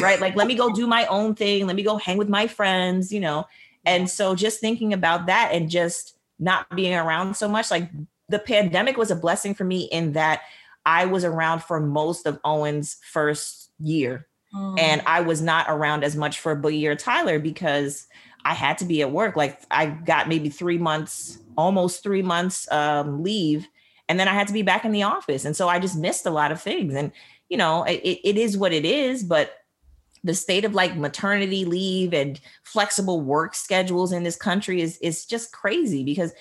right? 0.00 0.20
Like 0.20 0.36
let 0.36 0.46
me 0.46 0.54
go 0.54 0.72
do 0.72 0.86
my 0.86 1.06
own 1.06 1.34
thing. 1.34 1.66
Let 1.66 1.76
me 1.76 1.82
go 1.82 1.96
hang 1.96 2.18
with 2.18 2.28
my 2.28 2.46
friends 2.46 3.12
you 3.12 3.20
know? 3.20 3.46
And 3.84 4.08
so 4.08 4.36
just 4.36 4.60
thinking 4.60 4.92
about 4.92 5.26
that 5.26 5.50
and 5.52 5.68
just 5.68 6.16
not 6.38 6.68
being 6.74 6.94
around 6.94 7.36
so 7.36 7.48
much 7.48 7.70
like 7.70 7.88
the 8.28 8.38
pandemic 8.38 8.96
was 8.96 9.10
a 9.10 9.16
blessing 9.16 9.54
for 9.54 9.64
me 9.64 9.82
in 9.84 10.12
that 10.12 10.42
i 10.84 11.06
was 11.06 11.24
around 11.24 11.62
for 11.62 11.80
most 11.80 12.26
of 12.26 12.38
owen's 12.44 12.96
first 13.04 13.70
year 13.78 14.26
and 14.54 15.00
mm. 15.00 15.04
I 15.06 15.20
was 15.20 15.40
not 15.40 15.66
around 15.68 16.04
as 16.04 16.16
much 16.16 16.40
for 16.40 16.54
Boogie 16.54 16.86
or 16.86 16.94
Tyler 16.94 17.38
because 17.38 18.06
I 18.44 18.54
had 18.54 18.78
to 18.78 18.84
be 18.84 19.02
at 19.02 19.10
work. 19.10 19.36
Like 19.36 19.60
I 19.70 19.86
got 19.86 20.28
maybe 20.28 20.48
three 20.48 20.78
months, 20.78 21.38
almost 21.56 22.02
three 22.02 22.22
months 22.22 22.70
um, 22.70 23.22
leave, 23.22 23.66
and 24.08 24.18
then 24.18 24.28
I 24.28 24.34
had 24.34 24.48
to 24.48 24.52
be 24.52 24.62
back 24.62 24.84
in 24.84 24.92
the 24.92 25.04
office. 25.04 25.44
And 25.44 25.56
so 25.56 25.68
I 25.68 25.78
just 25.78 25.96
missed 25.96 26.26
a 26.26 26.30
lot 26.30 26.52
of 26.52 26.60
things. 26.60 26.94
And 26.94 27.12
you 27.48 27.56
know, 27.56 27.84
it, 27.84 28.20
it 28.24 28.36
is 28.36 28.56
what 28.56 28.72
it 28.72 28.84
is, 28.84 29.22
but 29.22 29.58
the 30.24 30.34
state 30.34 30.64
of 30.64 30.74
like 30.74 30.96
maternity 30.96 31.64
leave 31.64 32.14
and 32.14 32.40
flexible 32.62 33.20
work 33.20 33.54
schedules 33.54 34.12
in 34.12 34.22
this 34.22 34.36
country 34.36 34.80
is 34.80 34.98
is 34.98 35.26
just 35.26 35.52
crazy 35.52 36.04
because 36.04 36.32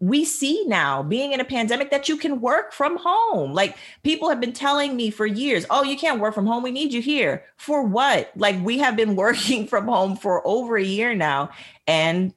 we 0.00 0.24
see 0.24 0.64
now 0.66 1.02
being 1.02 1.32
in 1.32 1.40
a 1.40 1.44
pandemic 1.44 1.90
that 1.90 2.08
you 2.08 2.16
can 2.16 2.40
work 2.40 2.72
from 2.72 2.96
home. 2.96 3.52
Like 3.52 3.76
people 4.04 4.28
have 4.28 4.40
been 4.40 4.52
telling 4.52 4.94
me 4.94 5.10
for 5.10 5.26
years, 5.26 5.66
oh, 5.70 5.82
you 5.82 5.96
can't 5.96 6.20
work 6.20 6.34
from 6.34 6.46
home. 6.46 6.62
We 6.62 6.70
need 6.70 6.92
you 6.92 7.02
here. 7.02 7.44
For 7.56 7.82
what? 7.82 8.30
Like 8.36 8.62
we 8.62 8.78
have 8.78 8.96
been 8.96 9.16
working 9.16 9.66
from 9.66 9.86
home 9.86 10.16
for 10.16 10.46
over 10.46 10.76
a 10.76 10.84
year 10.84 11.14
now. 11.14 11.50
And 11.86 12.32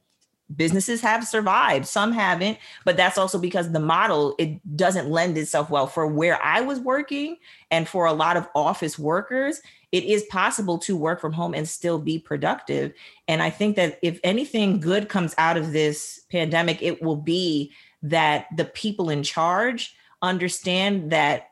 businesses 0.56 1.02
have 1.02 1.26
survived 1.26 1.86
some 1.86 2.12
haven't 2.12 2.58
but 2.84 2.97
that's 2.97 3.17
also 3.17 3.39
because 3.39 3.71
the 3.71 3.80
model 3.80 4.36
it 4.38 4.60
doesn't 4.76 5.10
lend 5.10 5.38
itself 5.38 5.69
well 5.69 5.88
for 5.88 6.06
where 6.08 6.41
i 6.43 6.60
was 6.60 6.78
working 6.80 7.38
and 7.69 7.88
for 7.88 8.06
a 8.06 8.12
lot 8.12 8.36
of 8.36 8.45
office 8.54 9.00
workers 9.00 9.62
it 9.91 10.06
is 10.06 10.23
possible 10.23 10.77
to 10.80 10.95
work 10.95 11.19
from 11.19 11.34
home 11.34 11.54
and 11.54 11.67
still 11.67 11.99
be 11.99 12.17
productive. 12.17 12.93
And 13.27 13.41
I 13.41 13.49
think 13.49 13.75
that 13.75 13.99
if 14.01 14.19
anything 14.23 14.80
good 14.80 15.10
comes 15.10 15.36
out 15.38 15.58
of 15.58 15.73
this 15.73 16.21
pandemic, 16.32 16.82
it 16.82 17.01
will 17.01 17.17
be 17.17 17.73
that 18.04 18.47
the 18.56 18.65
people 18.65 19.10
in 19.10 19.23
charge 19.23 19.95
understand 20.21 21.12
that 21.12 21.49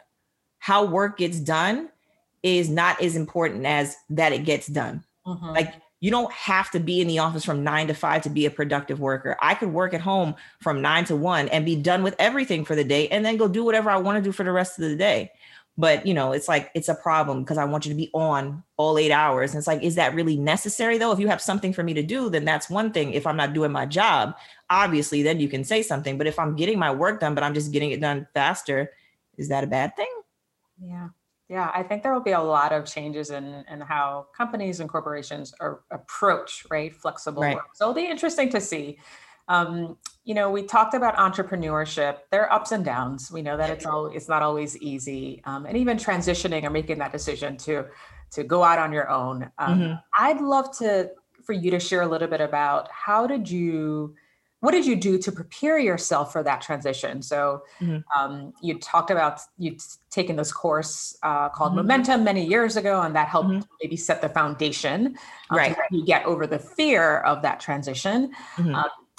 how 0.60 0.86
work 0.86 1.18
gets 1.18 1.40
done 1.40 1.90
is 2.44 2.70
not 2.70 3.02
as 3.02 3.16
important 3.16 3.66
as 3.66 3.96
that 4.10 4.32
it 4.32 4.46
gets 4.46 4.68
done. 4.68 5.04
Mm-hmm. 5.28 5.48
Like 5.48 5.74
you 6.00 6.10
don't 6.12 6.32
have 6.32 6.72
to 6.72 6.80
be 6.80 7.02
in 7.02 7.08
the 7.08 7.20
office 7.20 7.44
from 7.44 7.64
nine 7.64 7.88
to 7.88 7.94
five 7.94 8.22
to 8.22 8.30
be 8.30 8.46
a 8.46 8.52
productive 8.52 9.02
worker. 9.02 9.36
I 9.42 9.54
could 9.54 9.74
work 9.74 9.94
at 9.94 10.00
home 10.00 10.36
from 10.62 10.82
nine 10.82 11.04
to 11.06 11.16
one 11.16 11.50
and 11.50 11.66
be 11.66 11.76
done 11.76 12.04
with 12.04 12.16
everything 12.20 12.64
for 12.64 12.76
the 12.76 12.86
day 12.86 13.10
and 13.10 13.26
then 13.26 13.36
go 13.36 13.50
do 13.50 13.66
whatever 13.66 13.90
I 13.90 13.98
want 13.98 14.18
to 14.18 14.22
do 14.22 14.32
for 14.32 14.44
the 14.44 14.52
rest 14.52 14.80
of 14.80 14.90
the 14.90 14.96
day 14.96 15.32
but 15.80 16.06
you 16.06 16.14
know 16.14 16.34
it's 16.34 16.50
like 16.50 16.70
it's 16.76 16.90
a 16.90 16.94
problem 16.94 17.42
because 17.42 17.58
i 17.58 17.64
want 17.64 17.86
you 17.86 17.90
to 17.90 17.96
be 17.96 18.12
on 18.14 18.62
all 18.76 18.98
eight 18.98 19.12
hours. 19.12 19.52
And 19.52 19.58
it's 19.58 19.68
like 19.68 19.82
is 19.82 19.96
that 19.96 20.14
really 20.14 20.36
necessary 20.36 20.98
though? 20.98 21.12
If 21.12 21.20
you 21.20 21.28
have 21.30 21.42
something 21.42 21.74
for 21.74 21.84
me 21.84 21.94
to 21.94 22.04
do 22.04 22.30
then 22.30 22.46
that's 22.46 22.70
one 22.70 22.92
thing. 22.92 23.14
If 23.14 23.26
i'm 23.26 23.38
not 23.38 23.54
doing 23.54 23.72
my 23.72 23.86
job 23.86 24.36
obviously 24.70 25.24
then 25.24 25.40
you 25.40 25.48
can 25.48 25.64
say 25.64 25.82
something. 25.82 26.18
But 26.18 26.28
if 26.28 26.38
i'm 26.38 26.56
getting 26.56 26.78
my 26.78 26.92
work 26.92 27.22
done 27.22 27.34
but 27.34 27.44
i'm 27.44 27.54
just 27.54 27.72
getting 27.72 27.92
it 27.92 28.02
done 28.02 28.28
faster 28.34 28.92
is 29.38 29.48
that 29.50 29.64
a 29.64 29.68
bad 29.68 29.96
thing? 29.96 30.14
Yeah. 30.82 31.10
Yeah 31.48 31.72
i 31.74 31.82
think 31.82 32.04
there 32.04 32.14
will 32.14 32.28
be 32.32 32.32
a 32.32 32.42
lot 32.42 32.74
of 32.74 32.86
changes 32.86 33.30
in 33.30 33.64
in 33.72 33.80
how 33.80 34.28
companies 34.36 34.82
and 34.82 34.90
corporations 34.90 35.54
are 35.62 35.82
approach 35.92 36.66
right? 36.70 36.94
Flexible 36.94 37.42
right. 37.42 37.56
work. 37.56 37.68
So 37.74 37.86
it'll 37.86 37.96
be 37.96 38.10
interesting 38.10 38.50
to 38.50 38.60
see 38.60 39.00
um, 39.50 39.98
you 40.24 40.36
know, 40.36 40.52
we 40.52 40.62
talked 40.62 40.94
about 40.94 41.16
entrepreneurship. 41.18 42.20
There 42.32 42.44
are 42.44 42.54
ups 42.54 42.72
and 42.72 42.86
downs. 42.86 43.32
We 43.32 43.42
know 43.42 43.58
that 43.58 43.72
it's 43.72 43.86
all 43.86 44.06
it's 44.06 44.30
not 44.30 44.44
always 44.44 44.78
easy, 44.78 45.42
um, 45.46 45.66
and 45.66 45.76
even 45.76 45.98
transitioning 45.98 46.64
or 46.64 46.70
making 46.70 47.00
that 47.00 47.12
decision 47.12 47.58
to 47.58 47.86
to 48.32 48.44
go 48.44 48.64
out 48.64 48.78
on 48.78 48.94
your 48.94 49.10
own. 49.10 49.52
Um, 49.58 49.80
mm-hmm. 49.80 49.94
I'd 50.18 50.40
love 50.40 50.78
to 50.78 51.10
for 51.44 51.54
you 51.54 51.72
to 51.72 51.80
share 51.80 52.04
a 52.04 52.08
little 52.08 52.28
bit 52.28 52.42
about 52.42 52.90
how 52.92 53.26
did 53.26 53.50
you 53.50 54.16
what 54.60 54.72
did 54.72 54.86
you 54.86 54.98
do 54.98 55.18
to 55.18 55.32
prepare 55.32 55.80
yourself 55.80 56.32
for 56.32 56.44
that 56.44 56.62
transition 56.62 57.24
so 57.24 57.64
mm-hmm. 57.80 58.00
um, 58.16 58.54
you 58.62 58.78
talked 58.78 59.10
about 59.10 59.40
you'd 59.58 59.82
taken 60.12 60.36
this 60.36 60.52
course 60.52 61.18
uh, 61.24 61.50
called 61.50 61.72
mm-hmm. 61.72 61.78
momentum 61.78 62.24
many 62.24 62.46
years 62.46 62.76
ago 62.76 63.02
and 63.02 63.16
that 63.16 63.30
helped 63.30 63.50
mm-hmm. 63.50 63.74
maybe 63.82 63.96
set 63.96 64.22
the 64.22 64.30
foundation 64.30 65.18
um, 65.50 65.58
right 65.58 65.76
you 65.90 66.06
get 66.06 66.24
over 66.26 66.46
the 66.46 66.60
fear 66.60 67.20
of 67.22 67.42
that 67.42 67.60
transition 67.60 68.32
mm-hmm. 68.58 68.76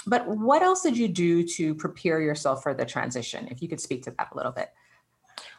But 0.06 0.26
what 0.26 0.62
else 0.62 0.82
did 0.82 0.96
you 0.96 1.08
do 1.08 1.46
to 1.46 1.74
prepare 1.74 2.20
yourself 2.20 2.62
for 2.62 2.74
the 2.74 2.84
transition? 2.84 3.48
If 3.50 3.62
you 3.62 3.68
could 3.68 3.80
speak 3.80 4.04
to 4.04 4.10
that 4.12 4.28
a 4.32 4.36
little 4.36 4.52
bit. 4.52 4.70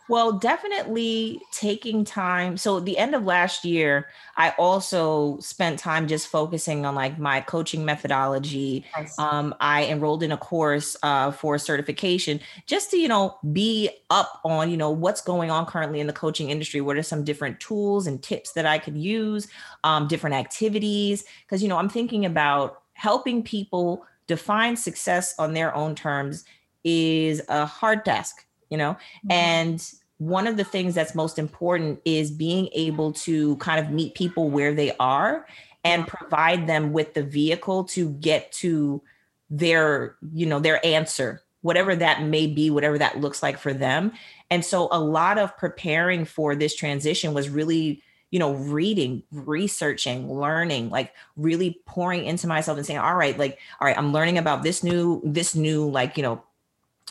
Well, 0.10 0.34
definitely 0.34 1.42
taking 1.54 2.04
time. 2.04 2.58
So, 2.58 2.80
at 2.80 2.86
the 2.86 2.98
end 2.98 3.16
of 3.16 3.24
last 3.24 3.64
year, 3.64 4.08
I 4.36 4.50
also 4.58 5.40
spent 5.40 5.80
time 5.80 6.06
just 6.06 6.28
focusing 6.28 6.86
on 6.86 6.96
like 6.96 7.18
my 7.18 7.40
coaching 7.40 7.86
methodology. 7.86 8.84
Nice. 8.98 9.18
Um, 9.18 9.56
I 9.62 9.86
enrolled 9.86 10.24
in 10.24 10.34
a 10.34 10.38
course 10.38 10.98
uh, 11.02 11.32
for 11.32 11.58
certification 11.58 12.42
just 12.66 12.92
to, 12.92 12.98
you 12.98 13.08
know, 13.08 13.38
be 13.54 13.90
up 14.10 14.42
on, 14.44 14.70
you 14.70 14.76
know, 14.76 14.90
what's 14.90 15.22
going 15.22 15.50
on 15.50 15.66
currently 15.66 16.02
in 16.02 16.08
the 16.08 16.14
coaching 16.14 16.50
industry. 16.50 16.82
What 16.82 16.98
are 16.98 17.04
some 17.04 17.24
different 17.24 17.62
tools 17.62 18.06
and 18.06 18.22
tips 18.22 18.52
that 18.54 18.66
I 18.66 18.80
could 18.80 18.98
use, 18.98 19.48
um, 19.86 20.10
different 20.10 20.36
activities? 20.36 21.24
Because, 21.46 21.64
you 21.64 21.70
know, 21.70 21.78
I'm 21.78 21.90
thinking 21.90 22.26
about 22.26 22.82
helping 22.94 23.44
people 23.44 24.06
define 24.32 24.78
success 24.78 25.36
on 25.38 25.54
their 25.54 25.76
own 25.76 25.94
terms 25.94 26.46
is 26.86 27.42
a 27.50 27.66
hard 27.66 28.06
task, 28.06 28.46
you 28.70 28.78
know? 28.78 28.94
Mm-hmm. 28.94 29.32
And 29.32 29.92
one 30.20 30.48
of 30.48 30.56
the 30.56 30.64
things 30.64 30.96
that's 30.96 31.14
most 31.14 31.38
important 31.38 32.00
is 32.06 32.32
being 32.32 32.70
able 32.74 33.12
to 33.12 33.58
kind 33.58 33.86
of 33.86 33.92
meet 33.92 34.16
people 34.16 34.50
where 34.50 34.74
they 34.74 34.94
are 35.02 35.46
and 35.84 36.08
provide 36.08 36.66
them 36.66 36.94
with 36.94 37.14
the 37.14 37.24
vehicle 37.24 37.84
to 37.84 38.10
get 38.12 38.54
to 38.54 39.02
their, 39.50 40.16
you 40.32 40.46
know, 40.46 40.62
their 40.62 40.84
answer, 40.86 41.42
whatever 41.60 41.94
that 41.94 42.24
may 42.24 42.48
be, 42.48 42.70
whatever 42.70 42.98
that 42.98 43.20
looks 43.20 43.44
like 43.44 43.58
for 43.58 43.74
them. 43.74 44.14
And 44.50 44.64
so 44.64 44.88
a 44.94 45.00
lot 45.00 45.38
of 45.40 45.58
preparing 45.58 46.24
for 46.24 46.56
this 46.56 46.74
transition 46.74 47.34
was 47.34 47.50
really 47.50 48.02
you 48.32 48.40
know, 48.40 48.54
reading, 48.54 49.22
researching, 49.32 50.32
learning, 50.34 50.90
like 50.90 51.14
really 51.36 51.82
pouring 51.86 52.26
into 52.26 52.48
myself 52.48 52.78
and 52.78 52.88
saying, 52.88 53.00
all 53.00 53.16
right, 53.16 53.38
like, 53.38 53.60
all 53.80 53.86
right, 53.86 53.98
I'm 53.98 54.14
learning 54.14 54.38
about 54.38 54.64
this 54.64 54.84
new, 54.84 55.22
this 55.24 55.54
new, 55.54 55.90
like, 55.90 56.16
you 56.18 56.24
know, 56.24 56.42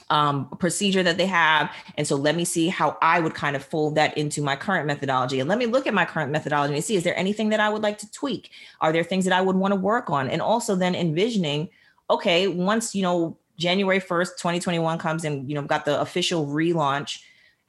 um, 0.09 0.49
procedure 0.59 1.03
that 1.03 1.19
they 1.19 1.27
have. 1.27 1.71
And 1.97 2.07
so 2.07 2.17
let 2.17 2.35
me 2.35 2.45
see 2.45 2.69
how 2.69 2.97
I 3.03 3.21
would 3.21 3.35
kind 3.35 3.55
of 3.55 3.63
fold 3.63 3.97
that 3.97 4.17
into 4.17 4.43
my 4.43 4.57
current 4.57 4.87
methodology. 4.87 5.41
And 5.41 5.49
let 5.49 5.59
me 5.59 5.67
look 5.67 5.87
at 5.87 5.95
my 5.95 6.07
current 6.07 6.33
methodology 6.33 6.75
and 6.75 6.83
see, 6.83 6.97
is 6.97 7.05
there 7.05 7.17
anything 7.19 7.51
that 7.51 7.61
I 7.61 7.69
would 7.69 7.83
like 7.83 7.99
to 7.99 8.11
tweak? 8.11 8.51
Are 8.81 8.93
there 8.93 9.05
things 9.05 9.25
that 9.27 9.35
I 9.35 9.43
would 9.43 9.57
want 9.57 9.73
to 9.73 9.81
work 9.81 10.09
on? 10.09 10.29
And 10.29 10.41
also 10.41 10.75
then 10.75 10.95
envisioning, 10.95 11.69
okay, 12.09 12.49
once, 12.49 12.95
you 12.95 13.03
know, 13.03 13.37
January 13.59 14.01
1st, 14.01 14.39
2021 14.39 14.99
comes 14.99 15.25
and, 15.25 15.49
you 15.49 15.55
know, 15.55 15.63
got 15.63 15.85
the 15.85 16.01
official 16.01 16.47
relaunch 16.47 17.21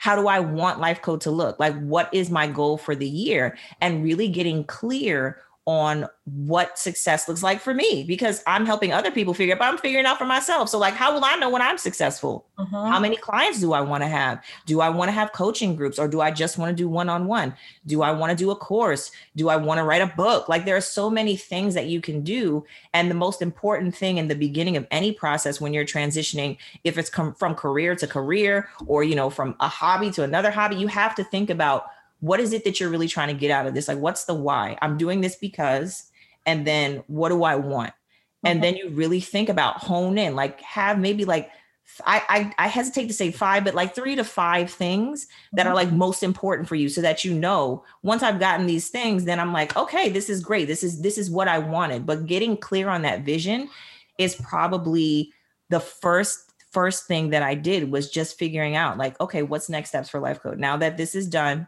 how 0.01 0.15
do 0.15 0.27
I 0.27 0.39
want 0.39 0.79
life 0.79 1.03
code 1.03 1.21
to 1.21 1.29
look? 1.29 1.59
Like, 1.59 1.79
what 1.79 2.11
is 2.11 2.31
my 2.31 2.47
goal 2.47 2.79
for 2.79 2.95
the 2.95 3.07
year? 3.07 3.55
And 3.81 4.03
really 4.03 4.29
getting 4.29 4.63
clear 4.63 5.37
on 5.71 6.05
what 6.25 6.77
success 6.77 7.29
looks 7.29 7.41
like 7.41 7.61
for 7.61 7.73
me 7.73 8.03
because 8.03 8.43
I'm 8.45 8.65
helping 8.65 8.91
other 8.91 9.09
people 9.09 9.33
figure 9.33 9.53
out, 9.55 9.59
but 9.59 9.69
I'm 9.69 9.77
figuring 9.77 10.05
out 10.05 10.17
for 10.17 10.25
myself. 10.25 10.67
So, 10.67 10.77
like, 10.77 10.95
how 10.95 11.13
will 11.13 11.23
I 11.23 11.35
know 11.35 11.49
when 11.49 11.61
I'm 11.61 11.77
successful? 11.77 12.45
Uh-huh. 12.57 12.85
How 12.87 12.99
many 12.99 13.15
clients 13.15 13.61
do 13.61 13.71
I 13.71 13.79
want 13.79 14.03
to 14.03 14.07
have? 14.07 14.43
Do 14.65 14.81
I 14.81 14.89
want 14.89 15.07
to 15.07 15.13
have 15.13 15.31
coaching 15.31 15.77
groups 15.77 15.97
or 15.97 16.09
do 16.09 16.19
I 16.19 16.29
just 16.29 16.57
want 16.57 16.75
to 16.75 16.75
do 16.75 16.89
one 16.89 17.07
on 17.07 17.25
one? 17.25 17.55
Do 17.85 18.01
I 18.01 18.11
want 18.11 18.31
to 18.31 18.35
do 18.35 18.51
a 18.51 18.55
course? 18.55 19.11
Do 19.37 19.47
I 19.47 19.55
want 19.55 19.77
to 19.77 19.85
write 19.85 20.01
a 20.01 20.07
book? 20.07 20.49
Like, 20.49 20.65
there 20.65 20.75
are 20.75 20.81
so 20.81 21.09
many 21.09 21.37
things 21.37 21.73
that 21.75 21.87
you 21.87 22.01
can 22.01 22.21
do. 22.21 22.65
And 22.93 23.09
the 23.09 23.15
most 23.15 23.41
important 23.41 23.95
thing 23.95 24.17
in 24.17 24.27
the 24.27 24.35
beginning 24.35 24.75
of 24.75 24.85
any 24.91 25.13
process 25.13 25.61
when 25.61 25.73
you're 25.73 25.85
transitioning, 25.85 26.57
if 26.83 26.97
it's 26.97 27.09
com- 27.09 27.33
from 27.35 27.55
career 27.55 27.95
to 27.95 28.07
career 28.07 28.67
or, 28.87 29.05
you 29.05 29.15
know, 29.15 29.29
from 29.29 29.55
a 29.61 29.69
hobby 29.69 30.11
to 30.11 30.23
another 30.23 30.51
hobby, 30.51 30.75
you 30.75 30.87
have 30.87 31.15
to 31.15 31.23
think 31.23 31.49
about 31.49 31.85
what 32.21 32.39
is 32.39 32.53
it 32.53 32.63
that 32.63 32.79
you're 32.79 32.89
really 32.89 33.07
trying 33.07 33.27
to 33.27 33.39
get 33.39 33.51
out 33.51 33.67
of 33.67 33.73
this? 33.73 33.87
Like, 33.87 33.99
what's 33.99 34.25
the 34.25 34.33
why? 34.33 34.77
I'm 34.81 34.97
doing 34.97 35.21
this 35.21 35.35
because, 35.35 36.09
and 36.45 36.65
then 36.65 37.03
what 37.07 37.29
do 37.29 37.43
I 37.43 37.55
want? 37.55 37.93
and 38.43 38.57
mm-hmm. 38.57 38.61
then 38.61 38.75
you 38.75 38.89
really 38.89 39.19
think 39.19 39.49
about 39.49 39.77
hone 39.77 40.17
in 40.17 40.35
like 40.35 40.59
have 40.61 40.99
maybe 40.99 41.25
like 41.25 41.49
I, 42.05 42.23
I, 42.29 42.65
I 42.65 42.67
hesitate 42.67 43.07
to 43.07 43.13
say 43.13 43.31
five, 43.31 43.65
but 43.65 43.75
like 43.75 43.93
three 43.93 44.15
to 44.15 44.23
five 44.23 44.71
things 44.71 45.27
that 45.51 45.67
are 45.67 45.71
mm-hmm. 45.75 45.89
like 45.89 45.91
most 45.91 46.23
important 46.23 46.69
for 46.69 46.75
you, 46.75 46.87
so 46.87 47.01
that 47.01 47.25
you 47.25 47.33
know 47.33 47.83
once 48.01 48.23
I've 48.23 48.39
gotten 48.39 48.65
these 48.65 48.87
things, 48.87 49.25
then 49.25 49.41
I'm 49.41 49.51
like, 49.51 49.75
okay, 49.75 50.07
this 50.07 50.29
is 50.29 50.41
great. 50.41 50.69
This 50.69 50.83
is 50.83 51.01
this 51.01 51.17
is 51.17 51.29
what 51.29 51.49
I 51.49 51.59
wanted. 51.59 52.05
But 52.05 52.27
getting 52.27 52.55
clear 52.55 52.87
on 52.87 53.01
that 53.01 53.23
vision 53.23 53.69
is 54.17 54.35
probably 54.35 55.33
the 55.69 55.81
first 55.81 56.53
first 56.71 57.07
thing 57.07 57.31
that 57.31 57.43
I 57.43 57.55
did 57.55 57.91
was 57.91 58.09
just 58.09 58.39
figuring 58.39 58.77
out 58.77 58.97
like, 58.97 59.19
okay, 59.19 59.43
what's 59.43 59.67
next 59.67 59.89
steps 59.89 60.07
for 60.07 60.21
Life 60.21 60.39
Code? 60.39 60.59
Now 60.59 60.77
that 60.77 60.95
this 60.95 61.13
is 61.13 61.27
done, 61.27 61.67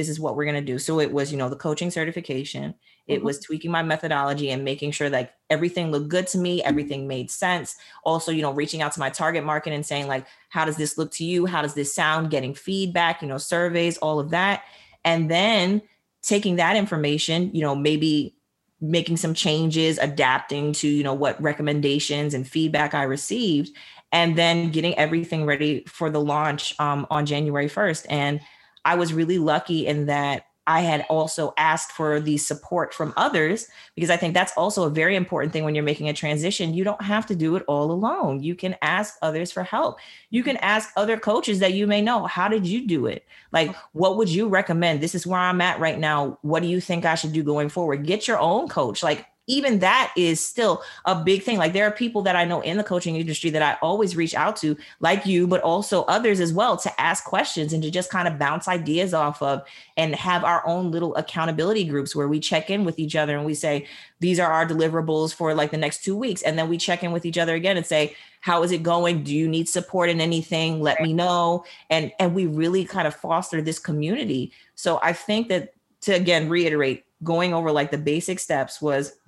this 0.00 0.08
is 0.08 0.18
what 0.18 0.34
we're 0.34 0.46
going 0.46 0.54
to 0.54 0.72
do. 0.72 0.78
So 0.78 0.98
it 0.98 1.12
was, 1.12 1.30
you 1.30 1.36
know, 1.36 1.50
the 1.50 1.56
coaching 1.56 1.90
certification, 1.90 2.74
it 3.06 3.16
mm-hmm. 3.16 3.26
was 3.26 3.38
tweaking 3.38 3.70
my 3.70 3.82
methodology 3.82 4.50
and 4.50 4.64
making 4.64 4.92
sure 4.92 5.10
that 5.10 5.34
everything 5.50 5.90
looked 5.90 6.08
good 6.08 6.26
to 6.28 6.38
me, 6.38 6.62
everything 6.62 7.06
made 7.06 7.30
sense. 7.30 7.76
Also, 8.02 8.32
you 8.32 8.40
know, 8.40 8.50
reaching 8.50 8.80
out 8.80 8.92
to 8.92 9.00
my 9.00 9.10
target 9.10 9.44
market 9.44 9.74
and 9.74 9.84
saying 9.84 10.08
like, 10.08 10.26
how 10.48 10.64
does 10.64 10.78
this 10.78 10.96
look 10.96 11.10
to 11.12 11.24
you? 11.24 11.44
How 11.44 11.60
does 11.60 11.74
this 11.74 11.94
sound? 11.94 12.30
Getting 12.30 12.54
feedback, 12.54 13.20
you 13.20 13.28
know, 13.28 13.36
surveys, 13.36 13.98
all 13.98 14.18
of 14.18 14.30
that. 14.30 14.62
And 15.04 15.30
then 15.30 15.82
taking 16.22 16.56
that 16.56 16.76
information, 16.76 17.54
you 17.54 17.60
know, 17.60 17.74
maybe 17.74 18.34
making 18.80 19.18
some 19.18 19.34
changes, 19.34 19.98
adapting 19.98 20.72
to, 20.72 20.88
you 20.88 21.04
know, 21.04 21.12
what 21.12 21.40
recommendations 21.42 22.32
and 22.32 22.48
feedback 22.48 22.94
I 22.94 23.02
received, 23.02 23.76
and 24.12 24.36
then 24.36 24.70
getting 24.70 24.96
everything 24.96 25.44
ready 25.44 25.84
for 25.86 26.08
the 26.08 26.20
launch 26.20 26.74
um, 26.80 27.06
on 27.10 27.26
January 27.26 27.68
1st. 27.68 28.06
And 28.08 28.40
I 28.84 28.94
was 28.96 29.12
really 29.12 29.38
lucky 29.38 29.86
in 29.86 30.06
that 30.06 30.46
I 30.66 30.82
had 30.82 31.04
also 31.08 31.52
asked 31.56 31.90
for 31.90 32.20
the 32.20 32.36
support 32.36 32.94
from 32.94 33.12
others 33.16 33.66
because 33.96 34.10
I 34.10 34.16
think 34.16 34.34
that's 34.34 34.52
also 34.56 34.84
a 34.84 34.90
very 34.90 35.16
important 35.16 35.52
thing 35.52 35.64
when 35.64 35.74
you're 35.74 35.82
making 35.82 36.08
a 36.08 36.12
transition. 36.12 36.74
You 36.74 36.84
don't 36.84 37.02
have 37.02 37.26
to 37.26 37.34
do 37.34 37.56
it 37.56 37.64
all 37.66 37.90
alone. 37.90 38.40
You 38.40 38.54
can 38.54 38.76
ask 38.80 39.16
others 39.20 39.50
for 39.50 39.64
help. 39.64 39.98
You 40.28 40.44
can 40.44 40.58
ask 40.58 40.90
other 40.96 41.16
coaches 41.16 41.58
that 41.58 41.74
you 41.74 41.88
may 41.88 42.02
know, 42.02 42.26
how 42.26 42.46
did 42.46 42.66
you 42.66 42.86
do 42.86 43.06
it? 43.06 43.26
Like, 43.50 43.74
what 43.92 44.16
would 44.16 44.28
you 44.28 44.48
recommend? 44.48 45.00
This 45.00 45.16
is 45.16 45.26
where 45.26 45.40
I'm 45.40 45.60
at 45.60 45.80
right 45.80 45.98
now. 45.98 46.38
What 46.42 46.62
do 46.62 46.68
you 46.68 46.80
think 46.80 47.04
I 47.04 47.16
should 47.16 47.32
do 47.32 47.42
going 47.42 47.68
forward? 47.68 48.06
Get 48.06 48.28
your 48.28 48.38
own 48.38 48.68
coach. 48.68 49.02
Like, 49.02 49.26
even 49.50 49.80
that 49.80 50.12
is 50.16 50.44
still 50.44 50.82
a 51.04 51.14
big 51.14 51.42
thing. 51.42 51.58
Like 51.58 51.72
there 51.72 51.86
are 51.86 51.90
people 51.90 52.22
that 52.22 52.36
I 52.36 52.44
know 52.44 52.60
in 52.60 52.76
the 52.76 52.84
coaching 52.84 53.16
industry 53.16 53.50
that 53.50 53.62
I 53.62 53.76
always 53.82 54.14
reach 54.14 54.34
out 54.34 54.56
to, 54.58 54.76
like 55.00 55.26
you, 55.26 55.46
but 55.46 55.60
also 55.62 56.04
others 56.04 56.38
as 56.38 56.52
well, 56.52 56.76
to 56.78 57.00
ask 57.00 57.24
questions 57.24 57.72
and 57.72 57.82
to 57.82 57.90
just 57.90 58.10
kind 58.10 58.28
of 58.28 58.38
bounce 58.38 58.68
ideas 58.68 59.12
off 59.12 59.42
of 59.42 59.62
and 59.96 60.14
have 60.14 60.44
our 60.44 60.64
own 60.66 60.92
little 60.92 61.14
accountability 61.16 61.84
groups 61.84 62.14
where 62.14 62.28
we 62.28 62.38
check 62.38 62.70
in 62.70 62.84
with 62.84 62.98
each 62.98 63.16
other 63.16 63.36
and 63.36 63.44
we 63.44 63.54
say, 63.54 63.86
these 64.20 64.38
are 64.38 64.52
our 64.52 64.66
deliverables 64.66 65.34
for 65.34 65.52
like 65.54 65.72
the 65.72 65.76
next 65.76 66.04
two 66.04 66.16
weeks. 66.16 66.42
And 66.42 66.56
then 66.56 66.68
we 66.68 66.78
check 66.78 67.02
in 67.02 67.10
with 67.10 67.26
each 67.26 67.38
other 67.38 67.54
again 67.54 67.76
and 67.76 67.84
say, 67.84 68.14
how 68.40 68.62
is 68.62 68.70
it 68.70 68.82
going? 68.82 69.24
Do 69.24 69.34
you 69.34 69.48
need 69.48 69.68
support 69.68 70.08
in 70.08 70.20
anything? 70.20 70.80
Let 70.80 71.00
me 71.02 71.12
know. 71.12 71.64
And 71.90 72.12
and 72.18 72.34
we 72.34 72.46
really 72.46 72.84
kind 72.84 73.06
of 73.06 73.14
foster 73.14 73.60
this 73.60 73.78
community. 73.78 74.52
So 74.76 74.98
I 75.02 75.12
think 75.12 75.48
that 75.48 75.74
to 76.02 76.12
again 76.12 76.48
reiterate, 76.48 77.04
going 77.22 77.52
over 77.52 77.70
like 77.70 77.90
the 77.90 77.98
basic 77.98 78.38
steps 78.38 78.80
was 78.80 79.18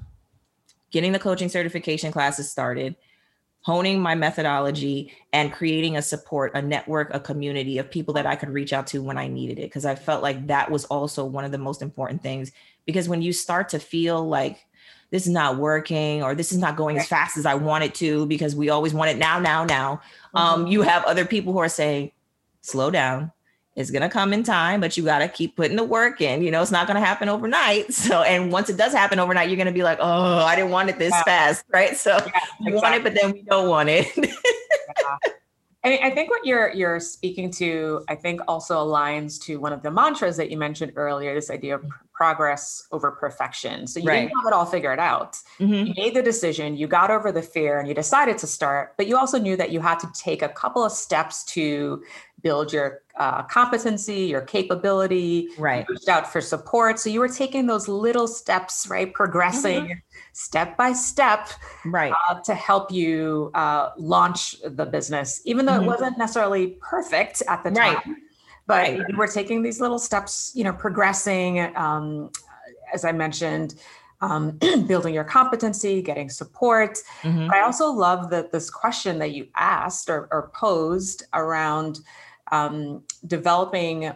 getting 0.92 1.12
the 1.12 1.18
coaching 1.18 1.48
certification 1.48 2.12
classes 2.12 2.50
started, 2.50 2.94
honing 3.62 4.00
my 4.00 4.14
methodology, 4.14 5.12
and 5.32 5.52
creating 5.52 5.96
a 5.96 6.02
support, 6.02 6.52
a 6.54 6.62
network, 6.62 7.12
a 7.12 7.20
community 7.20 7.78
of 7.78 7.90
people 7.90 8.14
that 8.14 8.26
I 8.26 8.36
could 8.36 8.50
reach 8.50 8.72
out 8.72 8.86
to 8.88 9.02
when 9.02 9.18
I 9.18 9.26
needed 9.26 9.58
it. 9.58 9.62
Because 9.62 9.84
I 9.84 9.94
felt 9.94 10.22
like 10.22 10.46
that 10.46 10.70
was 10.70 10.84
also 10.84 11.24
one 11.24 11.44
of 11.44 11.52
the 11.52 11.58
most 11.58 11.82
important 11.82 12.22
things. 12.22 12.52
Because 12.86 13.08
when 13.08 13.22
you 13.22 13.32
start 13.32 13.70
to 13.70 13.78
feel 13.78 14.26
like 14.26 14.64
this 15.10 15.26
is 15.26 15.32
not 15.32 15.58
working 15.58 16.22
or 16.22 16.34
this 16.34 16.52
is 16.52 16.58
not 16.58 16.76
going 16.76 16.98
as 16.98 17.06
fast 17.06 17.36
as 17.36 17.46
I 17.46 17.54
want 17.54 17.84
it 17.84 17.94
to, 17.96 18.26
because 18.26 18.54
we 18.54 18.70
always 18.70 18.94
want 18.94 19.10
it 19.10 19.18
now, 19.18 19.38
now, 19.38 19.64
now, 19.64 20.00
um, 20.34 20.62
mm-hmm. 20.62 20.72
you 20.72 20.82
have 20.82 21.04
other 21.04 21.24
people 21.24 21.52
who 21.52 21.58
are 21.58 21.68
saying, 21.68 22.12
slow 22.62 22.90
down 22.90 23.32
it's 23.74 23.90
going 23.90 24.02
to 24.02 24.08
come 24.08 24.32
in 24.32 24.42
time, 24.42 24.80
but 24.80 24.96
you 24.96 25.04
got 25.04 25.20
to 25.20 25.28
keep 25.28 25.56
putting 25.56 25.76
the 25.76 25.84
work 25.84 26.20
in. 26.20 26.42
You 26.42 26.50
know, 26.50 26.60
it's 26.60 26.70
not 26.70 26.86
going 26.86 27.00
to 27.00 27.06
happen 27.06 27.28
overnight. 27.28 27.92
So, 28.02 28.22
and 28.22 28.50
once 28.50 28.68
it 28.68 28.76
does 28.76 28.92
happen 28.92 29.20
overnight, 29.20 29.48
you're 29.48 29.56
going 29.56 29.66
to 29.66 29.72
be 29.72 29.84
like, 29.84 29.98
oh, 30.00 30.38
I 30.38 30.56
didn't 30.56 30.72
want 30.72 30.90
it 30.90 30.98
this 30.98 31.14
fast. 31.22 31.64
Right. 31.72 31.96
So 31.96 32.10
yeah, 32.10 32.18
exactly. 32.18 32.72
we 32.72 32.74
want 32.74 32.94
it, 32.96 33.02
but 33.04 33.14
then 33.14 33.32
we 33.32 33.42
don't 33.42 33.68
want 33.68 33.88
it. 33.88 34.08
yeah. 34.16 35.32
I, 35.84 35.98
I 36.04 36.10
think 36.10 36.30
what 36.30 36.44
you're 36.46 36.72
you're 36.72 37.00
speaking 37.00 37.50
to, 37.52 38.04
I 38.08 38.14
think 38.14 38.40
also 38.46 38.76
aligns 38.76 39.40
to 39.42 39.56
one 39.56 39.72
of 39.72 39.82
the 39.82 39.90
mantras 39.90 40.36
that 40.36 40.50
you 40.50 40.56
mentioned 40.56 40.92
earlier, 40.96 41.34
this 41.34 41.50
idea 41.50 41.74
of 41.74 41.84
progress 42.12 42.86
over 42.92 43.10
perfection. 43.10 43.86
So 43.88 43.98
you 43.98 44.06
right. 44.06 44.20
didn't 44.20 44.36
have 44.36 44.46
it 44.46 44.52
all 44.52 44.66
figured 44.66 45.00
out. 45.00 45.38
Mm-hmm. 45.58 45.86
You 45.86 45.94
made 45.96 46.14
the 46.14 46.22
decision, 46.22 46.76
you 46.76 46.86
got 46.86 47.10
over 47.10 47.32
the 47.32 47.42
fear 47.42 47.80
and 47.80 47.88
you 47.88 47.94
decided 47.94 48.38
to 48.38 48.46
start, 48.46 48.94
but 48.96 49.08
you 49.08 49.16
also 49.16 49.38
knew 49.38 49.56
that 49.56 49.70
you 49.72 49.80
had 49.80 49.98
to 50.00 50.08
take 50.14 50.42
a 50.42 50.48
couple 50.48 50.84
of 50.84 50.92
steps 50.92 51.42
to 51.46 52.04
build 52.42 52.72
your 52.72 53.00
uh, 53.16 53.42
competency, 53.44 54.26
your 54.26 54.42
capability. 54.42 55.48
Right. 55.58 55.84
reached 55.88 56.08
out 56.08 56.30
for 56.30 56.40
support. 56.40 57.00
So 57.00 57.10
you 57.10 57.18
were 57.18 57.28
taking 57.28 57.66
those 57.66 57.88
little 57.88 58.28
steps, 58.28 58.86
right? 58.88 59.12
Progressing 59.12 59.84
mm-hmm. 59.84 59.92
Step 60.32 60.76
by 60.76 60.92
step. 60.92 61.48
Right. 61.84 62.12
Uh, 62.28 62.40
to 62.40 62.54
help 62.54 62.90
you 62.90 63.50
uh, 63.54 63.90
launch 63.96 64.56
the 64.64 64.86
business, 64.86 65.40
even 65.44 65.66
though 65.66 65.72
mm-hmm. 65.72 65.84
it 65.84 65.86
wasn't 65.86 66.18
necessarily 66.18 66.78
perfect 66.80 67.42
at 67.48 67.62
the 67.62 67.70
time. 67.70 67.94
Right. 67.94 68.16
But 68.66 68.98
right. 68.98 69.16
we're 69.16 69.26
taking 69.26 69.62
these 69.62 69.80
little 69.80 69.98
steps, 69.98 70.52
you 70.54 70.64
know, 70.64 70.72
progressing, 70.72 71.76
um, 71.76 72.30
as 72.92 73.04
I 73.04 73.12
mentioned, 73.12 73.74
um, 74.20 74.58
building 74.86 75.14
your 75.14 75.24
competency, 75.24 76.00
getting 76.00 76.30
support. 76.30 76.98
Mm-hmm. 77.22 77.48
But 77.48 77.56
I 77.56 77.62
also 77.62 77.90
love 77.90 78.30
that 78.30 78.52
this 78.52 78.70
question 78.70 79.18
that 79.18 79.32
you 79.32 79.48
asked 79.56 80.08
or, 80.08 80.28
or 80.30 80.50
posed 80.54 81.24
around 81.34 82.00
um, 82.50 83.02
developing 83.26 84.12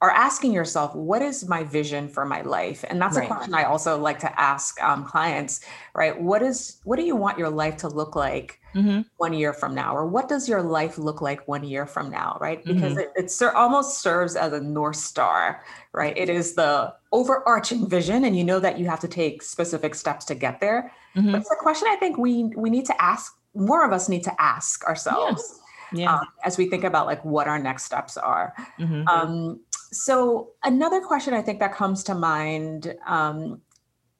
or 0.00 0.12
asking 0.12 0.52
yourself, 0.52 0.94
what 0.94 1.22
is 1.22 1.48
my 1.48 1.64
vision 1.64 2.08
for 2.08 2.24
my 2.24 2.42
life? 2.42 2.84
And 2.88 3.02
that's 3.02 3.16
right. 3.16 3.24
a 3.24 3.34
question 3.34 3.52
I 3.54 3.64
also 3.64 3.98
like 3.98 4.20
to 4.20 4.40
ask 4.40 4.80
um, 4.80 5.04
clients, 5.04 5.60
right? 5.94 6.18
What 6.20 6.40
is 6.40 6.78
what 6.84 6.96
do 6.96 7.02
you 7.02 7.16
want 7.16 7.36
your 7.36 7.50
life 7.50 7.76
to 7.78 7.88
look 7.88 8.14
like 8.14 8.60
mm-hmm. 8.76 9.00
one 9.16 9.32
year 9.32 9.52
from 9.52 9.74
now, 9.74 9.96
or 9.96 10.06
what 10.06 10.28
does 10.28 10.48
your 10.48 10.62
life 10.62 10.98
look 10.98 11.20
like 11.20 11.48
one 11.48 11.64
year 11.64 11.84
from 11.84 12.10
now, 12.10 12.38
right? 12.40 12.64
Because 12.64 12.92
mm-hmm. 12.92 13.00
it, 13.00 13.12
it 13.16 13.30
ser- 13.32 13.56
almost 13.56 14.00
serves 14.00 14.36
as 14.36 14.52
a 14.52 14.60
north 14.60 14.96
star, 14.96 15.64
right? 15.92 16.16
It 16.16 16.28
is 16.28 16.54
the 16.54 16.94
overarching 17.10 17.88
vision, 17.88 18.24
and 18.24 18.38
you 18.38 18.44
know 18.44 18.60
that 18.60 18.78
you 18.78 18.86
have 18.86 19.00
to 19.00 19.08
take 19.08 19.42
specific 19.42 19.96
steps 19.96 20.24
to 20.26 20.36
get 20.36 20.60
there. 20.60 20.92
Mm-hmm. 21.16 21.32
But 21.32 21.40
it's 21.40 21.50
a 21.50 21.56
question 21.56 21.88
I 21.90 21.96
think 21.96 22.18
we 22.18 22.44
we 22.56 22.70
need 22.70 22.86
to 22.86 23.02
ask. 23.02 23.34
More 23.54 23.84
of 23.84 23.92
us 23.92 24.08
need 24.08 24.22
to 24.22 24.40
ask 24.40 24.84
ourselves 24.84 25.60
yeah. 25.92 26.14
um, 26.14 26.26
as 26.44 26.58
we 26.58 26.68
think 26.68 26.84
about 26.84 27.06
like 27.06 27.24
what 27.24 27.48
our 27.48 27.58
next 27.58 27.84
steps 27.84 28.16
are. 28.16 28.54
Mm-hmm. 28.78 29.08
Um, 29.08 29.60
so 29.92 30.50
another 30.64 31.00
question 31.00 31.34
I 31.34 31.42
think 31.42 31.60
that 31.60 31.74
comes 31.74 32.04
to 32.04 32.14
mind 32.14 32.94
um, 33.06 33.60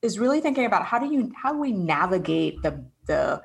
is 0.03 0.19
really 0.19 0.41
thinking 0.41 0.65
about 0.65 0.85
how 0.85 0.99
do 0.99 1.13
you 1.13 1.33
how 1.37 1.53
do 1.53 1.59
we 1.59 1.73
navigate 1.73 2.63
the 2.63 2.85
the 3.07 3.43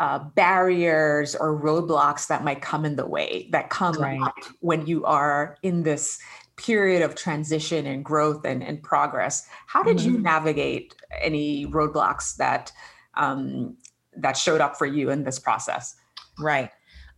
uh, 0.00 0.18
barriers 0.18 1.36
or 1.36 1.58
roadblocks 1.60 2.26
that 2.26 2.42
might 2.42 2.60
come 2.60 2.84
in 2.84 2.96
the 2.96 3.06
way 3.06 3.48
that 3.52 3.70
come 3.70 3.94
right. 3.94 4.20
when 4.60 4.86
you 4.86 5.04
are 5.04 5.56
in 5.62 5.84
this 5.84 6.18
period 6.56 7.02
of 7.02 7.14
transition 7.14 7.86
and 7.86 8.04
growth 8.04 8.44
and, 8.44 8.62
and 8.62 8.82
progress. 8.82 9.46
How 9.66 9.82
did 9.82 9.98
mm-hmm. 9.98 10.10
you 10.10 10.18
navigate 10.18 10.94
any 11.20 11.66
roadblocks 11.66 12.36
that 12.36 12.72
um, 13.14 13.76
that 14.16 14.36
showed 14.36 14.60
up 14.60 14.76
for 14.76 14.86
you 14.86 15.10
in 15.10 15.24
this 15.24 15.38
process? 15.38 15.94
Right. 16.38 16.70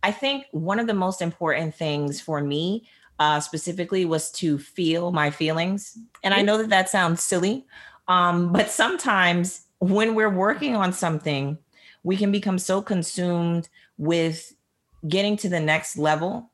I 0.03 0.11
think 0.11 0.45
one 0.51 0.79
of 0.79 0.87
the 0.87 0.93
most 0.93 1.21
important 1.21 1.73
things 1.73 2.21
for 2.21 2.41
me 2.41 2.87
uh, 3.19 3.39
specifically 3.39 4.05
was 4.05 4.31
to 4.31 4.57
feel 4.57 5.11
my 5.11 5.31
feelings. 5.31 5.97
And 6.23 6.33
I 6.33 6.41
know 6.41 6.57
that 6.57 6.69
that 6.69 6.89
sounds 6.89 7.23
silly, 7.23 7.65
um, 8.07 8.51
but 8.53 8.69
sometimes 8.69 9.61
when 9.79 10.15
we're 10.15 10.29
working 10.29 10.75
on 10.75 10.93
something, 10.93 11.57
we 12.03 12.17
can 12.17 12.31
become 12.31 12.59
so 12.59 12.81
consumed 12.81 13.69
with 13.97 14.53
getting 15.07 15.37
to 15.37 15.49
the 15.49 15.59
next 15.59 15.97
level 15.97 16.51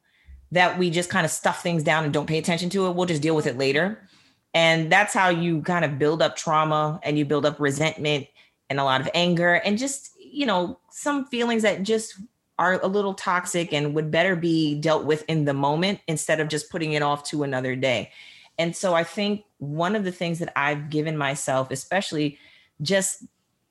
that 0.51 0.77
we 0.77 0.89
just 0.89 1.09
kind 1.09 1.25
of 1.25 1.31
stuff 1.31 1.63
things 1.63 1.83
down 1.83 2.03
and 2.03 2.13
don't 2.13 2.27
pay 2.27 2.37
attention 2.37 2.69
to 2.69 2.87
it. 2.87 2.95
We'll 2.95 3.07
just 3.07 3.21
deal 3.21 3.35
with 3.35 3.47
it 3.47 3.57
later. 3.57 4.07
And 4.53 4.91
that's 4.91 5.13
how 5.13 5.29
you 5.29 5.61
kind 5.63 5.83
of 5.83 5.97
build 5.97 6.21
up 6.21 6.35
trauma 6.35 6.99
and 7.03 7.17
you 7.17 7.25
build 7.25 7.45
up 7.45 7.59
resentment 7.59 8.27
and 8.69 8.79
a 8.79 8.83
lot 8.83 9.01
of 9.01 9.09
anger 9.13 9.55
and 9.55 9.77
just, 9.77 10.11
you 10.19 10.45
know, 10.45 10.79
some 10.91 11.25
feelings 11.25 11.63
that 11.63 11.83
just 11.83 12.19
are 12.59 12.79
a 12.81 12.87
little 12.87 13.13
toxic 13.13 13.73
and 13.73 13.93
would 13.93 14.11
better 14.11 14.35
be 14.35 14.79
dealt 14.79 15.05
with 15.05 15.25
in 15.27 15.45
the 15.45 15.53
moment 15.53 15.99
instead 16.07 16.39
of 16.39 16.47
just 16.47 16.69
putting 16.69 16.93
it 16.93 17.01
off 17.01 17.23
to 17.23 17.43
another 17.43 17.75
day. 17.75 18.11
And 18.57 18.75
so 18.75 18.93
I 18.93 19.03
think 19.03 19.43
one 19.57 19.95
of 19.95 20.03
the 20.03 20.11
things 20.11 20.39
that 20.39 20.53
I've 20.55 20.89
given 20.89 21.17
myself, 21.17 21.71
especially 21.71 22.37
just 22.81 23.23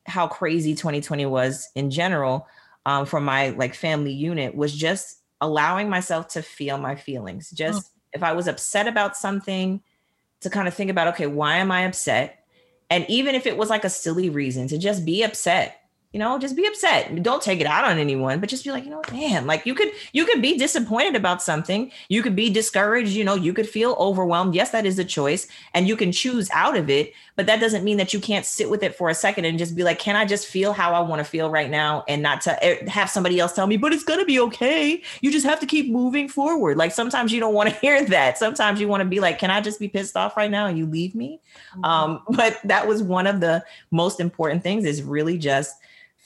how 0.06 0.26
crazy 0.26 0.74
2020 0.74 1.26
was 1.26 1.68
in 1.74 1.90
general 1.90 2.48
um, 2.84 3.06
for 3.06 3.20
my 3.20 3.50
like 3.50 3.74
family 3.74 4.12
unit, 4.12 4.56
was 4.56 4.74
just 4.74 5.18
allowing 5.40 5.88
myself 5.88 6.28
to 6.28 6.42
feel 6.42 6.78
my 6.78 6.96
feelings. 6.96 7.50
Just 7.50 7.84
mm. 7.84 7.90
if 8.14 8.22
I 8.22 8.32
was 8.32 8.48
upset 8.48 8.88
about 8.88 9.16
something, 9.16 9.80
to 10.40 10.50
kind 10.50 10.68
of 10.68 10.74
think 10.74 10.90
about, 10.90 11.08
okay, 11.08 11.26
why 11.26 11.56
am 11.58 11.70
I 11.70 11.82
upset? 11.82 12.44
And 12.90 13.06
even 13.08 13.34
if 13.34 13.46
it 13.46 13.56
was 13.56 13.70
like 13.70 13.84
a 13.84 13.90
silly 13.90 14.28
reason, 14.28 14.68
to 14.68 14.76
just 14.76 15.04
be 15.04 15.22
upset 15.22 15.81
you 16.12 16.18
know 16.18 16.38
just 16.38 16.56
be 16.56 16.66
upset. 16.66 17.22
Don't 17.22 17.42
take 17.42 17.60
it 17.60 17.66
out 17.66 17.84
on 17.84 17.98
anyone 17.98 18.40
but 18.40 18.48
just 18.48 18.64
be 18.64 18.70
like 18.70 18.84
you 18.84 18.90
know 18.90 19.02
man 19.12 19.46
like 19.46 19.66
you 19.66 19.74
could 19.74 19.90
you 20.12 20.24
could 20.24 20.42
be 20.42 20.56
disappointed 20.58 21.16
about 21.16 21.42
something. 21.42 21.90
You 22.08 22.22
could 22.22 22.36
be 22.36 22.50
discouraged 22.50 23.10
you 23.10 23.24
know 23.24 23.34
you 23.34 23.52
could 23.52 23.68
feel 23.68 23.96
overwhelmed. 23.98 24.54
Yes 24.54 24.70
that 24.70 24.86
is 24.86 24.98
a 24.98 25.04
choice 25.04 25.48
and 25.74 25.88
you 25.88 25.96
can 25.96 26.12
choose 26.12 26.50
out 26.52 26.76
of 26.76 26.90
it 26.90 27.12
but 27.36 27.46
that 27.46 27.60
doesn't 27.60 27.84
mean 27.84 27.96
that 27.96 28.12
you 28.12 28.20
can't 28.20 28.44
sit 28.44 28.68
with 28.70 28.82
it 28.82 28.94
for 28.94 29.08
a 29.08 29.14
second 29.14 29.44
and 29.44 29.58
just 29.58 29.74
be 29.74 29.82
like 29.82 29.98
can 29.98 30.16
i 30.16 30.24
just 30.24 30.46
feel 30.46 30.72
how 30.72 30.92
i 30.92 31.00
want 31.00 31.18
to 31.18 31.24
feel 31.24 31.50
right 31.50 31.70
now 31.70 32.04
and 32.08 32.22
not 32.22 32.40
to 32.40 32.64
eh, 32.64 32.88
have 32.88 33.08
somebody 33.08 33.38
else 33.38 33.52
tell 33.52 33.66
me 33.66 33.76
but 33.76 33.92
it's 33.92 34.04
going 34.04 34.18
to 34.18 34.24
be 34.26 34.40
okay. 34.40 35.02
You 35.20 35.32
just 35.32 35.46
have 35.46 35.60
to 35.60 35.66
keep 35.66 35.90
moving 35.90 36.28
forward. 36.28 36.76
Like 36.76 36.92
sometimes 36.92 37.32
you 37.32 37.40
don't 37.40 37.54
want 37.54 37.68
to 37.68 37.74
hear 37.80 38.04
that. 38.06 38.38
Sometimes 38.38 38.80
you 38.80 38.88
want 38.88 39.02
to 39.02 39.08
be 39.08 39.20
like 39.20 39.38
can 39.38 39.50
i 39.50 39.60
just 39.60 39.80
be 39.80 39.88
pissed 39.88 40.16
off 40.16 40.36
right 40.36 40.50
now 40.50 40.66
and 40.66 40.78
you 40.78 40.86
leave 40.86 41.14
me? 41.14 41.40
Mm-hmm. 41.72 41.84
um, 41.84 42.22
but 42.30 42.60
that 42.64 42.86
was 42.86 43.02
one 43.02 43.26
of 43.26 43.40
the 43.40 43.64
most 43.90 44.20
important 44.20 44.62
things 44.62 44.84
is 44.84 45.02
really 45.02 45.38
just 45.38 45.76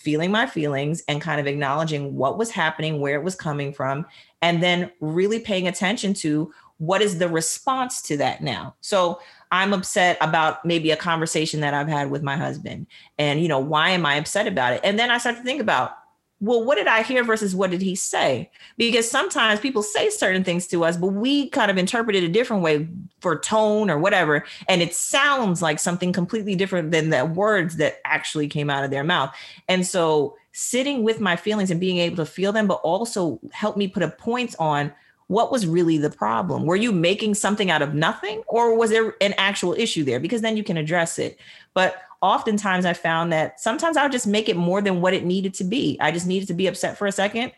feeling 0.07 0.30
my 0.30 0.46
feelings 0.46 1.02
and 1.09 1.20
kind 1.20 1.40
of 1.40 1.48
acknowledging 1.48 2.14
what 2.14 2.38
was 2.38 2.52
happening, 2.52 3.00
where 3.00 3.16
it 3.16 3.24
was 3.24 3.34
coming 3.34 3.72
from, 3.72 4.07
and 4.40 4.62
then 4.62 4.88
really 5.00 5.40
paying 5.40 5.66
attention 5.66 6.14
to 6.14 6.54
what 6.78 7.02
is 7.02 7.18
the 7.18 7.28
response 7.28 8.00
to 8.02 8.16
that 8.16 8.40
now. 8.40 8.72
So 8.80 9.18
I'm 9.50 9.72
upset 9.72 10.16
about 10.20 10.64
maybe 10.64 10.92
a 10.92 10.96
conversation 10.96 11.59
that 11.62 11.74
I've 11.74 11.88
had 11.88 12.09
with 12.09 12.22
my 12.22 12.36
husband. 12.36 12.86
And, 13.18 13.40
you 13.40 13.48
know, 13.48 13.59
why 13.59 13.90
am 13.90 14.07
I 14.07 14.14
upset 14.14 14.46
about 14.46 14.74
it? 14.74 14.80
And 14.84 14.96
then 14.96 15.11
I 15.11 15.18
start 15.18 15.38
to 15.38 15.42
think 15.42 15.61
about 15.61 15.96
well, 16.41 16.62
what 16.62 16.74
did 16.76 16.87
I 16.87 17.03
hear 17.03 17.24
versus 17.24 17.55
what 17.55 17.70
did 17.70 17.80
he 17.80 17.95
say? 17.95 18.51
Because 18.76 19.11
sometimes 19.11 19.59
people 19.59 19.82
say 19.82 20.11
certain 20.11 20.45
things 20.45 20.66
to 20.68 20.84
us, 20.84 20.99
but 20.99 21.09
we 21.09 21.49
kind 21.49 21.70
of 21.70 21.78
interpret 21.78 22.14
it 22.14 22.24
a 22.24 22.28
different 22.28 22.62
way 22.62 22.89
for 23.20 23.39
tone 23.39 23.91
or 23.91 23.99
whatever. 23.99 24.45
And 24.68 24.82
it 24.82 24.95
sounds 24.95 25.62
like 25.62 25.78
something 25.78 26.12
completely 26.12 26.55
different 26.55 26.91
than 26.91 27.09
the 27.09 27.24
words 27.24 27.76
that 27.76 28.01
actually 28.05 28.49
came 28.49 28.68
out 28.68 28.84
of 28.84 28.91
their 28.91 29.05
mouth. 29.05 29.34
And 29.66 29.87
so 29.87 30.37
sitting 30.53 31.03
with 31.03 31.20
my 31.20 31.37
feelings 31.37 31.70
and 31.70 31.80
being 31.80 31.99
able 31.99 32.16
to 32.16 32.26
feel 32.26 32.53
them, 32.53 32.66
but 32.66 32.80
also 32.82 33.41
help 33.53 33.78
me 33.78 33.89
put 33.89 34.03
a 34.03 34.11
point 34.11 34.55
on 34.59 34.93
what 35.28 35.51
was 35.51 35.66
really 35.66 35.97
the 35.97 36.11
problem. 36.11 36.66
Were 36.66 36.76
you 36.76 36.93
making 36.93 37.34
something 37.34 37.70
out 37.70 37.82
of 37.82 37.95
nothing 37.95 38.43
or 38.47 38.76
was 38.76 38.91
there 38.91 39.16
an 39.20 39.34
actual 39.39 39.72
issue 39.72 40.05
there? 40.05 40.20
Because 40.20 40.43
then 40.43 40.57
you 40.57 40.62
can 40.62 40.76
address 40.76 41.18
it. 41.18 41.39
But 41.74 41.97
oftentimes 42.22 42.84
I 42.84 42.92
found 42.92 43.32
that 43.32 43.60
sometimes 43.60 43.96
I'll 43.96 44.08
just 44.08 44.26
make 44.26 44.48
it 44.48 44.56
more 44.56 44.80
than 44.80 45.00
what 45.00 45.14
it 45.14 45.24
needed 45.24 45.54
to 45.54 45.64
be. 45.64 45.96
I 46.00 46.10
just 46.10 46.26
needed 46.26 46.48
to 46.48 46.54
be 46.54 46.66
upset 46.66 46.98
for 46.98 47.06
a 47.06 47.12
second 47.12 47.52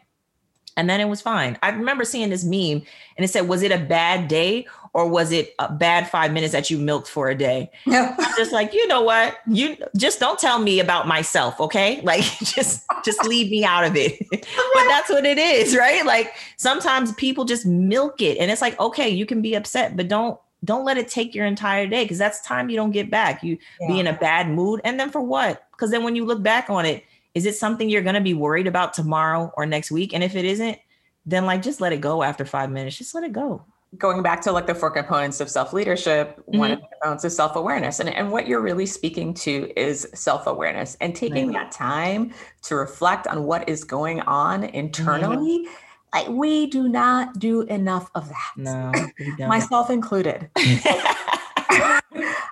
and 0.79 0.89
then 0.89 1.01
it 1.01 1.09
was 1.09 1.21
fine. 1.21 1.59
I 1.61 1.71
remember 1.71 2.05
seeing 2.05 2.31
this 2.31 2.45
meme 2.45 2.83
and 3.17 3.25
it 3.25 3.29
said, 3.29 3.49
Was 3.49 3.63
it 3.63 3.73
a 3.73 3.79
bad 3.79 4.29
day 4.29 4.65
or 4.95 5.09
was 5.09 5.33
it 5.33 5.55
a 5.59 5.71
bad 5.71 6.09
five 6.09 6.33
minutes 6.33 6.53
that 6.53 6.71
you 6.71 6.79
milked 6.79 7.09
for 7.09 7.29
a 7.29 7.35
day? 7.35 7.71
Yeah. 7.85 8.15
just 8.37 8.53
like, 8.53 8.73
you 8.73 8.87
know 8.87 9.03
what? 9.03 9.39
You 9.49 9.77
just 9.97 10.21
don't 10.21 10.39
tell 10.39 10.61
me 10.61 10.79
about 10.79 11.09
myself, 11.09 11.61
okay? 11.61 12.01
Like 12.09 12.23
just 12.23 12.87
just 13.05 13.23
leave 13.27 13.51
me 13.51 13.65
out 13.65 13.85
of 13.85 13.97
it. 13.97 14.25
but 14.31 14.85
that's 14.89 15.11
what 15.11 15.27
it 15.27 15.37
is, 15.37 15.77
right? 15.77 16.07
Like 16.07 16.33
sometimes 16.59 17.13
people 17.15 17.45
just 17.45 17.67
milk 17.67 18.23
it 18.23 18.39
and 18.39 18.49
it's 18.51 18.63
like, 18.63 18.79
okay, 18.79 19.09
you 19.09 19.27
can 19.27 19.43
be 19.43 19.55
upset, 19.55 19.97
but 19.97 20.07
don't 20.07 20.39
don't 20.65 20.85
let 20.85 20.99
it 20.99 21.09
take 21.09 21.35
your 21.35 21.47
entire 21.47 21.87
day 21.87 22.05
because 22.05 22.19
that's 22.19 22.41
time 22.43 22.69
you 22.69 22.77
don't 22.77 22.91
get 22.91 23.11
back. 23.11 23.43
You 23.43 23.59
yeah. 23.81 23.89
be 23.89 24.01
in 24.01 24.07
a 24.07 24.13
bad 24.13 24.49
mood. 24.49 24.81
And 24.85 24.99
then 24.99 25.11
for 25.11 25.21
what? 25.21 25.69
Because 25.73 25.91
then 25.91 26.03
when 26.03 26.17
you 26.17 26.25
look 26.25 26.43
back 26.43 26.69
on 26.69 26.85
it, 26.85 27.05
is 27.35 27.47
it 27.47 27.55
something 27.55 27.89
you're 27.89 28.03
going 28.03 28.17
to 28.17 28.21
be 28.21 28.35
worried 28.35 28.67
about 28.67 28.95
tomorrow 28.95 29.53
or 29.57 29.67
next 29.67 29.91
week? 29.91 30.13
And 30.13 30.25
if 30.25 30.35
it 30.35 30.45
isn't, 30.45 30.79
then 31.25 31.47
like 31.47 31.63
just 31.63 31.81
let 31.81 31.93
it 31.93 32.01
go 32.01 32.23
after 32.23 32.45
five 32.45 32.71
minutes. 32.71 32.97
Just 32.97 33.15
let 33.15 33.23
it 33.23 33.33
go. 33.33 33.65
Going 33.97 34.23
back 34.23 34.43
to 34.43 34.53
like 34.53 34.67
the 34.67 34.75
four 34.75 34.91
components 34.91 35.41
of 35.41 35.49
self 35.49 35.73
leadership, 35.73 36.37
mm-hmm. 36.41 36.59
one 36.59 36.71
of 36.73 36.81
the 36.81 36.87
components 36.89 37.25
is 37.25 37.35
self 37.35 37.57
awareness. 37.57 38.01
And, 38.01 38.09
and 38.11 38.31
what 38.31 38.47
you're 38.47 38.61
really 38.61 38.85
speaking 38.85 39.33
to 39.35 39.73
is 39.77 40.09
self 40.15 40.47
awareness 40.47 40.97
and 41.01 41.15
taking 41.15 41.49
right. 41.49 41.55
that 41.55 41.73
time 41.73 42.35
to 42.63 42.75
reflect 42.75 43.27
on 43.27 43.45
what 43.45 43.67
is 43.69 43.85
going 43.85 44.21
on 44.23 44.65
internally. 44.65 45.61
Mm-hmm 45.61 45.85
like 46.15 46.29
we 46.29 46.67
do 46.67 46.89
not 46.89 47.39
do 47.39 47.63
enough 47.63 48.11
of 48.15 48.29
that. 48.29 48.53
No, 48.57 48.93
myself 49.47 49.91
included. 49.91 50.51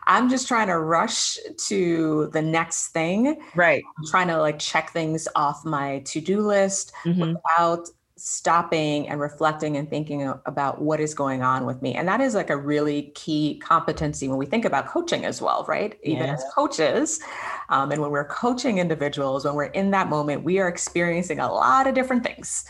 I'm 0.09 0.29
just 0.29 0.47
trying 0.47 0.69
to 0.69 0.79
rush 0.79 1.39
to 1.69 2.31
the 2.33 2.43
next 2.43 2.89
thing. 2.89 3.41
Right. 3.55 3.83
I'm 3.99 4.07
trying 4.07 4.29
to 4.29 4.39
like 4.39 4.59
check 4.59 4.91
things 4.91 5.27
off 5.35 5.65
my 5.65 6.01
to-do 6.01 6.41
list 6.41 6.93
mm-hmm. 7.05 7.35
without 7.35 7.89
stopping 8.17 9.09
and 9.09 9.21
reflecting 9.21 9.77
and 9.77 9.91
thinking 9.91 10.33
about 10.47 10.81
what 10.81 11.01
is 11.01 11.13
going 11.13 11.43
on 11.43 11.67
with 11.67 11.83
me. 11.83 11.95
And 11.95 12.09
that 12.09 12.21
is 12.21 12.35
like 12.35 12.51
a 12.51 12.57
really 12.57 13.13
key 13.15 13.61
competency 13.63 14.27
when 14.27 14.39
we 14.39 14.47
think 14.47 14.65
about 14.65 14.87
coaching 14.87 15.27
as 15.27 15.43
well, 15.43 15.67
right? 15.69 15.99
Even 16.03 16.31
as 16.31 16.43
coaches. 16.55 17.21
Um, 17.69 17.93
and 17.93 18.01
when 18.01 18.11
we're 18.11 18.27
coaching 18.27 18.79
individuals, 18.79 19.45
when 19.45 19.55
we're 19.55 19.65
in 19.65 19.91
that 19.91 20.09
moment, 20.09 20.45
we 20.45 20.59
are 20.59 20.69
experiencing 20.69 21.39
a 21.39 21.53
lot 21.53 21.87
of 21.87 21.95
different 21.95 22.25
things 22.25 22.65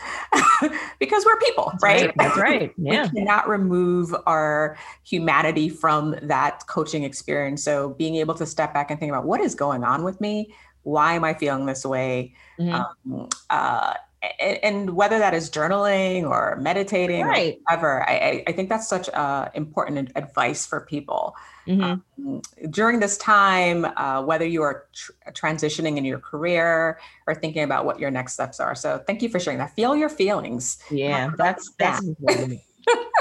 because 0.99 1.25
we're 1.25 1.37
people, 1.39 1.71
right? 1.81 2.11
That's 2.17 2.37
right. 2.37 2.73
Yeah. 2.87 3.03
we 3.03 3.19
cannot 3.19 3.49
remove 3.49 4.15
our 4.25 4.77
humanity 5.03 5.67
from 5.67 6.15
that 6.21 6.65
coaching 6.67 7.03
experience. 7.03 7.63
So 7.63 7.89
being 7.89 8.15
able 8.15 8.35
to 8.35 8.45
step 8.45 8.73
back 8.73 8.91
and 8.91 8.99
think 8.99 9.11
about 9.11 9.25
what 9.25 9.41
is 9.41 9.55
going 9.55 9.83
on 9.83 10.03
with 10.03 10.21
me? 10.21 10.53
Why 10.83 11.13
am 11.13 11.23
I 11.23 11.33
feeling 11.33 11.65
this 11.65 11.85
way? 11.85 12.33
Mm-hmm. 12.59 13.11
Um, 13.13 13.29
uh, 13.49 13.93
and 14.39 14.95
whether 14.95 15.19
that 15.19 15.33
is 15.33 15.49
journaling 15.49 16.29
or 16.29 16.57
meditating 16.59 17.25
right. 17.25 17.55
or 17.55 17.59
whatever, 17.63 18.09
I, 18.09 18.43
I 18.47 18.51
think 18.51 18.69
that's 18.69 18.87
such 18.87 19.09
uh, 19.09 19.49
important 19.53 20.11
advice 20.15 20.65
for 20.65 20.81
people. 20.81 21.35
Mm-hmm. 21.67 21.83
Um, 21.83 22.41
during 22.69 22.99
this 22.99 23.17
time, 23.17 23.85
uh, 23.85 24.23
whether 24.23 24.45
you 24.45 24.61
are 24.61 24.87
tr- 24.93 25.11
transitioning 25.31 25.97
in 25.97 26.05
your 26.05 26.19
career 26.19 26.99
or 27.27 27.35
thinking 27.35 27.63
about 27.63 27.85
what 27.85 27.99
your 27.99 28.09
next 28.09 28.33
steps 28.33 28.59
are. 28.59 28.73
So 28.73 29.03
thank 29.05 29.21
you 29.21 29.29
for 29.29 29.39
sharing 29.39 29.59
that. 29.59 29.75
Feel 29.75 29.95
your 29.95 30.09
feelings. 30.09 30.79
Yeah, 30.89 31.31
that's 31.37 31.71
that's 31.77 32.03
important. 32.05 32.61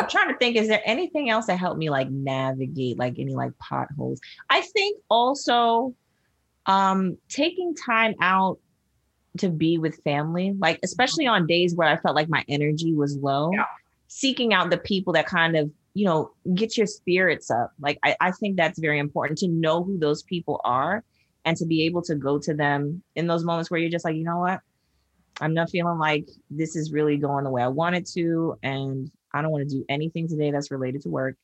I'm 0.01 0.09
trying 0.09 0.29
to 0.29 0.39
think, 0.39 0.57
is 0.57 0.69
there 0.69 0.83
anything 0.85 1.29
else 1.29 1.47
that 1.47 1.59
helped 1.59 1.79
me 1.79 1.91
like 1.91 2.09
navigate 2.09 2.99
like 2.99 3.19
any 3.19 3.35
like 3.35 3.57
potholes? 3.59 4.21
I 4.49 4.61
think 4.61 5.01
also 5.11 5.95
um 6.67 7.19
taking 7.29 7.75
time 7.75 8.15
out 8.21 8.59
to 9.39 9.49
be 9.49 9.77
with 9.77 10.03
family, 10.03 10.55
like 10.59 10.81
especially 10.83 11.27
on 11.27 11.47
days 11.47 11.75
where 11.75 11.89
I 11.89 11.97
felt 11.97 12.17
like 12.17 12.29
my 12.29 12.45
energy 12.49 12.95
was 12.95 13.17
low, 13.19 13.51
yeah. 13.53 13.65
seeking 14.09 14.55
out 14.55 14.71
the 14.71 14.79
people 14.79 15.13
that 15.13 15.27
kind 15.27 15.57
of, 15.57 15.71
you 15.97 16.05
know, 16.05 16.31
get 16.55 16.77
your 16.77 16.87
spirits 16.87 17.51
up. 17.51 17.73
Like 17.81 17.99
I, 18.05 18.15
I 18.21 18.31
think 18.31 18.59
that's 18.59 18.79
very 18.79 18.99
important 18.99 19.39
to 19.39 19.49
know 19.49 19.83
who 19.83 19.99
those 19.99 20.23
people 20.25 20.61
are 20.63 21.03
and 21.47 21.57
to 21.57 21.65
be 21.65 21.87
able 21.87 22.03
to 22.03 22.15
go 22.15 22.39
to 22.39 22.53
them 22.53 23.03
in 23.15 23.27
those 23.27 23.45
moments 23.45 23.71
where 23.71 23.81
you're 23.81 23.89
just 23.89 24.05
like, 24.05 24.15
you 24.15 24.23
know 24.23 24.41
what? 24.41 24.61
I'm 25.41 25.55
not 25.55 25.71
feeling 25.71 25.97
like 25.97 26.29
this 26.51 26.77
is 26.77 26.93
really 26.93 27.17
going 27.17 27.45
the 27.45 27.51
way 27.51 27.63
I 27.63 27.69
wanted 27.69 28.05
to. 28.13 28.59
And 28.63 29.11
I 29.33 29.41
don't 29.41 29.51
want 29.51 29.67
to 29.67 29.75
do 29.75 29.87
anything 29.89 30.29
today 30.29 30.51
that's 30.51 30.71
related 30.71 31.01
to 31.03 31.09
work 31.09 31.37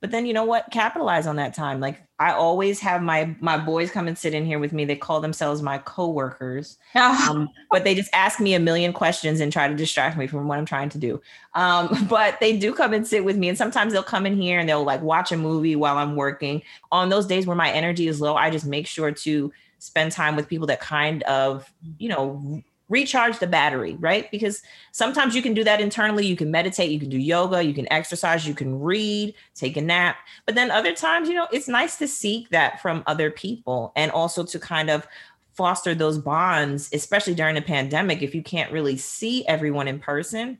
but 0.00 0.10
then 0.12 0.26
you 0.26 0.32
know 0.32 0.44
what? 0.44 0.70
Capitalize 0.70 1.26
on 1.26 1.36
that 1.36 1.54
time. 1.54 1.80
Like 1.80 2.02
i 2.20 2.32
always 2.32 2.80
have 2.80 3.00
my 3.00 3.34
my 3.40 3.56
boys 3.56 3.90
come 3.90 4.08
and 4.08 4.18
sit 4.18 4.34
in 4.34 4.44
here 4.44 4.58
with 4.58 4.72
me. 4.72 4.84
They 4.84 4.96
call 4.96 5.20
themselves 5.20 5.62
my 5.62 5.78
co-workers 5.78 6.78
um, 6.94 7.48
but 7.70 7.84
they 7.84 7.94
just 7.94 8.10
ask 8.12 8.40
me 8.40 8.54
a 8.54 8.60
million 8.60 8.92
questions 8.92 9.40
and 9.40 9.52
try 9.52 9.68
to 9.68 9.74
distract 9.74 10.16
me 10.16 10.26
from 10.26 10.48
what 10.48 10.58
i'm 10.58 10.66
trying 10.66 10.88
to 10.90 10.98
do. 10.98 11.20
Um, 11.54 12.06
but 12.10 12.38
they 12.40 12.56
do 12.56 12.72
come 12.72 12.92
and 12.92 13.06
sit 13.06 13.24
with 13.24 13.36
me 13.36 13.48
and 13.48 13.58
sometimes 13.58 13.92
they'll 13.92 14.02
come 14.02 14.26
in 14.26 14.40
here 14.40 14.58
and 14.58 14.68
they'll 14.68 14.84
like 14.84 15.02
watch 15.02 15.32
a 15.32 15.36
movie 15.36 15.76
while 15.76 15.98
i'm 15.98 16.16
working. 16.16 16.62
On 16.92 17.08
those 17.08 17.26
days 17.26 17.46
where 17.46 17.56
my 17.56 17.70
energy 17.70 18.08
is 18.08 18.20
low 18.20 18.36
i 18.36 18.50
just 18.50 18.66
make 18.66 18.86
sure 18.86 19.12
to 19.12 19.52
spend 19.80 20.10
time 20.12 20.34
with 20.36 20.48
people 20.48 20.66
that 20.66 20.80
kind 20.80 21.22
of 21.24 21.72
you 21.98 22.08
know 22.08 22.62
recharge 22.88 23.38
the 23.38 23.46
battery, 23.46 23.96
right? 24.00 24.30
Because 24.30 24.62
sometimes 24.92 25.34
you 25.34 25.42
can 25.42 25.54
do 25.54 25.64
that 25.64 25.80
internally. 25.80 26.26
You 26.26 26.36
can 26.36 26.50
meditate, 26.50 26.90
you 26.90 26.98
can 26.98 27.10
do 27.10 27.18
yoga, 27.18 27.62
you 27.62 27.74
can 27.74 27.90
exercise, 27.92 28.46
you 28.46 28.54
can 28.54 28.80
read, 28.80 29.34
take 29.54 29.76
a 29.76 29.82
nap. 29.82 30.16
But 30.46 30.54
then 30.54 30.70
other 30.70 30.94
times, 30.94 31.28
you 31.28 31.34
know, 31.34 31.48
it's 31.52 31.68
nice 31.68 31.96
to 31.98 32.08
seek 32.08 32.48
that 32.50 32.80
from 32.80 33.02
other 33.06 33.30
people 33.30 33.92
and 33.96 34.10
also 34.12 34.44
to 34.44 34.58
kind 34.58 34.90
of 34.90 35.06
foster 35.52 35.94
those 35.94 36.18
bonds, 36.18 36.88
especially 36.92 37.34
during 37.34 37.56
the 37.56 37.62
pandemic. 37.62 38.22
If 38.22 38.34
you 38.34 38.42
can't 38.42 38.72
really 38.72 38.96
see 38.96 39.46
everyone 39.46 39.88
in 39.88 39.98
person, 39.98 40.58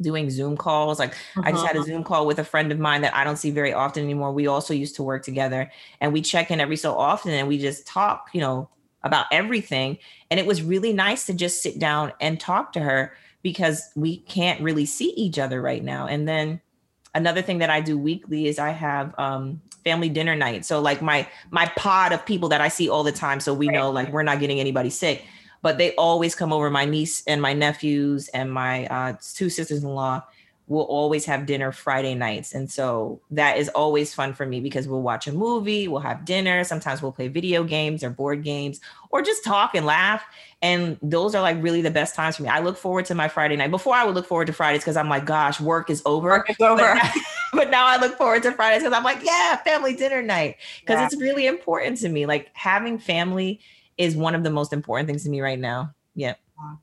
doing 0.00 0.30
Zoom 0.30 0.56
calls. 0.56 0.98
Like 0.98 1.12
uh-huh. 1.36 1.42
I 1.44 1.52
just 1.52 1.66
had 1.66 1.76
a 1.76 1.80
uh-huh. 1.80 1.86
Zoom 1.86 2.04
call 2.04 2.26
with 2.26 2.38
a 2.38 2.44
friend 2.44 2.72
of 2.72 2.78
mine 2.78 3.02
that 3.02 3.14
I 3.14 3.24
don't 3.24 3.36
see 3.36 3.50
very 3.50 3.72
often 3.72 4.02
anymore. 4.02 4.32
We 4.32 4.46
also 4.46 4.74
used 4.74 4.96
to 4.96 5.02
work 5.02 5.22
together 5.22 5.70
and 6.00 6.12
we 6.12 6.22
check 6.22 6.50
in 6.50 6.60
every 6.60 6.76
so 6.76 6.96
often 6.96 7.32
and 7.32 7.48
we 7.48 7.58
just 7.58 7.86
talk, 7.86 8.30
you 8.32 8.40
know, 8.40 8.68
about 9.02 9.26
everything. 9.32 9.98
And 10.30 10.38
it 10.38 10.46
was 10.46 10.62
really 10.62 10.92
nice 10.92 11.26
to 11.26 11.34
just 11.34 11.62
sit 11.62 11.78
down 11.78 12.12
and 12.20 12.38
talk 12.38 12.72
to 12.74 12.80
her 12.80 13.12
because 13.42 13.90
we 13.96 14.18
can't 14.18 14.60
really 14.60 14.86
see 14.86 15.10
each 15.10 15.38
other 15.38 15.62
right 15.62 15.82
now. 15.82 16.06
And 16.06 16.28
then 16.28 16.60
another 17.14 17.42
thing 17.42 17.58
that 17.58 17.70
I 17.70 17.80
do 17.80 17.98
weekly 17.98 18.46
is 18.46 18.58
I 18.58 18.70
have 18.70 19.14
um, 19.18 19.60
family 19.84 20.08
dinner 20.08 20.36
night. 20.36 20.64
So 20.64 20.80
like 20.80 21.02
my 21.02 21.26
my 21.50 21.66
pod 21.76 22.12
of 22.12 22.24
people 22.24 22.48
that 22.50 22.60
I 22.60 22.68
see 22.68 22.88
all 22.88 23.02
the 23.02 23.12
time, 23.12 23.40
so 23.40 23.54
we 23.54 23.68
right. 23.68 23.74
know 23.74 23.90
like 23.90 24.12
we're 24.12 24.22
not 24.22 24.40
getting 24.40 24.60
anybody 24.60 24.90
sick. 24.90 25.24
But 25.62 25.76
they 25.76 25.94
always 25.96 26.34
come 26.34 26.54
over. 26.54 26.70
My 26.70 26.86
niece 26.86 27.22
and 27.26 27.42
my 27.42 27.52
nephews 27.52 28.28
and 28.28 28.50
my 28.50 28.86
uh, 28.86 29.16
two 29.34 29.50
sisters-in-law 29.50 30.22
we'll 30.70 30.84
always 30.84 31.24
have 31.24 31.46
dinner 31.46 31.72
Friday 31.72 32.14
nights. 32.14 32.54
And 32.54 32.70
so 32.70 33.20
that 33.32 33.58
is 33.58 33.68
always 33.70 34.14
fun 34.14 34.32
for 34.32 34.46
me 34.46 34.60
because 34.60 34.86
we'll 34.86 35.02
watch 35.02 35.26
a 35.26 35.32
movie, 35.32 35.88
we'll 35.88 36.00
have 36.00 36.24
dinner. 36.24 36.62
Sometimes 36.62 37.02
we'll 37.02 37.10
play 37.10 37.26
video 37.26 37.64
games 37.64 38.04
or 38.04 38.10
board 38.10 38.44
games 38.44 38.80
or 39.10 39.20
just 39.20 39.42
talk 39.42 39.74
and 39.74 39.84
laugh. 39.84 40.22
And 40.62 40.96
those 41.02 41.34
are 41.34 41.42
like 41.42 41.60
really 41.60 41.82
the 41.82 41.90
best 41.90 42.14
times 42.14 42.36
for 42.36 42.44
me. 42.44 42.48
I 42.48 42.60
look 42.60 42.76
forward 42.76 43.04
to 43.06 43.16
my 43.16 43.26
Friday 43.26 43.56
night. 43.56 43.72
Before 43.72 43.96
I 43.96 44.04
would 44.04 44.14
look 44.14 44.26
forward 44.26 44.46
to 44.46 44.52
Fridays 44.52 44.82
because 44.82 44.96
I'm 44.96 45.08
like, 45.08 45.26
gosh, 45.26 45.60
work 45.60 45.90
is 45.90 46.02
over. 46.06 46.28
Work 46.28 46.50
is 46.50 46.60
over. 46.60 46.76
But 46.76 46.94
now, 46.94 47.12
but 47.52 47.70
now 47.70 47.86
I 47.86 47.96
look 47.96 48.16
forward 48.16 48.44
to 48.44 48.52
Fridays 48.52 48.84
because 48.84 48.96
I'm 48.96 49.02
like, 49.02 49.24
yeah, 49.24 49.56
family 49.56 49.96
dinner 49.96 50.22
night. 50.22 50.54
Because 50.82 51.00
yeah. 51.00 51.06
it's 51.06 51.16
really 51.16 51.48
important 51.48 51.98
to 51.98 52.08
me. 52.08 52.26
Like 52.26 52.48
having 52.52 52.96
family 52.96 53.58
is 53.98 54.14
one 54.14 54.36
of 54.36 54.44
the 54.44 54.50
most 54.50 54.72
important 54.72 55.08
things 55.08 55.24
to 55.24 55.30
me 55.30 55.40
right 55.40 55.58
now. 55.58 55.92
Yeah. 56.14 56.34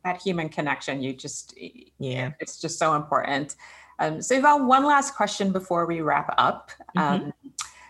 That 0.04 0.22
human 0.22 0.50
connection, 0.50 1.02
you 1.02 1.14
just, 1.14 1.54
yeah, 2.00 2.32
it's 2.40 2.60
just 2.60 2.80
so 2.80 2.96
important. 2.96 3.56
Um, 4.00 4.22
so, 4.22 4.36
Yvonne, 4.36 4.68
one 4.68 4.86
last 4.86 5.16
question 5.16 5.52
before 5.52 5.86
we 5.86 6.02
wrap 6.02 6.34
up. 6.38 6.72
Mm-hmm. 6.96 7.26
Um, 7.26 7.34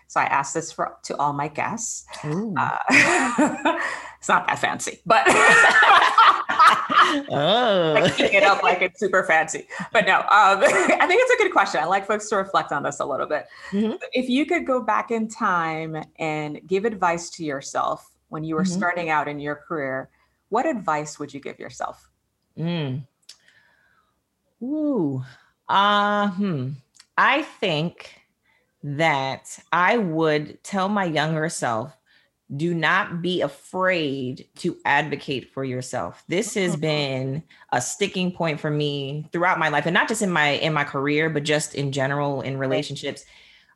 so, 0.06 0.20
I 0.20 0.24
asked 0.24 0.54
this 0.54 0.72
for 0.72 0.96
to 1.04 1.16
all 1.18 1.32
my 1.32 1.48
guests. 1.48 2.06
Uh, 2.24 2.78
it's 4.18 4.28
not 4.28 4.46
that 4.46 4.58
fancy, 4.58 5.00
but 5.04 5.24
oh. 7.30 7.98
like 8.00 8.20
it 8.20 8.42
up 8.42 8.62
like 8.62 8.82
it's 8.82 9.00
super 9.00 9.24
fancy. 9.24 9.66
But 9.92 10.06
no, 10.06 10.18
um, 10.18 10.24
I 10.30 11.06
think 11.06 11.20
it's 11.22 11.40
a 11.40 11.42
good 11.42 11.52
question. 11.52 11.80
I 11.80 11.86
like 11.86 12.06
folks 12.06 12.28
to 12.30 12.36
reflect 12.36 12.72
on 12.72 12.82
this 12.82 13.00
a 13.00 13.04
little 13.04 13.26
bit. 13.26 13.46
Mm-hmm. 13.70 13.96
If 14.12 14.28
you 14.28 14.46
could 14.46 14.66
go 14.66 14.82
back 14.82 15.10
in 15.10 15.28
time 15.28 16.02
and 16.18 16.60
give 16.66 16.84
advice 16.84 17.30
to 17.30 17.44
yourself 17.44 18.10
when 18.28 18.44
you 18.44 18.54
were 18.54 18.62
mm-hmm. 18.62 18.78
starting 18.78 19.10
out 19.10 19.28
in 19.28 19.40
your 19.40 19.56
career, 19.56 20.10
what 20.48 20.66
advice 20.66 21.18
would 21.18 21.32
you 21.32 21.40
give 21.40 21.58
yourself? 21.58 22.08
Mm. 22.56 23.06
Ooh, 24.62 25.22
uh, 25.68 26.28
hmm. 26.30 26.70
I 27.16 27.42
think 27.42 28.20
that 28.82 29.58
I 29.72 29.98
would 29.98 30.62
tell 30.62 30.88
my 30.88 31.04
younger 31.04 31.48
self 31.48 31.98
do 32.56 32.72
not 32.72 33.20
be 33.20 33.42
afraid 33.42 34.46
to 34.56 34.76
advocate 34.86 35.52
for 35.52 35.64
yourself 35.64 36.24
this 36.28 36.54
has 36.54 36.72
mm-hmm. 36.72 36.80
been 36.80 37.42
a 37.72 37.80
sticking 37.80 38.32
point 38.32 38.58
for 38.58 38.70
me 38.70 39.28
throughout 39.32 39.58
my 39.58 39.68
life 39.68 39.84
and 39.84 39.92
not 39.92 40.08
just 40.08 40.22
in 40.22 40.30
my 40.30 40.52
in 40.52 40.72
my 40.72 40.84
career 40.84 41.28
but 41.28 41.42
just 41.42 41.74
in 41.74 41.92
general 41.92 42.40
in 42.40 42.56
relationships 42.56 43.26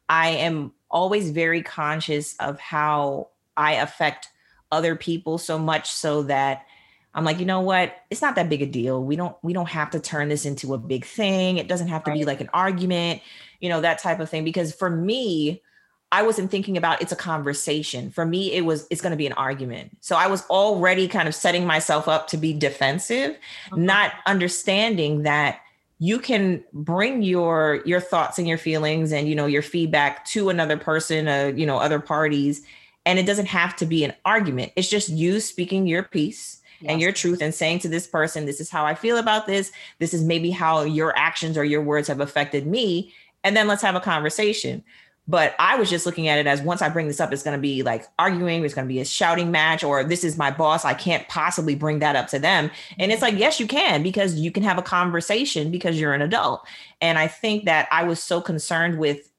i 0.09 0.31
am 0.31 0.73
always 0.91 1.31
very 1.31 1.63
conscious 1.63 2.35
of 2.37 2.59
how 2.59 3.29
i 3.59 3.73
affect 3.73 4.29
other 4.73 4.97
people 4.97 5.39
so 5.39 5.59
much 5.59 5.93
so 5.93 6.25
that 6.25 6.67
I'm 7.15 7.25
like, 7.25 7.39
you 7.39 7.45
know 7.47 7.61
what? 7.61 7.95
It's 8.11 8.23
not 8.23 8.37
that 8.37 8.49
big 8.49 8.63
a 8.63 8.67
deal. 8.67 9.05
We 9.05 9.17
don't 9.17 9.37
we 9.43 9.53
don't 9.53 9.69
have 9.69 9.91
to 9.91 10.01
turn 10.01 10.29
this 10.29 10.47
into 10.47 10.75
a 10.75 10.79
big 10.79 11.05
thing. 11.05 11.59
It 11.59 11.69
doesn't 11.69 11.89
have 11.89 12.05
to 12.05 12.13
be 12.13 12.25
like 12.25 12.41
an 12.41 12.49
argument, 12.55 13.21
you 13.61 13.69
know, 13.69 13.83
that 13.83 13.99
type 13.99 14.19
of 14.19 14.31
thing 14.31 14.45
because 14.45 14.75
for 14.75 14.89
me, 14.89 15.63
I 16.11 16.23
wasn't 16.23 16.51
thinking 16.51 16.77
about 16.77 17.01
it's 17.01 17.13
a 17.13 17.17
conversation. 17.17 18.11
For 18.11 18.25
me, 18.25 18.53
it 18.53 18.63
was 18.63 18.87
it's 18.91 19.01
going 19.01 19.13
to 19.13 19.17
be 19.17 19.27
an 19.27 19.33
argument. 19.35 19.97
So 20.01 20.17
I 20.17 20.27
was 20.27 20.45
already 20.47 21.07
kind 21.07 21.29
of 21.29 21.35
setting 21.35 21.67
myself 21.67 22.09
up 22.09 22.29
to 22.29 22.37
be 22.37 22.53
defensive, 22.53 23.33
mm-hmm. 23.33 23.85
not 23.85 24.13
understanding 24.27 25.23
that 25.23 25.61
you 25.99 26.19
can 26.19 26.65
bring 26.73 27.23
your 27.23 27.83
your 27.85 28.01
thoughts 28.01 28.39
and 28.39 28.49
your 28.49 28.59
feelings 28.59 29.13
and 29.13 29.29
you 29.29 29.35
know 29.35 29.47
your 29.47 29.63
feedback 29.63 30.25
to 30.27 30.49
another 30.49 30.77
person, 30.77 31.29
uh, 31.29 31.53
you 31.55 31.65
know, 31.67 31.79
other 31.79 32.01
parties, 32.01 32.63
and 33.05 33.19
it 33.19 33.27
doesn't 33.27 33.47
have 33.47 33.77
to 33.77 33.87
be 33.87 34.05
an 34.05 34.15
argument. 34.25 34.73
It's 34.77 34.89
just 34.89 35.09
you 35.09 35.41
speaking 35.41 35.87
your 35.87 36.05
piece 36.05 36.61
yes. 36.81 36.93
and 36.93 37.01
your 37.01 37.13
truth 37.13 37.43
and 37.43 37.55
saying 37.55 37.81
to 37.81 37.89
this 37.89 38.07
person, 38.07 38.47
this 38.47 38.61
is 38.61 38.71
how 38.71 38.85
I 38.85 38.95
feel 38.95 39.17
about 39.17 39.47
this. 39.47 39.73
This 39.99 40.15
is 40.15 40.23
maybe 40.23 40.51
how 40.51 40.83
your 40.83 41.17
actions 41.17 41.59
or 41.59 41.65
your 41.65 41.83
words 41.83 42.09
have 42.09 42.21
affected 42.21 42.67
me. 42.67 43.13
And 43.45 43.57
then 43.57 43.67
let's 43.67 43.83
have 43.83 43.97
a 43.97 44.01
conversation. 44.01 44.85
But 45.29 45.55
I 45.61 45.77
was 45.77 45.89
just 45.89 46.05
looking 46.05 46.27
at 46.27 46.39
it 46.39 46.49
as 46.49 46.63
once 46.63 46.83
I 46.83 46.89
bring 46.89 47.07
this 47.07 47.21
up, 47.21 47.33
it's 47.33 47.45
going 47.45 47.57
to 47.57 47.61
be 47.61 47.85
like 47.85 48.07
arguing, 48.19 48.65
it's 48.65 48.75
going 48.75 48.87
to 48.87 48.93
be 48.93 49.01
a 49.01 49.05
shouting 49.05 49.53
match, 49.53 49.85
or 49.85 50.03
this 50.03 50.25
is 50.25 50.37
my 50.37 50.51
boss. 50.51 50.85
I 50.85 50.95
can't 50.95 51.29
possibly 51.29 51.77
bring 51.77 52.01
that 52.01 52.17
up 52.17 52.27
to 52.29 52.41
them. 52.41 52.73
And 52.99 53.13
it's 53.13 53.23
like, 53.23 53.39
yes, 53.39 53.61
you 53.61 53.69
can, 53.69 54.03
because 54.03 54.35
you 54.35 54.51
can 54.51 54.65
have 54.65 54.79
a 54.79 54.83
conversation 54.83 55.71
because 55.71 55.99
you're 55.99 56.13
an 56.13 56.23
adult. 56.23 56.67
And 57.01 57.19
I 57.19 57.29
think 57.29 57.67
that 57.67 57.89
I 57.93 58.03
was 58.03 58.21
so 58.21 58.41
concerned 58.41 58.99
with 58.99 59.31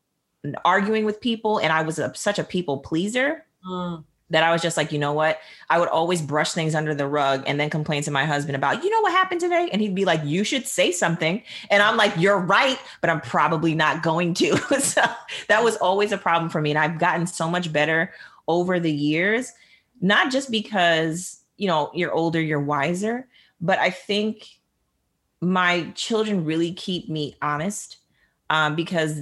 arguing 0.63 1.03
with 1.03 1.19
people 1.19 1.59
and 1.59 1.73
I 1.73 1.81
was 1.81 1.99
a, 1.99 2.13
such 2.15 2.39
a 2.39 2.43
people 2.45 2.77
pleaser. 2.77 3.45
Mm 3.65 4.03
that 4.29 4.43
I 4.43 4.51
was 4.51 4.61
just 4.63 4.77
like, 4.77 4.91
you 4.91 4.97
know 4.97 5.13
what? 5.13 5.39
I 5.69 5.79
would 5.79 5.89
always 5.89 6.19
brush 6.21 6.53
things 6.53 6.73
under 6.73 6.95
the 6.95 7.07
rug 7.07 7.43
and 7.45 7.59
then 7.59 7.69
complain 7.69 8.01
to 8.03 8.11
my 8.11 8.25
husband 8.25 8.55
about, 8.55 8.83
you 8.83 8.89
know 8.89 9.01
what 9.01 9.11
happened 9.11 9.39
today? 9.39 9.69
And 9.71 9.79
he'd 9.79 9.93
be 9.93 10.05
like, 10.05 10.21
you 10.25 10.43
should 10.43 10.65
say 10.65 10.91
something. 10.91 11.43
And 11.69 11.83
I'm 11.83 11.97
like, 11.97 12.13
you're 12.17 12.39
right, 12.39 12.79
but 12.99 13.11
I'm 13.11 13.21
probably 13.21 13.75
not 13.75 14.01
going 14.01 14.33
to. 14.35 14.57
so 14.79 15.03
that 15.49 15.63
was 15.63 15.75
always 15.77 16.11
a 16.11 16.17
problem 16.17 16.49
for 16.49 16.61
me. 16.61 16.71
And 16.71 16.79
I've 16.79 16.97
gotten 16.97 17.27
so 17.27 17.47
much 17.47 17.71
better 17.71 18.11
over 18.47 18.79
the 18.79 18.91
years, 18.91 19.51
not 20.01 20.31
just 20.31 20.49
because, 20.49 21.39
you 21.57 21.67
know, 21.67 21.91
you're 21.93 22.11
older, 22.11 22.41
you're 22.41 22.59
wiser, 22.59 23.27
but 23.61 23.77
I 23.77 23.91
think 23.91 24.47
my 25.41 25.91
children 25.95 26.45
really 26.45 26.73
keep 26.73 27.09
me 27.09 27.35
honest 27.41 27.97
um, 28.49 28.75
because 28.75 29.21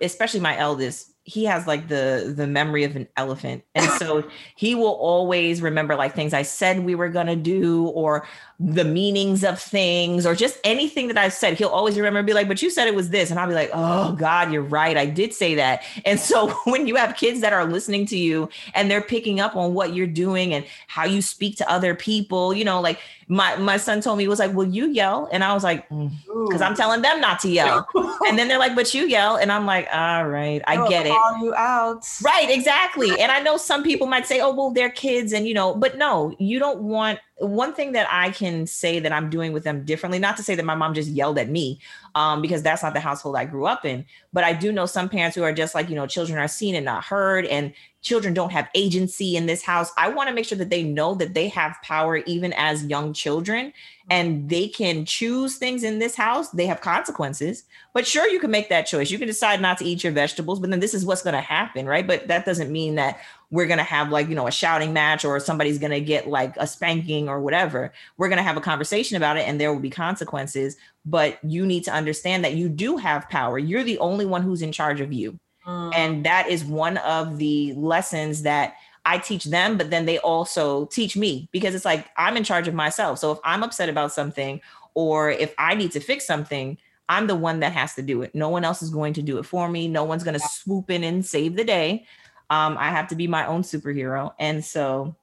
especially 0.00 0.40
my 0.40 0.56
eldest 0.58 1.11
he 1.24 1.44
has 1.44 1.66
like 1.66 1.88
the 1.88 2.32
the 2.36 2.46
memory 2.46 2.82
of 2.84 2.96
an 2.96 3.06
elephant 3.16 3.62
and 3.74 3.88
so 3.92 4.28
he 4.56 4.74
will 4.74 4.94
always 4.94 5.62
remember 5.62 5.94
like 5.94 6.14
things 6.14 6.34
i 6.34 6.42
said 6.42 6.84
we 6.84 6.94
were 6.94 7.08
going 7.08 7.28
to 7.28 7.36
do 7.36 7.86
or 7.88 8.26
the 8.64 8.84
meanings 8.84 9.42
of 9.42 9.60
things 9.60 10.24
or 10.24 10.36
just 10.36 10.58
anything 10.62 11.08
that 11.08 11.18
I've 11.18 11.32
said. 11.32 11.58
He'll 11.58 11.68
always 11.68 11.96
remember 11.96 12.20
and 12.20 12.26
be 12.26 12.32
like, 12.32 12.46
but 12.46 12.62
you 12.62 12.70
said 12.70 12.86
it 12.86 12.94
was 12.94 13.10
this. 13.10 13.30
And 13.30 13.40
I'll 13.40 13.48
be 13.48 13.54
like, 13.54 13.70
oh 13.74 14.12
God, 14.12 14.52
you're 14.52 14.62
right. 14.62 14.96
I 14.96 15.06
did 15.06 15.34
say 15.34 15.56
that. 15.56 15.82
And 16.04 16.20
so 16.20 16.50
when 16.64 16.86
you 16.86 16.94
have 16.94 17.16
kids 17.16 17.40
that 17.40 17.52
are 17.52 17.64
listening 17.64 18.06
to 18.06 18.16
you 18.16 18.48
and 18.74 18.88
they're 18.88 19.02
picking 19.02 19.40
up 19.40 19.56
on 19.56 19.74
what 19.74 19.94
you're 19.94 20.06
doing 20.06 20.54
and 20.54 20.64
how 20.86 21.04
you 21.04 21.22
speak 21.22 21.56
to 21.56 21.68
other 21.68 21.96
people, 21.96 22.54
you 22.54 22.64
know, 22.64 22.80
like 22.80 23.00
my, 23.26 23.56
my 23.56 23.78
son 23.78 24.00
told 24.00 24.18
me, 24.18 24.24
he 24.24 24.28
was 24.28 24.38
like, 24.38 24.52
will 24.54 24.68
you 24.68 24.88
yell? 24.90 25.28
And 25.32 25.42
I 25.42 25.54
was 25.54 25.64
like, 25.64 25.88
because 25.88 26.20
mm, 26.28 26.66
I'm 26.66 26.76
telling 26.76 27.02
them 27.02 27.20
not 27.20 27.40
to 27.40 27.48
yell. 27.48 27.88
and 28.28 28.38
then 28.38 28.46
they're 28.46 28.58
like, 28.58 28.76
but 28.76 28.94
you 28.94 29.06
yell. 29.06 29.36
And 29.36 29.50
I'm 29.50 29.66
like, 29.66 29.88
all 29.92 30.28
right, 30.28 30.62
I 30.68 30.88
get 30.88 31.06
it. 31.06 31.11
Call 31.14 31.44
you 31.44 31.54
out. 31.54 32.06
Right, 32.24 32.48
exactly. 32.50 33.10
And 33.20 33.30
I 33.32 33.40
know 33.40 33.56
some 33.56 33.82
people 33.82 34.06
might 34.06 34.26
say, 34.26 34.40
oh, 34.40 34.54
well, 34.54 34.70
they're 34.70 34.90
kids. 34.90 35.32
And, 35.32 35.46
you 35.46 35.54
know, 35.54 35.74
but 35.74 35.98
no, 35.98 36.34
you 36.38 36.58
don't 36.58 36.82
want 36.82 37.18
one 37.36 37.74
thing 37.74 37.92
that 37.92 38.06
I 38.10 38.30
can 38.30 38.66
say 38.66 39.00
that 39.00 39.12
I'm 39.12 39.28
doing 39.28 39.52
with 39.52 39.64
them 39.64 39.84
differently, 39.84 40.18
not 40.18 40.36
to 40.36 40.42
say 40.42 40.54
that 40.54 40.64
my 40.64 40.74
mom 40.74 40.94
just 40.94 41.08
yelled 41.08 41.38
at 41.38 41.48
me, 41.48 41.80
um, 42.14 42.40
because 42.40 42.62
that's 42.62 42.82
not 42.82 42.94
the 42.94 43.00
household 43.00 43.36
I 43.36 43.44
grew 43.44 43.66
up 43.66 43.84
in, 43.84 44.04
but 44.32 44.44
I 44.44 44.52
do 44.52 44.70
know 44.70 44.86
some 44.86 45.08
parents 45.08 45.36
who 45.36 45.42
are 45.42 45.52
just 45.52 45.74
like, 45.74 45.88
you 45.88 45.96
know, 45.96 46.06
children 46.06 46.38
are 46.38 46.48
seen 46.48 46.74
and 46.74 46.84
not 46.84 47.04
heard, 47.04 47.46
and 47.46 47.72
children 48.02 48.34
don't 48.34 48.52
have 48.52 48.68
agency 48.74 49.36
in 49.36 49.46
this 49.46 49.62
house. 49.62 49.92
I 49.96 50.08
want 50.08 50.28
to 50.28 50.34
make 50.34 50.44
sure 50.44 50.58
that 50.58 50.70
they 50.70 50.82
know 50.82 51.14
that 51.14 51.34
they 51.34 51.48
have 51.48 51.76
power 51.82 52.16
even 52.18 52.52
as 52.54 52.84
young 52.84 53.12
children 53.12 53.72
and 54.10 54.48
they 54.48 54.68
can 54.68 55.04
choose 55.04 55.56
things 55.56 55.84
in 55.84 56.00
this 56.00 56.16
house. 56.16 56.50
They 56.50 56.66
have 56.66 56.80
consequences, 56.80 57.64
but 57.94 58.06
sure, 58.06 58.28
you 58.28 58.40
can 58.40 58.50
make 58.50 58.68
that 58.68 58.86
choice. 58.86 59.10
You 59.10 59.18
can 59.18 59.28
decide 59.28 59.60
not 59.60 59.78
to 59.78 59.84
eat 59.84 60.02
your 60.02 60.12
vegetables, 60.12 60.58
but 60.58 60.70
then 60.70 60.80
this 60.80 60.94
is 60.94 61.06
what's 61.06 61.22
going 61.22 61.34
to 61.34 61.40
happen, 61.40 61.86
right? 61.86 62.06
But 62.06 62.26
that 62.26 62.44
doesn't 62.44 62.72
mean 62.72 62.96
that 62.96 63.20
we're 63.50 63.66
going 63.66 63.78
to 63.78 63.84
have 63.84 64.10
like, 64.10 64.28
you 64.28 64.34
know, 64.34 64.48
a 64.48 64.52
shouting 64.52 64.92
match 64.92 65.24
or 65.24 65.38
somebody's 65.38 65.78
going 65.78 65.92
to 65.92 66.00
get 66.00 66.26
like 66.26 66.56
a 66.56 66.66
spanking 66.66 67.28
or 67.28 67.40
whatever. 67.40 67.92
We're 68.16 68.28
going 68.28 68.38
to 68.38 68.42
have 68.42 68.56
a 68.56 68.62
conversation 68.62 69.16
about 69.16 69.36
it 69.36 69.46
and 69.46 69.60
there 69.60 69.72
will 69.72 69.80
be 69.80 69.90
consequences, 69.90 70.76
but 71.04 71.38
you 71.44 71.64
need 71.64 71.84
to 71.84 71.92
understand 71.92 72.44
that 72.44 72.54
you 72.54 72.68
do 72.68 72.96
have 72.96 73.28
power. 73.28 73.58
You're 73.58 73.84
the 73.84 73.98
only 73.98 74.26
one 74.26 74.42
who's 74.42 74.62
in 74.62 74.72
charge 74.72 75.00
of 75.00 75.12
you. 75.12 75.38
Mm. 75.66 75.94
And 75.94 76.24
that 76.24 76.48
is 76.48 76.64
one 76.64 76.96
of 76.98 77.38
the 77.38 77.72
lessons 77.74 78.42
that 78.42 78.74
I 79.04 79.18
teach 79.18 79.44
them, 79.44 79.76
but 79.76 79.90
then 79.90 80.06
they 80.06 80.18
also 80.18 80.86
teach 80.86 81.16
me 81.16 81.48
because 81.52 81.74
it's 81.74 81.84
like 81.84 82.08
I'm 82.16 82.36
in 82.36 82.44
charge 82.44 82.68
of 82.68 82.74
myself. 82.74 83.18
So 83.18 83.32
if 83.32 83.38
I'm 83.44 83.62
upset 83.62 83.88
about 83.88 84.12
something 84.12 84.60
or 84.94 85.30
if 85.30 85.54
I 85.58 85.74
need 85.74 85.92
to 85.92 86.00
fix 86.00 86.26
something, 86.26 86.78
I'm 87.08 87.26
the 87.26 87.34
one 87.34 87.60
that 87.60 87.72
has 87.72 87.94
to 87.94 88.02
do 88.02 88.22
it. 88.22 88.34
No 88.34 88.48
one 88.48 88.64
else 88.64 88.80
is 88.80 88.90
going 88.90 89.12
to 89.14 89.22
do 89.22 89.38
it 89.38 89.44
for 89.44 89.68
me. 89.68 89.88
No 89.88 90.04
one's 90.04 90.24
going 90.24 90.38
to 90.38 90.48
swoop 90.48 90.90
in 90.90 91.02
and 91.04 91.24
save 91.24 91.56
the 91.56 91.64
day. 91.64 92.06
Um, 92.48 92.76
I 92.78 92.90
have 92.90 93.08
to 93.08 93.16
be 93.16 93.26
my 93.26 93.46
own 93.46 93.62
superhero. 93.62 94.32
And 94.38 94.64
so 94.64 95.16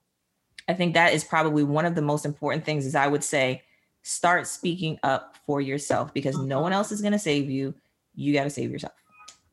I 0.67 0.73
think 0.73 0.93
that 0.93 1.13
is 1.13 1.23
probably 1.23 1.63
one 1.63 1.85
of 1.85 1.95
the 1.95 2.01
most 2.01 2.25
important 2.25 2.65
things 2.65 2.85
is 2.85 2.95
I 2.95 3.07
would 3.07 3.23
say 3.23 3.63
start 4.01 4.45
speaking 4.45 4.99
up 5.03 5.35
for 5.45 5.61
yourself 5.61 6.13
because 6.13 6.37
no 6.37 6.59
one 6.59 6.73
else 6.73 6.91
is 6.91 7.01
going 7.01 7.13
to 7.13 7.19
save 7.19 7.49
you. 7.49 7.73
You 8.13 8.33
got 8.33 8.43
to 8.43 8.49
save 8.49 8.71
yourself. 8.71 8.93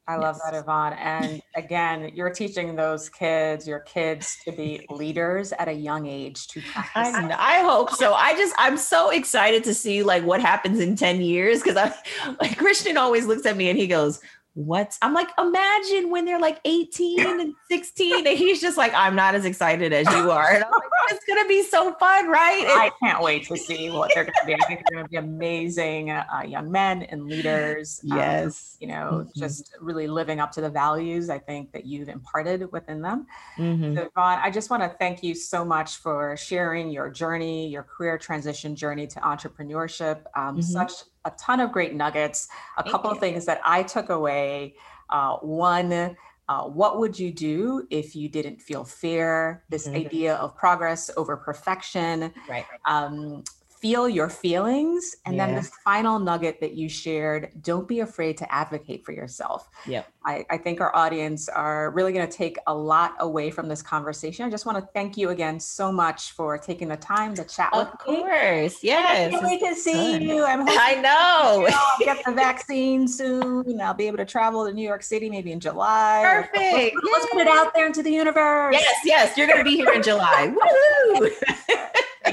I 0.09 0.17
love 0.17 0.37
yes. 0.37 0.53
that, 0.53 0.59
Yvonne. 0.61 0.93
And 0.95 1.43
again, 1.57 2.13
you're 2.15 2.31
teaching 2.31 2.77
those 2.77 3.09
kids, 3.09 3.67
your 3.67 3.81
kids, 3.81 4.39
to 4.45 4.53
be 4.53 4.87
leaders 4.89 5.53
at 5.53 5.67
a 5.67 5.73
young 5.73 6.07
age 6.07 6.47
to 6.49 6.61
practice. 6.61 6.93
I, 6.95 7.59
I 7.59 7.63
hope 7.65 7.91
so. 7.91 8.15
I 8.15 8.35
just, 8.35 8.55
I'm 8.57 8.77
so 8.77 9.11
excited 9.11 9.65
to 9.65 9.75
see 9.75 10.05
like 10.05 10.25
what 10.25 10.41
happens 10.41 10.79
in 10.79 10.95
10 10.95 11.21
years 11.23 11.61
because 11.61 11.77
I, 11.77 11.93
like 12.41 12.57
Christian 12.57 12.97
always 12.97 13.27
looks 13.27 13.47
at 13.47 13.57
me 13.57 13.69
and 13.69 13.79
he 13.79 13.89
goes, 13.89 14.21
what's 14.57 14.99
I'm 15.03 15.13
like, 15.13 15.29
imagine 15.39 16.11
when 16.11 16.25
they're 16.25 16.41
like 16.41 16.61
18 16.65 17.21
and 17.41 17.55
16, 17.69 18.27
and 18.27 18.39
he's 18.39 18.59
just 18.59 18.79
like, 18.79 18.93
I'm 18.95 19.15
not 19.15 19.35
as 19.35 19.45
excited 19.45 19.93
as 19.93 20.07
you 20.15 20.31
are. 20.31 20.49
And 20.49 20.65
I'm 20.65 20.71
like, 20.71 20.83
it's 21.11 21.25
gonna 21.27 21.47
be 21.47 21.63
so 21.63 21.93
fun, 21.95 22.29
right? 22.29 22.65
I 22.67 22.91
can't 23.03 23.23
wait 23.23 23.47
to 23.49 23.57
see 23.57 23.91
what 23.91 24.11
they're 24.15 24.25
gonna 24.25 24.47
be. 24.47 24.55
I 24.55 24.67
think 24.67 24.81
they're 24.89 24.99
gonna 24.99 25.09
be 25.09 25.17
amazing 25.17 26.11
uh, 26.11 26.43
young 26.47 26.73
men 26.73 27.03
and 27.03 27.27
leaders. 27.27 28.01
Um, 28.11 28.17
yes. 28.17 28.79
Um, 28.81 28.89
you 28.89 28.95
know, 28.95 29.11
mm-hmm. 29.13 29.39
just 29.39 29.77
really 29.79 30.07
living 30.07 30.41
up 30.41 30.53
to 30.53 30.63
the 30.63 30.71
values 30.71 31.29
I 31.29 31.39
think 31.39 31.73
that 31.73 31.85
you've 31.85 32.09
imparted 32.09 32.73
within 32.73 33.03
them. 33.03 33.27
Mm-hmm. 33.59 33.95
So 33.95 34.03
Yvonne, 34.05 34.39
I 34.43 34.51
just 34.51 34.71
want 34.71 34.83
to 34.83 34.89
thank 34.99 35.23
you 35.23 35.35
so 35.35 35.67
much 35.67 35.97
for 35.97 36.35
sharing 36.39 36.91
your 36.91 37.11
journey, 37.11 37.69
your 37.69 37.83
career 37.83 38.17
transition 38.17 38.75
journey 38.75 39.07
to 39.09 39.21
entrepreneurship. 39.21 40.23
Um, 40.35 40.57
mm-hmm. 40.57 40.61
Such 40.63 40.93
a 41.27 41.33
ton 41.39 41.61
of 41.61 41.73
great 41.73 41.95
nuggets. 41.95 42.49
A 42.79 42.83
Thank 42.83 42.93
couple 42.93 43.11
you. 43.11 43.17
of 43.17 43.21
things 43.21 43.45
that 43.45 43.61
I 43.65 43.83
took 43.83 44.09
away. 44.09 44.77
Uh, 45.11 45.37
one, 45.39 46.17
uh, 46.49 46.63
what 46.63 46.99
would 47.01 47.19
you 47.19 47.33
do 47.33 47.87
if 47.91 48.15
you 48.15 48.29
didn't 48.29 48.63
feel 48.63 48.85
fear? 48.85 49.65
This 49.69 49.87
mm-hmm. 49.87 50.07
idea 50.07 50.35
of 50.37 50.57
progress 50.57 51.11
over 51.17 51.37
perfection. 51.37 52.33
Right. 52.49 52.65
Um, 52.87 53.43
feel 53.81 54.09
your 54.09 54.29
feelings. 54.29 55.17
And 55.25 55.37
yeah. 55.37 55.47
then 55.47 55.57
the 55.57 55.63
final 55.85 56.19
nugget 56.19 56.61
that 56.61 56.75
you 56.75 56.89
shared 56.89 57.51
don't 57.63 57.87
be 57.87 58.01
afraid 58.01 58.37
to 58.39 58.53
advocate 58.53 59.05
for 59.05 59.13
yourself. 59.13 59.69
Yeah. 59.87 60.05
I, 60.25 60.45
I 60.51 60.59
think 60.59 60.81
our 60.81 60.95
audience 60.95 61.49
are 61.49 61.91
really 61.93 62.13
going 62.13 62.27
to 62.27 62.33
take 62.37 62.59
a 62.67 62.75
lot 62.75 63.15
away 63.21 63.51
from 63.51 63.69
this 63.69 63.83
conversation. 63.83 64.45
I 64.45 64.51
just 64.51 64.67
want 64.67 64.79
to 64.79 64.89
thank 64.93 65.17
you 65.17 65.31
again 65.31 65.61
so 65.61 65.93
much 65.93 66.33
for 66.33 66.59
taking 66.59 66.89
the 66.89 66.97
time 66.97 67.35
to 67.37 67.45
chat 67.45 67.73
of 67.73 67.93
with 67.93 68.09
me. 68.09 68.17
Of 68.17 68.23
course. 68.23 68.83
Yes. 68.83 69.29
I 69.29 69.31
can't 69.31 69.45
wait 69.45 69.61
to 69.61 69.75
see 69.77 69.93
fun. 69.93 70.23
you. 70.23 70.45
I'm 70.45 70.65
I 70.69 70.95
know. 71.01 71.69
I'll 71.71 71.99
get 72.05 72.25
the 72.25 72.33
vaccine 72.33 73.07
soon. 73.07 73.81
I'll 73.81 73.95
be 73.95 74.07
able 74.07 74.19
to 74.19 74.25
travel 74.25 74.67
to 74.67 74.73
New 74.73 74.87
York 74.87 75.03
City 75.03 75.31
maybe 75.31 75.53
in 75.53 75.61
July. 75.61 76.23
Perfect. 76.25 76.97
Let's, 76.97 77.07
let's 77.13 77.27
put 77.33 77.43
it 77.43 77.49
out 77.49 77.73
there 77.75 77.87
into 77.87 78.03
the 78.03 78.11
universe. 78.11 78.75
Yes, 78.77 78.95
yes. 79.05 79.37
You're 79.37 79.47
going 79.47 79.59
to 79.59 79.65
be 79.65 79.77
here 79.77 79.93
in 79.93 80.03
July. 80.03 80.53
Woo! 81.21 81.31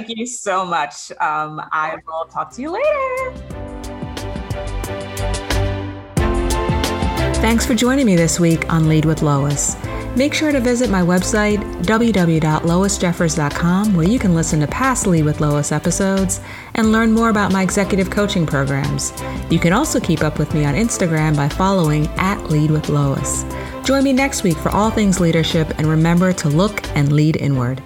Thank 0.06 0.20
you 0.20 0.26
so 0.26 0.66
much. 0.66 1.12
Um, 1.22 1.62
I 1.72 1.96
will 2.06 2.26
talk 2.26 2.52
to 2.56 2.62
you 2.62 2.72
later. 2.72 3.32
Thanks 7.36 7.66
for 7.66 7.74
joining 7.74 8.06
me 8.06 8.18
this 8.18 8.38
week 8.38 8.70
on 8.72 8.90
Lead 8.90 9.06
with 9.06 9.22
Lois. 9.22 9.78
Make 10.18 10.34
sure 10.34 10.52
to 10.52 10.60
visit 10.60 10.90
my 10.90 11.02
website, 11.02 11.60
www.loisjeffers.com, 11.84 13.96
where 13.96 14.08
you 14.08 14.20
can 14.20 14.36
listen 14.36 14.60
to 14.60 14.68
past 14.68 15.08
Lead 15.08 15.24
with 15.24 15.40
Lois 15.40 15.72
episodes 15.72 16.42
and 16.76 16.92
learn 16.92 17.14
more 17.14 17.30
about 17.30 17.54
my 17.54 17.64
executive 17.64 18.10
coaching 18.10 18.46
programs. 18.46 19.14
You 19.50 19.60
can 19.60 19.72
also 19.72 20.02
keep 20.02 20.22
up 20.22 20.38
with 20.38 20.54
me 20.54 20.66
on 20.66 20.76
Instagram 20.76 21.38
by 21.38 21.48
following 21.48 22.08
at 22.18 22.50
Lead 22.50 22.72
with 22.72 22.90
Lois. 22.90 23.46
Join 23.86 24.04
me 24.04 24.12
next 24.12 24.44
week 24.44 24.58
for 24.58 24.68
all 24.70 24.92
things 24.92 25.22
leadership 25.22 25.70
and 25.78 25.88
remember 25.88 26.34
to 26.34 26.50
look 26.50 26.86
and 26.96 27.14
lead 27.14 27.38
inward. 27.38 27.82